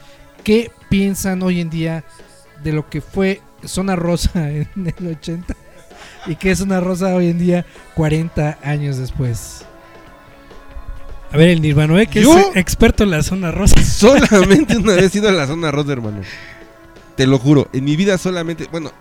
¿Qué 0.44 0.72
piensan 0.90 1.44
hoy 1.44 1.60
en 1.60 1.70
día 1.70 2.06
de 2.64 2.72
lo 2.72 2.90
que 2.90 3.02
fue 3.02 3.42
Zona 3.66 3.96
Rosa 3.96 4.50
en 4.52 4.70
el 4.76 5.08
80 5.08 5.56
y 6.28 6.36
qué 6.38 6.52
es 6.52 6.60
Zona 6.60 6.80
Rosa 6.80 7.14
hoy 7.14 7.30
en 7.30 7.38
día 7.38 7.66
40 7.96 8.60
años 8.64 8.98
después? 8.98 9.66
A 11.32 11.38
ver, 11.38 11.50
el 11.50 11.62
Nirvanoe, 11.62 12.08
que 12.08 12.22
¿Yo? 12.22 12.38
es 12.38 12.56
experto 12.56 13.04
en 13.04 13.12
la 13.12 13.24
zona 13.24 13.52
rosa. 13.52 13.82
Solamente 13.84 14.78
una 14.78 14.94
vez 14.94 15.14
he 15.16 15.20
ido 15.20 15.30
a 15.30 15.34
la 15.34 15.48
zona 15.48 15.72
rosa, 15.72 15.92
hermano. 15.92 16.22
Te 17.16 17.28
lo 17.28 17.40
juro. 17.40 17.70
En 17.74 17.84
mi 17.86 17.96
vida 17.96 18.18
solamente. 18.18 18.68
Bueno, 18.72 18.92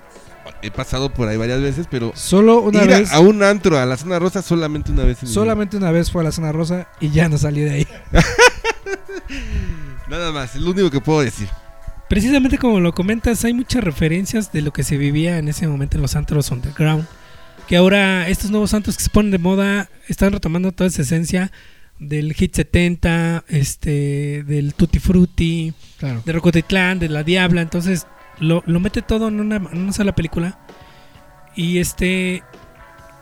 he 0.62 0.70
pasado 0.70 1.12
por 1.12 1.28
ahí 1.28 1.36
varias 1.36 1.60
veces, 1.60 1.86
pero. 1.90 2.12
Solo 2.14 2.60
una 2.60 2.84
ir 2.84 2.88
vez, 2.88 3.12
a 3.12 3.20
un 3.20 3.42
antro, 3.42 3.78
a 3.78 3.86
la 3.86 3.96
zona 3.96 4.18
rosa, 4.18 4.42
solamente 4.42 4.92
una 4.92 5.04
vez 5.04 5.18
en 5.22 5.28
mi 5.28 5.30
vida. 5.30 5.34
solamente 5.34 5.76
una 5.76 5.90
vez 5.90 6.10
fue 6.10 6.22
a 6.22 6.24
la 6.24 6.32
Zona 6.32 6.52
Rosa 6.52 6.88
y 7.00 7.10
ya 7.10 7.28
no 7.28 7.38
salí 7.38 7.60
de 7.60 7.70
ahí. 7.70 7.88
Nada 10.08 10.32
más, 10.32 10.54
es 10.54 10.60
lo 10.60 10.70
único 10.70 10.90
que 10.90 11.00
puedo 11.00 11.20
decir. 11.20 11.48
Precisamente 12.08 12.58
como 12.58 12.80
lo 12.80 12.92
comentas, 12.92 13.44
hay 13.44 13.54
muchas 13.54 13.82
referencias 13.82 14.52
de 14.52 14.62
lo 14.62 14.72
que 14.72 14.84
se 14.84 14.96
vivía 14.96 15.38
en 15.38 15.48
ese 15.48 15.66
momento 15.66 15.96
en 15.96 16.02
los 16.02 16.14
antros 16.14 16.50
underground. 16.50 17.06
Que 17.66 17.76
ahora 17.76 18.28
estos 18.28 18.50
nuevos 18.50 18.70
santos 18.70 18.96
que 18.96 19.04
se 19.04 19.10
ponen 19.10 19.30
de 19.30 19.38
moda 19.38 19.88
están 20.06 20.32
retomando 20.32 20.70
toda 20.70 20.88
esa 20.88 21.02
esencia 21.02 21.50
del 21.98 22.32
Hit 22.34 22.54
70, 22.54 23.44
este, 23.48 24.42
del 24.44 24.74
Tutti 24.74 24.98
Frutti, 24.98 25.72
Claro. 25.98 26.22
de 26.24 26.32
Rocotitlán, 26.32 26.98
de 26.98 27.08
La 27.08 27.22
Diabla. 27.22 27.62
Entonces 27.62 28.06
lo, 28.40 28.62
lo 28.66 28.80
mete 28.80 29.00
todo 29.02 29.28
en 29.28 29.40
una, 29.40 29.56
en 29.56 29.78
una 29.78 29.92
sola 29.92 30.14
película. 30.14 30.58
Y 31.56 31.78
este. 31.78 32.42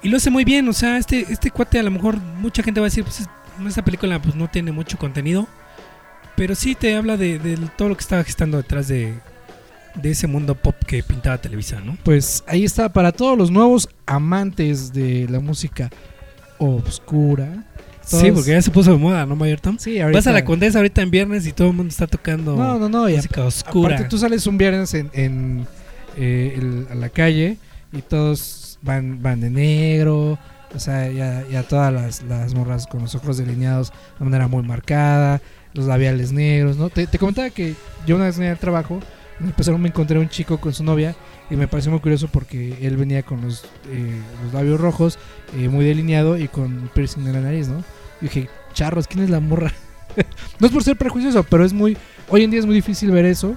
Y 0.03 0.09
lo 0.09 0.17
hace 0.17 0.31
muy 0.31 0.45
bien. 0.45 0.69
O 0.69 0.73
sea, 0.73 0.97
este, 0.99 1.27
este 1.31 1.51
cuate 1.51 1.79
a 1.79 1.83
lo 1.83 1.91
mejor 1.91 2.17
mucha 2.17 2.63
gente 2.63 2.81
va 2.81 2.87
a 2.87 2.89
decir, 2.91 3.05
pues 3.05 3.21
es- 3.21 3.29
esta 3.69 3.85
película 3.85 4.21
pues 4.21 4.35
no 4.35 4.49
tiene 4.49 4.73
mucho 4.73 4.97
contenido. 4.99 5.47
Pero 6.35 6.55
sí 6.55 6.75
te 6.75 6.97
habla 6.97 7.17
de, 7.19 7.39
de 7.39 7.57
todo 7.77 7.91
lo 7.91 7.95
que 7.97 8.01
estaba 8.01 8.25
gestando 8.25 8.57
detrás 8.57 8.89
de, 8.89 9.13
de 9.95 10.11
ese 10.11 10.27
mundo 10.27 10.55
pop 10.55 10.75
que 10.87 11.03
pintaba 11.03 11.37
Televisa, 11.39 11.81
¿no? 11.81 11.99
Pues 12.03 12.43
ahí 12.49 12.65
está 12.65 12.91
para 12.93 13.13
todos 13.13 13.37
los 13.37 13.51
nuevos 13.51 13.91
amantes 14.07 14.95
de 14.95 15.29
la 15.29 15.41
música 15.41 15.91
obscura. 16.59 17.65
Sí, 18.21 18.31
porque 18.33 18.51
ya 18.51 18.63
se 18.63 18.71
puso 18.71 18.93
de 18.93 18.99
moda, 18.99 19.27
¿no, 19.27 19.37
Mayor 19.37 19.61
Tom? 19.61 19.77
Sí, 19.79 20.01
ahorita. 20.01 20.19
Vas 20.19 20.27
a 20.27 20.33
la 20.33 20.45
Condesa 20.45 20.79
ahorita 20.79 21.03
en 21.03 21.11
viernes 21.11 21.47
y 21.47 21.53
todo 21.53 21.69
el 21.69 21.75
mundo 21.75 21.91
está 21.91 22.07
tocando 22.07 22.57
No, 22.57 22.79
no, 22.79 22.89
no. 22.89 23.09
música 23.09 23.45
oscura. 23.45 23.95
Aparte, 23.95 24.09
tú 24.11 24.19
sales 24.19 24.47
un 24.47 24.59
viernes 24.59 24.95
en, 24.95 25.11
en, 25.13 25.67
eh, 26.17 26.55
el- 26.57 26.87
a 26.91 26.95
la 26.95 27.09
calle 27.09 27.57
y 27.93 28.03
todos 28.03 28.79
van, 28.83 29.23
van 29.23 29.41
de 29.41 29.51
negro. 29.51 30.39
O 30.75 30.79
sea, 30.79 31.11
ya, 31.11 31.45
ya 31.51 31.63
todas 31.65 31.93
las, 31.93 32.23
las 32.23 32.55
morras 32.55 32.87
con 32.87 33.03
los 33.03 33.15
ojos 33.15 33.37
delineados 33.37 33.93
de 34.19 34.25
manera 34.25 34.49
muy 34.49 34.63
marcada, 34.63 35.43
los 35.75 35.85
labiales 35.87 36.33
negros, 36.33 36.79
¿no? 36.79 36.89
Te, 36.89 37.07
te 37.07 37.19
comentaba 37.19 37.51
que 37.51 37.75
yo 38.07 38.17
una 38.17 38.25
vez 38.25 38.39
venía 38.39 38.53
al 38.53 38.59
trabajo, 38.59 39.01
en 39.39 39.47
el 39.49 39.53
pizarrón 39.53 39.83
me 39.83 39.89
encontré 39.89 40.19
un 40.19 40.31
chico 40.31 40.59
con 40.59 40.73
su 40.73 40.83
novia 40.83 41.15
y 41.51 41.57
me 41.57 41.69
pareció 41.69 41.91
muy 41.91 42.01
curioso 42.01 42.29
porque 42.33 42.79
él 42.81 42.97
venía 42.97 43.23
con 43.23 43.43
los, 43.43 43.65
eh, 43.91 44.19
los 44.45 44.55
labios 44.55 44.81
rojos, 44.81 45.19
eh, 45.59 45.69
muy 45.69 45.85
delineado 45.85 46.39
y 46.39 46.49
con 46.49 46.89
piercing 46.95 47.27
en 47.27 47.33
la 47.35 47.41
nariz, 47.43 47.69
¿no? 47.69 47.85
Y 48.23 48.27
dije, 48.27 48.49
charros, 48.73 49.09
¿quién 49.09 49.25
es 49.25 49.31
la 49.31 49.41
morra? 49.41 49.73
no 50.61 50.67
es 50.67 50.73
por 50.73 50.85
ser 50.85 50.97
prejuicioso, 50.97 51.43
pero 51.43 51.65
es 51.65 51.73
muy, 51.73 51.99
hoy 52.29 52.45
en 52.45 52.51
día 52.51 52.61
es 52.61 52.67
muy 52.67 52.75
difícil 52.77 53.11
ver 53.11 53.25
eso. 53.25 53.57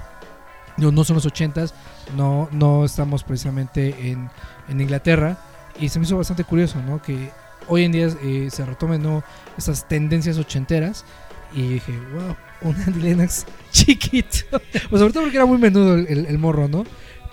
No, 0.78 0.92
no 0.92 1.04
son 1.06 1.16
los 1.16 1.26
ochentas, 1.26 1.74
no, 2.18 2.50
no 2.52 2.84
estamos 2.84 3.24
precisamente 3.24 4.10
en, 4.10 4.30
en 4.68 4.82
Inglaterra. 4.82 5.38
Y 5.80 5.88
se 5.90 6.00
me 6.00 6.06
hizo 6.06 6.18
bastante 6.18 6.44
curioso, 6.44 6.82
¿no? 6.82 7.02
Que 7.02 7.30
hoy 7.68 7.84
en 7.84 7.92
día 7.92 8.10
eh, 8.24 8.50
se 8.52 8.66
retomen 8.66 9.04
¿no? 9.04 9.24
esas 9.58 9.88
tendencias 9.88 10.38
ochenteras. 10.38 11.06
Y 11.54 11.76
dije, 11.76 11.94
wow, 12.14 12.36
un 12.72 12.76
Andy 12.82 13.02
Lennox 13.02 13.46
chiquito. 13.72 14.46
pues 14.90 15.00
sobre 15.00 15.14
todo 15.14 15.24
porque 15.24 15.38
era 15.38 15.46
muy 15.46 15.60
menudo 15.60 15.96
el, 15.96 16.38
morro, 16.40 16.68
¿no? 16.68 16.86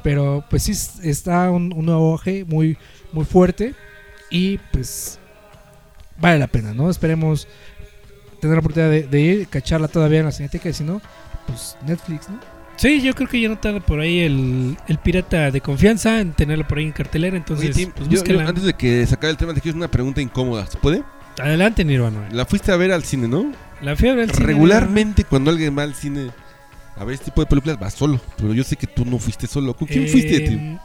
Pero 0.02 0.44
pues 0.50 0.64
sí 0.64 0.72
es- 0.72 1.00
está 1.02 1.50
un, 1.50 1.72
un 1.72 1.86
nuevo 1.86 2.12
auge 2.12 2.44
muy, 2.44 2.76
muy 3.12 3.24
fuerte. 3.24 3.74
Y 4.30 4.58
pues 4.72 5.18
vale 6.22 6.38
la 6.38 6.46
pena, 6.46 6.72
¿no? 6.72 6.88
Esperemos 6.88 7.46
tener 8.40 8.54
la 8.56 8.60
oportunidad 8.60 8.90
de, 8.90 9.02
de 9.02 9.20
ir, 9.20 9.48
cacharla 9.48 9.88
todavía 9.88 10.20
en 10.20 10.24
la 10.26 10.32
cineteca 10.32 10.68
y 10.70 10.72
si 10.72 10.84
no, 10.84 11.02
pues 11.46 11.76
Netflix, 11.86 12.30
¿no? 12.30 12.40
Sí, 12.76 13.02
yo 13.02 13.14
creo 13.14 13.28
que 13.28 13.40
ya 13.40 13.48
no 13.48 13.58
tarda 13.58 13.80
por 13.80 14.00
ahí 14.00 14.20
el, 14.20 14.76
el 14.88 14.98
pirata 14.98 15.50
de 15.50 15.60
confianza 15.60 16.20
en 16.20 16.32
tenerlo 16.32 16.66
por 16.66 16.78
ahí 16.78 16.84
en 16.86 16.92
cartelera. 16.92 17.36
Entonces, 17.36 17.66
Oye, 17.66 17.74
Tim, 17.84 17.92
pues 17.94 18.08
yo- 18.08 18.40
antes 18.40 18.64
de 18.64 18.72
que 18.72 19.06
sacar 19.06 19.28
el 19.30 19.36
tema, 19.36 19.52
te 19.54 19.60
quiero 19.60 19.76
una 19.76 19.90
pregunta 19.90 20.20
incómoda. 20.22 20.66
¿Se 20.66 20.78
puede? 20.78 21.02
Adelante, 21.38 21.84
Nirvana. 21.84 22.28
La 22.32 22.46
fuiste 22.46 22.72
a 22.72 22.76
ver 22.76 22.90
al 22.92 23.04
cine, 23.04 23.28
¿no? 23.28 23.52
La 23.82 23.94
fiebre 23.94 24.22
del 24.22 24.30
cine, 24.32 24.46
Regularmente 24.46 25.24
cuando 25.24 25.50
alguien 25.50 25.76
va 25.76 25.82
al 25.82 25.94
cine 25.94 26.30
a 26.96 27.04
ver 27.04 27.14
este 27.14 27.26
tipo 27.26 27.40
de 27.42 27.46
películas 27.46 27.78
va 27.80 27.90
solo. 27.90 28.20
Pero 28.38 28.52
yo 28.54 28.64
sé 28.64 28.76
que 28.76 28.86
tú 28.86 29.04
no 29.04 29.18
fuiste 29.18 29.46
solo. 29.46 29.74
¿Con 29.74 29.86
quién 29.86 30.04
Eh, 30.04 30.08
fuiste, 30.08 30.40
Tim? 30.40 30.78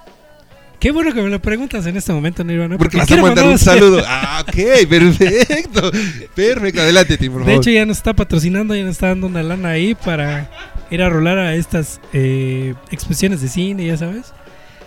Qué 0.80 0.91
bueno 0.91 1.11
que 1.13 1.21
me 1.21 1.30
lo 1.30 1.41
preguntas 1.41 1.86
en 1.88 1.97
este 1.97 2.13
momento, 2.13 2.43
Nirvana. 2.43 2.78
Porque 2.78 2.97
vas 2.97 3.11
a 3.11 3.15
mandar 3.17 3.45
un 3.47 3.57
saludo. 3.57 4.03
Ah, 4.07 4.43
ok, 4.47 4.88
perfecto. 4.88 5.91
Perfecto, 6.36 6.82
adelante, 6.82 7.17
Tim, 7.17 7.32
por 7.32 7.41
De 7.41 7.45
favor. 7.47 7.61
hecho, 7.61 7.71
ya 7.71 7.86
nos 7.86 7.97
está 7.97 8.13
patrocinando, 8.13 8.75
ya 8.75 8.84
nos 8.84 8.91
está 8.91 9.07
dando 9.07 9.25
una 9.28 9.41
lana 9.41 9.69
ahí 9.69 9.95
para 9.95 10.49
ir 10.91 11.01
a 11.01 11.09
rolar 11.09 11.39
a 11.39 11.55
estas 11.55 11.99
eh, 12.13 12.75
exposiciones 12.91 13.41
de 13.41 13.47
cine, 13.47 13.86
ya 13.88 13.97
sabes. 13.97 14.34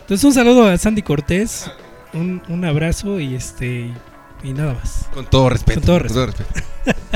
Entonces, 0.03 0.25
un 0.25 0.33
saludo 0.33 0.67
a 0.67 0.79
Sandy 0.79 1.03
Cortés, 1.03 1.71
un, 2.13 2.41
un 2.49 2.65
abrazo 2.65 3.19
y 3.19 3.35
este 3.35 3.91
y 4.43 4.53
nada 4.53 4.75
más. 4.75 5.07
Con 5.13 5.27
todo 5.27 5.51
respeto. 5.51 5.81
Con 5.81 5.87
todo 5.87 5.99
respeto. 6.27 6.45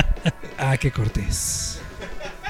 Ah, 0.56 0.76
qué 0.78 0.90
cortés. 0.90 1.80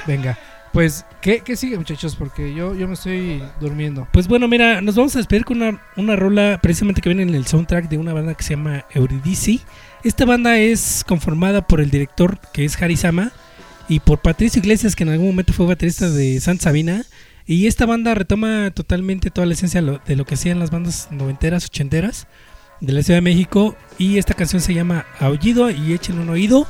Venga, 0.06 0.38
pues, 0.74 1.06
¿qué, 1.22 1.40
qué 1.44 1.54
sigue, 1.54 1.78
muchachos? 1.78 2.16
Porque 2.16 2.52
yo, 2.52 2.74
yo 2.74 2.88
me 2.88 2.94
estoy 2.94 3.40
durmiendo. 3.60 4.08
Pues 4.12 4.26
bueno, 4.26 4.48
mira, 4.48 4.80
nos 4.80 4.96
vamos 4.96 5.14
a 5.14 5.20
despedir 5.20 5.44
con 5.44 5.62
una, 5.62 5.80
una 5.96 6.16
rola 6.16 6.58
precisamente 6.60 7.00
que 7.00 7.08
viene 7.08 7.22
en 7.22 7.32
el 7.32 7.46
soundtrack 7.46 7.88
de 7.88 7.96
una 7.96 8.12
banda 8.12 8.34
que 8.34 8.42
se 8.42 8.56
llama 8.56 8.84
Eurydice. 8.90 9.60
Esta 10.02 10.24
banda 10.24 10.58
es 10.58 11.04
conformada 11.06 11.64
por 11.68 11.80
el 11.80 11.92
director 11.92 12.40
que 12.52 12.64
es 12.64 12.82
Harry 12.82 12.96
Sama 12.96 13.30
y 13.88 14.00
por 14.00 14.18
Patricio 14.18 14.58
Iglesias 14.58 14.96
que 14.96 15.04
en 15.04 15.10
algún 15.10 15.28
momento 15.28 15.52
fue 15.52 15.64
baterista 15.64 16.10
de 16.10 16.40
Santa 16.40 16.64
Sabina. 16.64 17.04
Y 17.46 17.68
esta 17.68 17.86
banda 17.86 18.12
retoma 18.16 18.72
totalmente 18.72 19.30
toda 19.30 19.46
la 19.46 19.54
esencia 19.54 19.80
de 19.80 20.16
lo, 20.16 20.24
que 20.24 20.34
hacían 20.34 20.58
las 20.58 20.72
bandas 20.72 21.06
noventeras, 21.12 21.66
ochenteras 21.66 22.26
de 22.80 22.92
la 22.92 23.02
Ciudad 23.04 23.18
de 23.18 23.22
México. 23.22 23.76
Y 23.96 24.18
esta 24.18 24.34
canción 24.34 24.60
se 24.60 24.74
llama 24.74 25.06
Aullido 25.20 25.70
y 25.70 25.92
échenle 25.92 26.22
un 26.22 26.30
oído 26.30 26.66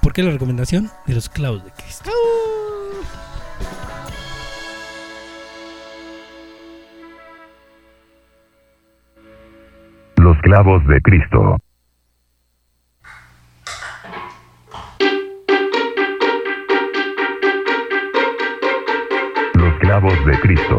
porque 0.00 0.20
es 0.20 0.26
la 0.26 0.32
recomendación 0.32 0.88
de 1.08 1.14
los 1.14 1.28
clavos 1.28 1.64
de 1.64 1.72
Cristo. 1.72 2.12
Los 10.24 10.38
clavos 10.38 10.82
de 10.86 11.02
Cristo. 11.02 11.58
Los 19.52 19.78
clavos 19.80 20.24
de 20.24 20.40
Cristo. 20.40 20.78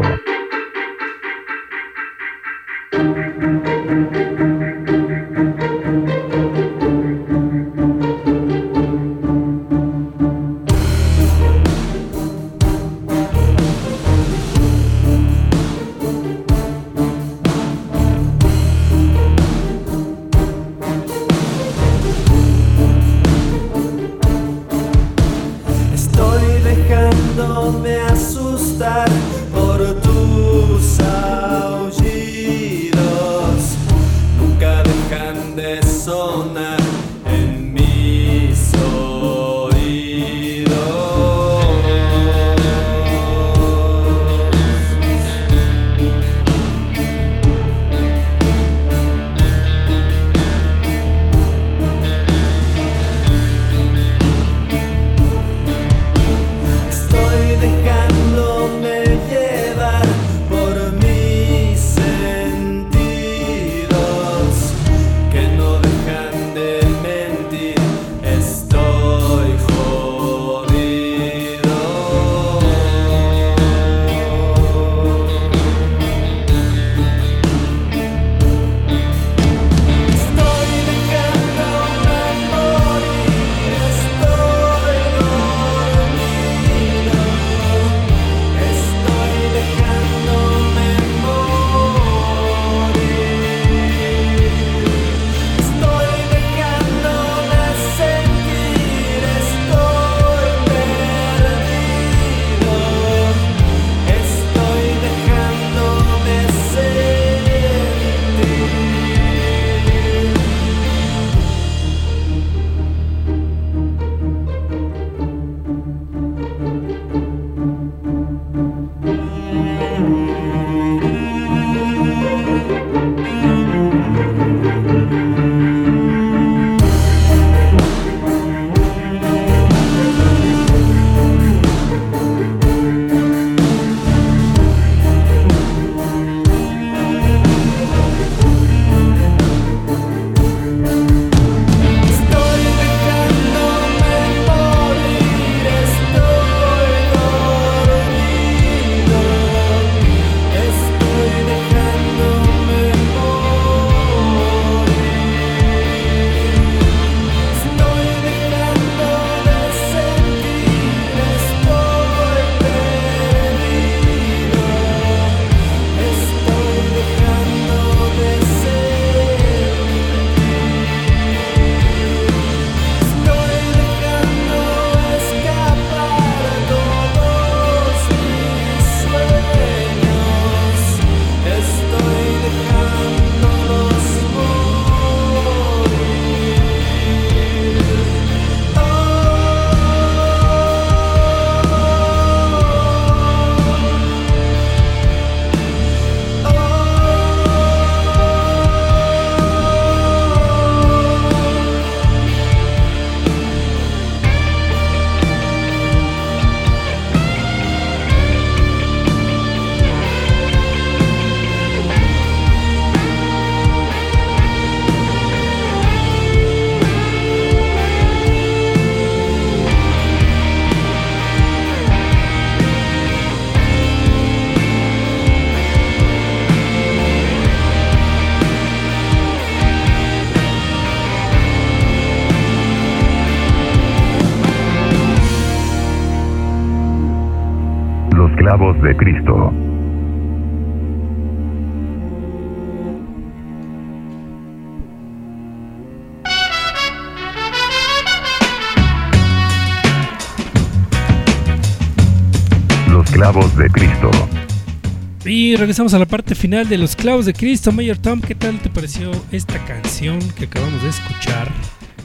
Y 255.56 255.58
regresamos 255.58 255.94
a 255.94 255.98
la 255.98 256.04
parte 256.04 256.34
final 256.34 256.68
de 256.68 256.76
Los 256.76 256.94
Clavos 256.94 257.24
de 257.24 257.32
Cristo. 257.32 257.72
Mayor 257.72 257.96
Tom, 257.96 258.20
¿qué 258.20 258.34
tal 258.34 258.60
te 258.60 258.68
pareció 258.68 259.10
esta 259.32 259.64
canción 259.64 260.18
que 260.32 260.44
acabamos 260.44 260.82
de 260.82 260.90
escuchar? 260.90 261.50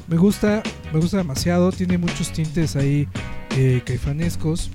Me 0.08 0.16
gusta, 0.16 0.64
me 0.94 1.00
gusta 1.02 1.18
demasiado. 1.18 1.70
Tiene 1.74 1.98
muchos 1.98 2.32
tintes 2.32 2.78
ahí 2.78 3.10
eh, 3.58 3.82
caifanescos. 3.86 4.70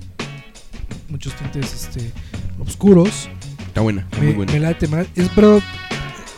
Muchos 1.09 1.33
tintes 1.37 1.73
este, 1.73 2.11
oscuros. 2.59 3.29
Está 3.67 3.81
buena, 3.81 4.01
está 4.01 4.19
Me, 4.19 4.25
muy 4.27 4.33
buena. 4.35 4.51
me 4.53 4.59
late, 4.59 4.87
late. 4.87 5.09
Es- 5.15 5.29
pero 5.33 5.59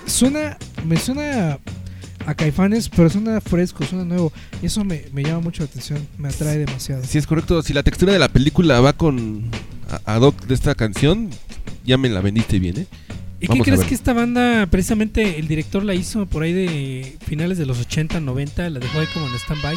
suena, 0.05 0.57
me 0.85 0.95
suena 0.95 1.59
a 2.25 2.35
caifanes, 2.35 2.87
pero 2.87 3.09
suena 3.09 3.41
fresco, 3.41 3.83
suena 3.83 4.05
nuevo. 4.05 4.31
Y 4.61 4.67
eso 4.67 4.85
me, 4.85 5.03
me 5.11 5.23
llama 5.23 5.41
mucho 5.41 5.63
la 5.63 5.69
atención. 5.69 6.07
Me 6.17 6.29
atrae 6.29 6.57
demasiado. 6.59 7.03
Sí, 7.05 7.17
es 7.17 7.27
correcto. 7.27 7.61
Si 7.63 7.73
la 7.73 7.83
textura 7.83 8.13
de 8.13 8.19
la 8.19 8.29
película 8.29 8.79
va 8.79 8.93
con 8.93 9.43
a- 9.91 10.13
ad 10.15 10.21
hoc 10.21 10.45
de 10.45 10.53
esta 10.53 10.73
canción, 10.75 11.31
ya 11.89 11.97
me 11.97 12.07
la 12.07 12.21
vendiste 12.21 12.59
bien, 12.59 12.77
¿eh? 12.77 12.87
¿Y 13.41 13.47
Vamos 13.47 13.65
qué 13.65 13.71
crees 13.71 13.87
que 13.87 13.95
esta 13.95 14.13
banda, 14.13 14.67
precisamente 14.67 15.39
el 15.39 15.47
director 15.47 15.83
la 15.83 15.95
hizo 15.95 16.25
por 16.27 16.43
ahí 16.43 16.53
de 16.53 17.17
finales 17.25 17.57
de 17.57 17.65
los 17.65 17.79
80, 17.79 18.19
90, 18.19 18.69
la 18.69 18.79
dejó 18.79 18.99
ahí 18.99 19.07
como 19.13 19.27
en 19.27 19.33
stand-by? 19.33 19.75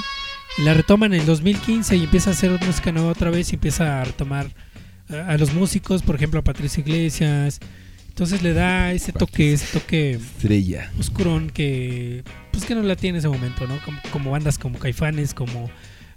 La 0.58 0.74
retoma 0.74 1.06
en 1.06 1.14
el 1.14 1.24
2015 1.24 1.96
y 1.96 2.04
empieza 2.04 2.30
a 2.30 2.32
hacer 2.34 2.50
música 2.66 2.92
nueva 2.92 3.10
otra 3.10 3.30
vez 3.30 3.50
y 3.52 3.54
empieza 3.54 4.02
a 4.02 4.04
retomar 4.04 4.48
a, 5.08 5.28
a 5.28 5.38
los 5.38 5.54
músicos, 5.54 6.02
por 6.02 6.16
ejemplo 6.16 6.40
a 6.40 6.44
Patricia 6.44 6.82
Iglesias. 6.82 7.60
Entonces 8.08 8.42
le 8.42 8.52
da 8.52 8.92
ese 8.92 9.12
toque, 9.12 9.54
ese 9.54 9.78
toque 9.78 10.12
Estrella. 10.12 10.92
oscurón 10.98 11.48
que 11.48 12.24
pues 12.50 12.66
que 12.66 12.74
no 12.74 12.82
la 12.82 12.94
tiene 12.94 13.16
en 13.16 13.20
ese 13.20 13.28
momento, 13.28 13.66
¿no? 13.66 13.82
Como, 13.86 13.98
como 14.12 14.30
bandas 14.32 14.58
como 14.58 14.78
Caifanes, 14.78 15.32
como, 15.32 15.70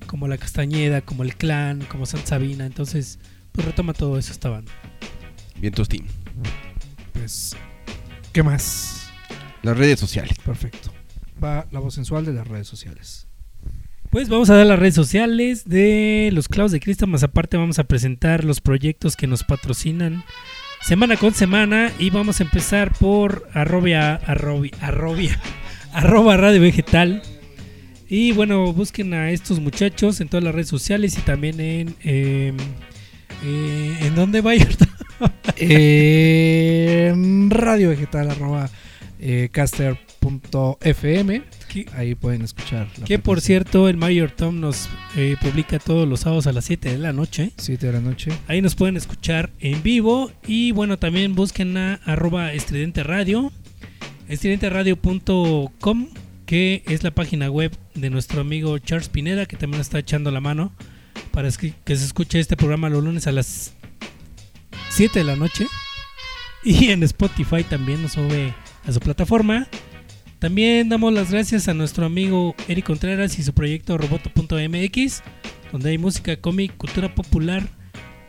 como 0.08 0.28
La 0.28 0.38
Castañeda, 0.38 1.00
como 1.00 1.24
El 1.24 1.38
Clan, 1.38 1.86
como 1.86 2.06
Santa 2.06 2.28
Sabina. 2.28 2.66
Entonces, 2.66 3.18
pues 3.54 3.66
retoma 3.66 3.93
todo 3.93 4.18
eso 4.18 4.34
esta 4.34 4.50
banda. 4.50 4.74
Vientos 5.60 5.89
Team. 5.89 6.06
Pues, 7.14 7.56
¿qué 8.34 8.43
más? 8.43 9.10
Las 9.64 9.78
redes 9.78 9.99
sociales. 9.99 10.38
Perfecto. 10.45 10.91
Va 11.43 11.68
la 11.72 11.80
voz 11.80 11.95
sensual 11.95 12.26
de 12.26 12.34
las 12.34 12.47
redes 12.47 12.68
sociales. 12.68 13.28
Pues 14.10 14.30
vamos 14.30 14.49
a 14.49 14.56
dar 14.56 14.66
las 14.66 14.80
redes 14.80 14.95
sociales 14.95 15.66
de 15.66 16.30
los 16.32 16.47
Clavos 16.47 16.72
de 16.72 16.80
Cristo, 16.80 17.06
más 17.08 17.24
aparte 17.24 17.58
vamos 17.58 17.80
a 17.80 17.84
presentar 17.84 18.45
los 18.45 18.62
proyectos 18.62 19.18
que 19.18 19.28
nos 19.28 19.43
patrocinan 19.43 20.24
semana 20.82 21.18
con 21.18 21.34
semana 21.34 21.91
y 21.99 22.12
vamos 22.12 22.39
a 22.39 22.43
empezar 22.43 22.93
por 22.93 23.49
arrobia, 23.53 24.16
arrobia, 24.16 24.72
arrobia, 24.80 25.39
arroba 25.93 26.38
radio 26.38 26.62
vegetal. 26.62 27.24
Y 28.08 28.32
bueno, 28.34 28.72
busquen 28.72 29.14
a 29.16 29.32
estos 29.32 29.60
muchachos 29.60 30.22
en 30.22 30.30
todas 30.30 30.43
las 30.43 30.53
redes 30.53 30.70
sociales 30.70 31.18
y 31.18 31.22
también 31.22 31.60
en... 31.60 31.95
eh, 32.03 32.53
eh, 33.43 33.97
¿En 34.01 34.16
dónde 34.16 34.41
va 34.41 34.53
en 35.57 37.49
radio 37.49 37.89
vegetal 37.89 38.30
arroba 38.32 38.70
eh, 39.20 39.49
caster.fm. 39.51 41.41
Ahí 41.93 42.16
pueden 42.16 42.41
escuchar. 42.41 42.88
Que 43.05 43.20
por 43.20 43.41
cierto, 43.41 43.89
el 43.89 43.97
Mayor 43.97 44.32
Tom 44.32 44.59
nos 44.59 44.89
eh, 45.18 45.36
publica 45.41 45.80
todos 45.80 46.07
los 46.07 46.22
sábados 46.22 46.47
a 46.47 46.53
las 46.53 46.66
7 46.66 46.91
de 46.91 46.97
la 46.97 47.11
noche. 47.11 47.51
7 47.57 47.88
de 47.88 47.93
la 47.93 47.99
noche. 47.99 48.32
Ahí 48.47 48.61
nos 48.61 48.76
pueden 48.76 48.95
escuchar 48.97 49.51
en 49.59 49.84
vivo. 49.84 50.32
Y 50.47 50.72
bueno, 50.72 50.97
también 50.97 51.36
busquen 51.36 51.76
a 51.78 51.95
arroba 52.05 52.53
estridente 52.53 53.03
radio. 53.03 53.51
Estridenteradio.com, 54.30 56.07
que 56.45 56.84
es 56.88 57.03
la 57.03 57.11
página 57.11 57.49
web 57.49 57.78
de 57.93 58.09
nuestro 58.09 58.41
amigo 58.41 58.78
Charles 58.80 59.09
Pineda, 59.09 59.45
que 59.45 59.57
también 59.57 59.82
está 59.82 59.99
echando 59.99 60.32
la 60.32 60.39
mano 60.39 60.72
para 61.32 61.49
que 61.51 61.95
se 61.95 62.05
escuche 62.05 62.39
este 62.39 62.55
programa 62.55 62.89
los 62.89 63.03
lunes 63.03 63.28
a 63.28 63.32
las 63.32 63.74
7 64.96 65.20
de 65.20 65.26
la 65.26 65.36
noche. 65.36 65.68
Y 66.64 66.89
en 66.89 67.04
Spotify 67.04 67.64
también 67.64 68.02
nos 68.02 68.14
sube 68.14 68.52
a 68.88 68.91
su 68.91 69.00
plataforma. 69.00 69.68
También 70.39 70.89
damos 70.89 71.14
las 71.14 71.30
gracias 71.30 71.68
a 71.68 71.76
nuestro 71.76 72.08
amigo 72.08 72.56
Eric 72.68 72.86
Contreras 72.86 73.38
y 73.38 73.43
su 73.43 73.54
proyecto 73.54 74.00
roboto.mx, 74.00 75.22
donde 75.72 75.89
hay 75.91 76.00
música, 76.00 76.38
cómic, 76.38 76.76
cultura 76.76 77.14
popular. 77.14 77.70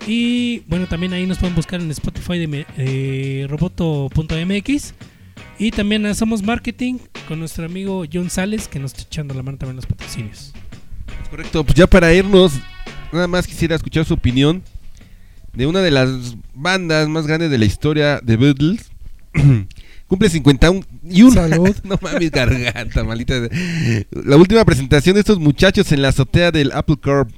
Y 0.07 0.65
bueno, 0.67 0.87
también 0.87 1.15
ahí 1.15 1.27
nos 1.27 1.39
pueden 1.39 1.55
buscar 1.55 1.81
en 1.81 1.91
Spotify 1.91 2.39
de 2.39 3.47
roboto.mx. 3.49 4.95
Y 5.59 5.71
también 5.71 6.05
hacemos 6.05 6.43
marketing 6.43 6.99
con 7.27 7.39
nuestro 7.41 7.65
amigo 7.65 8.05
John 8.13 8.29
Sales, 8.29 8.69
que 8.69 8.79
nos 8.79 8.93
está 8.93 9.05
echando 9.05 9.33
la 9.33 9.43
mano 9.43 9.57
también 9.57 9.73
en 9.73 9.77
los 9.77 9.87
patrocinios. 9.87 10.53
Correcto. 11.31 11.65
Pues 11.65 11.75
ya 11.75 11.87
para 11.87 12.13
irnos, 12.13 12.53
nada 13.13 13.29
más 13.29 13.47
quisiera 13.47 13.77
escuchar 13.77 14.05
su 14.05 14.13
opinión 14.13 14.63
de 15.57 15.67
una 15.67 15.81
de 15.81 15.91
las 15.91 16.37
bandas 16.55 17.09
más 17.09 17.27
grandes 17.27 17.51
de 17.51 17.59
la 17.59 17.65
historia 17.65 18.21
de 18.23 18.37
Beatles. 18.37 18.91
Cumple 20.07 20.31
51 20.31 20.83
y 21.11 21.23
un 21.23 21.33
Salud. 21.33 21.75
no 21.85 21.99
mames, 22.01 22.31
garganta, 22.31 23.03
maldita. 23.03 23.49
La 24.11 24.37
última 24.37 24.65
presentación 24.65 25.15
de 25.15 25.21
estos 25.21 25.41
muchachos 25.41 25.91
en 25.91 26.03
la 26.03 26.09
azotea 26.09 26.53
del 26.53 26.71
Apple 26.73 26.97
Corp. 27.03 27.31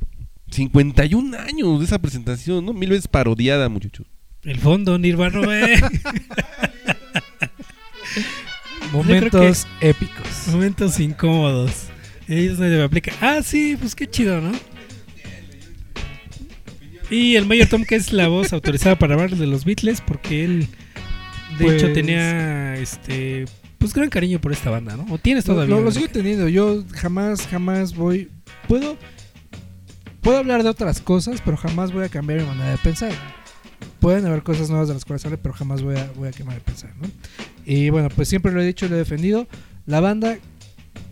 51 0.50 1.38
años 1.38 1.78
de 1.78 1.84
esa 1.84 1.98
presentación, 1.98 2.64
¿no? 2.64 2.72
Mil 2.72 2.90
veces 2.90 3.06
parodiada, 3.06 3.68
muchachos. 3.68 4.06
El 4.42 4.58
fondo, 4.58 4.98
Nirvana, 4.98 5.40
eh. 5.58 5.80
Momentos 8.92 9.66
épicos. 9.80 10.26
Momentos 10.50 10.98
incómodos. 11.00 11.88
Ellos 12.26 12.58
no 12.58 12.66
me 12.66 12.82
aplican. 12.82 13.14
Ah, 13.20 13.40
sí, 13.42 13.76
pues 13.78 13.94
qué 13.94 14.06
chido, 14.06 14.40
¿no? 14.40 14.52
Y 17.10 17.36
el 17.36 17.46
Mayor 17.46 17.68
Tom, 17.68 17.84
que 17.84 17.96
es 17.96 18.12
la 18.12 18.28
voz 18.28 18.52
autorizada 18.52 18.98
para 18.98 19.14
hablar 19.14 19.30
de 19.34 19.46
los 19.46 19.64
Beatles, 19.64 20.00
porque 20.00 20.44
él, 20.44 20.68
de 21.58 21.64
Pues- 21.64 21.82
hecho, 21.82 21.92
tenía 21.92 22.76
este 22.76 23.46
pues 23.78 23.94
gran 23.94 24.10
cariño 24.10 24.40
por 24.40 24.52
esta 24.52 24.70
banda, 24.70 24.96
¿no? 24.96 25.06
O 25.14 25.18
tienes 25.18 25.44
todavía. 25.44 25.72
lo- 25.76 25.80
lo 25.80 25.86
¿no? 25.86 25.90
sigo 25.92 26.08
teniendo. 26.08 26.48
Yo 26.48 26.84
jamás, 26.92 27.46
jamás 27.46 27.94
voy. 27.94 28.28
Puedo. 28.66 28.96
Puedo 30.20 30.38
hablar 30.38 30.64
de 30.64 30.68
otras 30.68 31.00
cosas, 31.00 31.40
pero 31.44 31.56
jamás 31.56 31.92
voy 31.92 32.04
a 32.04 32.08
cambiar 32.08 32.40
mi 32.40 32.46
manera 32.46 32.72
de 32.72 32.78
pensar. 32.78 33.12
Pueden 34.00 34.26
haber 34.26 34.42
cosas 34.42 34.68
nuevas 34.68 34.88
de 34.88 34.94
las 34.94 35.04
cuales 35.04 35.22
sale, 35.22 35.38
pero 35.38 35.54
jamás 35.54 35.80
voy 35.82 35.96
a, 35.96 36.10
voy 36.16 36.28
a 36.28 36.32
cambiar 36.32 36.58
de 36.58 36.64
pensar, 36.64 36.92
¿no? 37.00 37.08
Y 37.64 37.88
bueno, 37.90 38.08
pues 38.14 38.28
siempre 38.28 38.50
lo 38.52 38.60
he 38.60 38.66
dicho 38.66 38.86
y 38.86 38.88
lo 38.88 38.96
he 38.96 38.98
defendido. 38.98 39.46
La 39.86 40.00
banda 40.00 40.38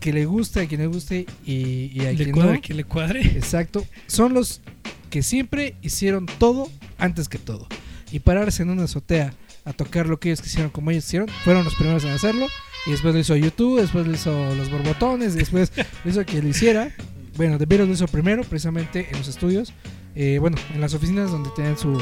que 0.01 0.11
le 0.11 0.25
guste, 0.25 0.59
a 0.59 0.67
quien 0.67 0.81
le 0.81 0.87
guste 0.87 1.25
y, 1.45 1.89
y 1.93 1.99
a 2.01 2.11
le 2.11 2.15
quien 2.17 2.31
cuadre, 2.31 2.53
no. 2.55 2.61
que 2.61 2.73
le 2.73 2.83
cuadre. 2.83 3.21
Exacto. 3.21 3.85
Son 4.07 4.33
los 4.33 4.61
que 5.09 5.23
siempre 5.23 5.75
hicieron 5.81 6.25
todo 6.25 6.69
antes 6.97 7.29
que 7.29 7.37
todo. 7.37 7.67
Y 8.11 8.19
pararse 8.19 8.63
en 8.63 8.69
una 8.69 8.83
azotea 8.83 9.33
a 9.65 9.73
tocar 9.73 10.07
lo 10.07 10.19
que 10.19 10.29
ellos 10.29 10.41
quisieron 10.41 10.69
como 10.71 10.91
ellos 10.91 11.05
hicieron, 11.05 11.27
fueron 11.43 11.63
los 11.63 11.75
primeros 11.75 12.03
en 12.03 12.11
hacerlo. 12.11 12.47
Y 12.85 12.91
después 12.91 13.13
lo 13.13 13.19
hizo 13.19 13.35
YouTube, 13.35 13.81
después 13.81 14.07
lo 14.07 14.13
hizo 14.13 14.55
Los 14.55 14.71
Borbotones, 14.71 15.33
después 15.33 15.73
lo 16.05 16.11
hizo 16.11 16.23
quien 16.25 16.43
lo 16.43 16.49
hiciera. 16.49 16.95
Bueno, 17.35 17.57
The 17.57 17.65
Beatles 17.65 17.87
lo 17.89 17.93
hizo 17.93 18.07
primero, 18.07 18.43
precisamente 18.43 19.07
en 19.11 19.17
los 19.17 19.27
estudios. 19.27 19.73
eh, 20.15 20.37
bueno, 20.39 20.57
en 20.73 20.81
las 20.81 20.93
oficinas 20.93 21.31
donde 21.31 21.49
tenían 21.55 21.77
su, 21.77 21.97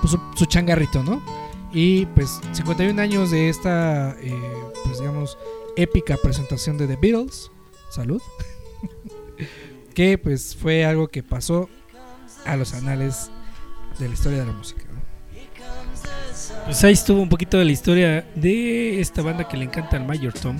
pues, 0.00 0.12
su, 0.12 0.20
su 0.36 0.46
changarrito, 0.46 1.02
¿no? 1.02 1.20
Y 1.72 2.06
pues 2.06 2.40
51 2.52 3.02
años 3.02 3.30
de 3.30 3.48
esta, 3.48 4.16
eh, 4.20 4.32
pues 4.84 5.00
digamos, 5.00 5.36
épica 5.76 6.16
presentación 6.16 6.78
de 6.78 6.86
The 6.86 6.96
Beatles. 6.96 7.50
Salud. 7.90 8.22
que 9.94 10.16
pues 10.16 10.54
fue 10.54 10.84
algo 10.84 11.08
que 11.08 11.22
pasó 11.22 11.68
a 12.46 12.56
los 12.56 12.74
anales 12.74 13.30
de 13.98 14.08
la 14.08 14.14
historia 14.14 14.40
de 14.40 14.46
la 14.46 14.52
música. 14.52 14.82
¿no? 14.92 14.96
Pues 16.64 16.82
ahí 16.84 16.92
estuvo 16.92 17.20
un 17.20 17.28
poquito 17.28 17.58
de 17.58 17.64
la 17.64 17.72
historia 17.72 18.26
de 18.34 19.00
esta 19.00 19.22
banda 19.22 19.48
que 19.48 19.56
le 19.56 19.64
encanta 19.64 19.96
al 19.96 20.06
Mayor 20.06 20.32
Tom. 20.32 20.58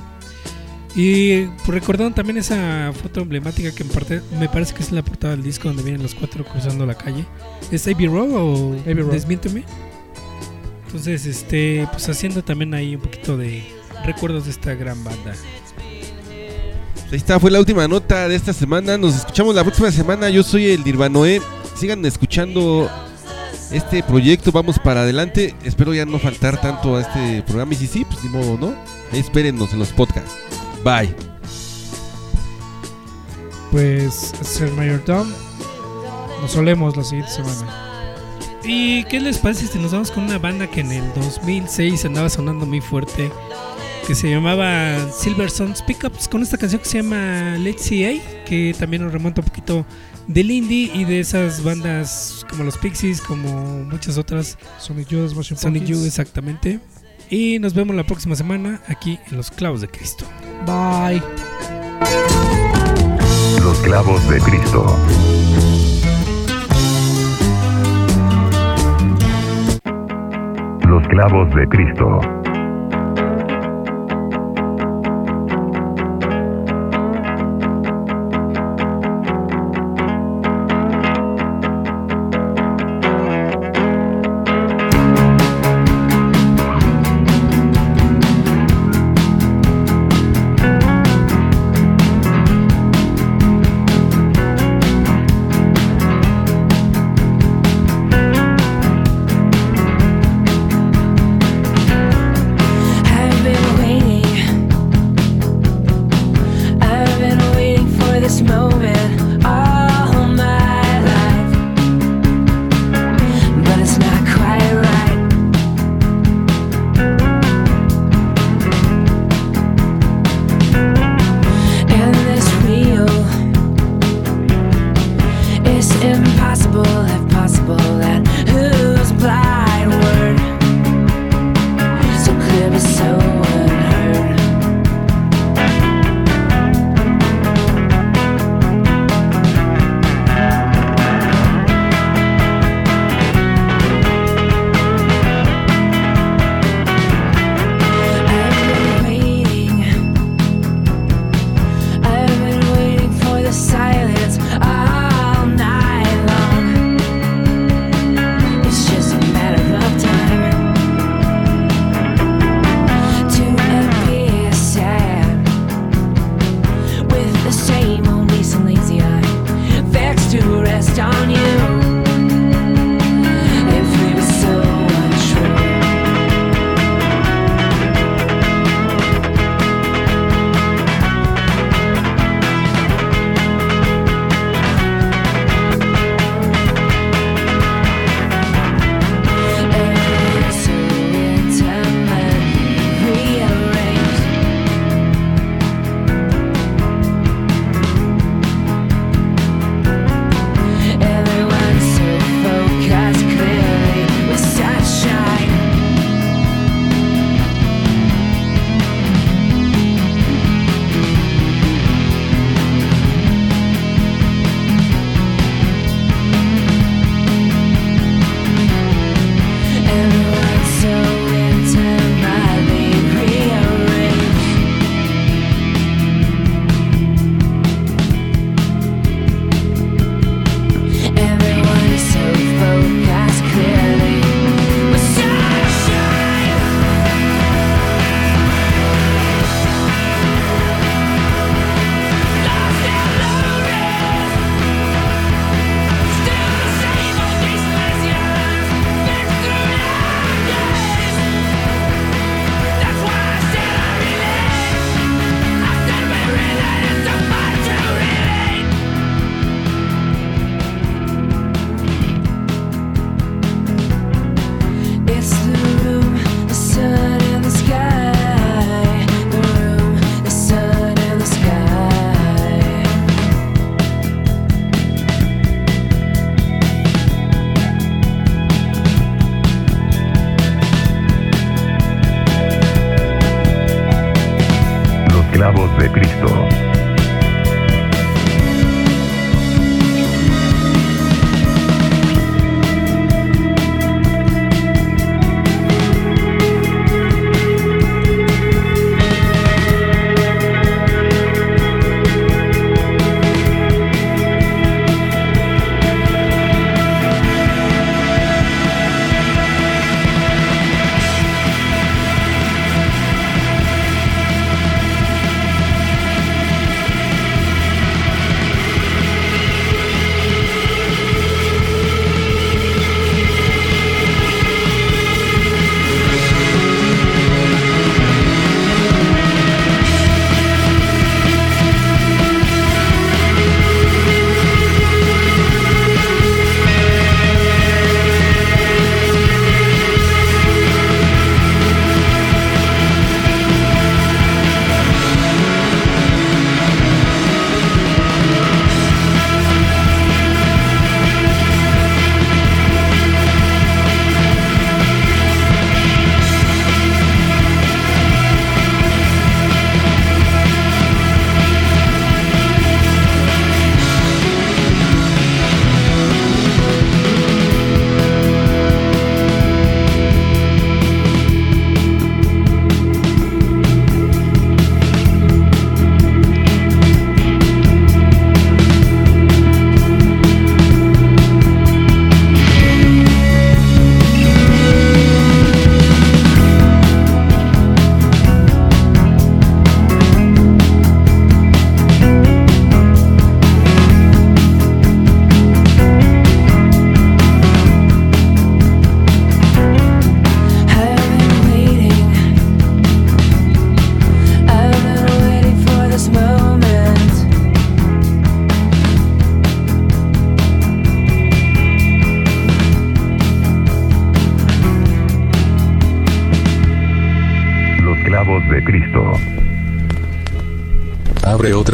Y 0.94 1.42
pues, 1.46 1.68
recordando 1.68 2.14
también 2.14 2.38
esa 2.38 2.90
foto 2.94 3.20
emblemática 3.20 3.70
que 3.74 3.82
en 3.82 3.88
parte 3.90 4.22
me 4.38 4.48
parece 4.48 4.72
que 4.74 4.82
es 4.82 4.92
la 4.92 5.02
portada 5.02 5.34
del 5.36 5.44
disco 5.44 5.68
donde 5.68 5.82
vienen 5.82 6.02
los 6.02 6.14
cuatro 6.14 6.44
cruzando 6.44 6.86
la 6.86 6.94
calle. 6.94 7.26
¿Es 7.70 7.86
Abbey 7.86 8.06
Road 8.06 8.30
o 8.32 8.72
Abbey 8.80 8.94
Road. 8.94 9.12
Desmiénteme? 9.12 9.64
Entonces, 10.86 11.26
este, 11.26 11.86
pues 11.92 12.08
haciendo 12.08 12.42
también 12.42 12.72
ahí 12.72 12.94
un 12.94 13.02
poquito 13.02 13.36
de 13.36 13.62
recuerdos 14.04 14.46
de 14.46 14.52
esta 14.52 14.74
gran 14.74 15.02
banda. 15.04 15.34
Pues 16.94 17.12
Ahí 17.12 17.18
está, 17.18 17.38
fue 17.38 17.50
la 17.50 17.58
última 17.58 17.86
nota 17.86 18.26
de 18.28 18.34
esta 18.34 18.52
semana. 18.52 18.96
Nos 18.96 19.16
escuchamos 19.16 19.54
la 19.54 19.62
próxima 19.62 19.92
semana. 19.92 20.30
Yo 20.30 20.42
soy 20.42 20.70
el 20.70 20.82
Nirvanoe 20.82 21.42
sigan 21.76 22.04
escuchando 22.04 22.90
este 23.70 24.02
proyecto. 24.02 24.52
Vamos 24.52 24.78
para 24.78 25.02
adelante. 25.02 25.54
Espero 25.64 25.94
ya 25.94 26.06
no 26.06 26.18
faltar 26.18 26.60
tanto 26.60 26.96
a 26.96 27.02
este 27.02 27.42
programa. 27.42 27.72
Y 27.74 27.76
si 27.76 27.86
sí, 27.86 28.04
pues 28.04 28.22
ni 28.24 28.30
modo, 28.30 28.58
¿no? 28.58 28.74
Espérennos 29.12 29.72
en 29.72 29.78
los 29.78 29.88
podcasts. 29.88 30.34
Bye. 30.84 31.14
Pues, 33.70 34.32
ser 34.40 34.70
Mayor 34.72 35.00
Tom, 35.00 35.28
nos 36.40 36.52
solemos 36.52 36.96
la 36.96 37.04
siguiente 37.04 37.32
semana. 37.32 37.86
¿Y 38.64 39.04
qué 39.04 39.20
les 39.20 39.38
parece 39.38 39.66
si 39.66 39.78
nos 39.78 39.92
vamos 39.92 40.10
con 40.10 40.24
una 40.24 40.38
banda 40.38 40.66
que 40.66 40.80
en 40.80 40.92
el 40.92 41.04
2006 41.14 42.04
andaba 42.04 42.28
sonando 42.28 42.66
muy 42.66 42.80
fuerte? 42.80 43.30
Que 44.06 44.14
se 44.14 44.30
llamaba 44.30 45.10
Silver 45.12 45.50
Sons 45.50 45.82
Pickups, 45.82 46.28
con 46.28 46.42
esta 46.42 46.56
canción 46.56 46.80
que 46.80 46.88
se 46.88 47.02
llama 47.02 47.56
Let's 47.58 47.88
CA, 47.88 48.44
que 48.44 48.74
también 48.78 49.02
nos 49.02 49.12
remonta 49.12 49.40
un 49.40 49.46
poquito 49.48 49.84
del 50.26 50.50
indie 50.50 50.90
y 50.92 51.04
de 51.04 51.20
esas 51.20 51.62
bandas 51.62 52.44
como 52.48 52.64
los 52.64 52.76
Pixies, 52.78 53.20
como 53.20 53.84
muchas 53.84 54.18
otras. 54.18 54.58
Sonic 54.78 55.08
Youth, 55.08 55.30
Sonic 55.56 55.84
Youth, 55.84 56.04
exactamente. 56.06 56.80
Y 57.30 57.58
nos 57.58 57.74
vemos 57.74 57.96
la 57.96 58.04
próxima 58.04 58.36
semana 58.36 58.80
aquí 58.88 59.18
en 59.30 59.36
Los 59.36 59.50
Clavos 59.50 59.80
de 59.80 59.88
Cristo. 59.88 60.24
Bye. 60.64 61.22
Los 63.62 63.78
Clavos 63.78 64.28
de 64.28 64.38
Cristo. 64.40 64.96
Los 70.88 71.08
Clavos 71.08 71.54
de 71.54 71.68
Cristo. 71.68 72.45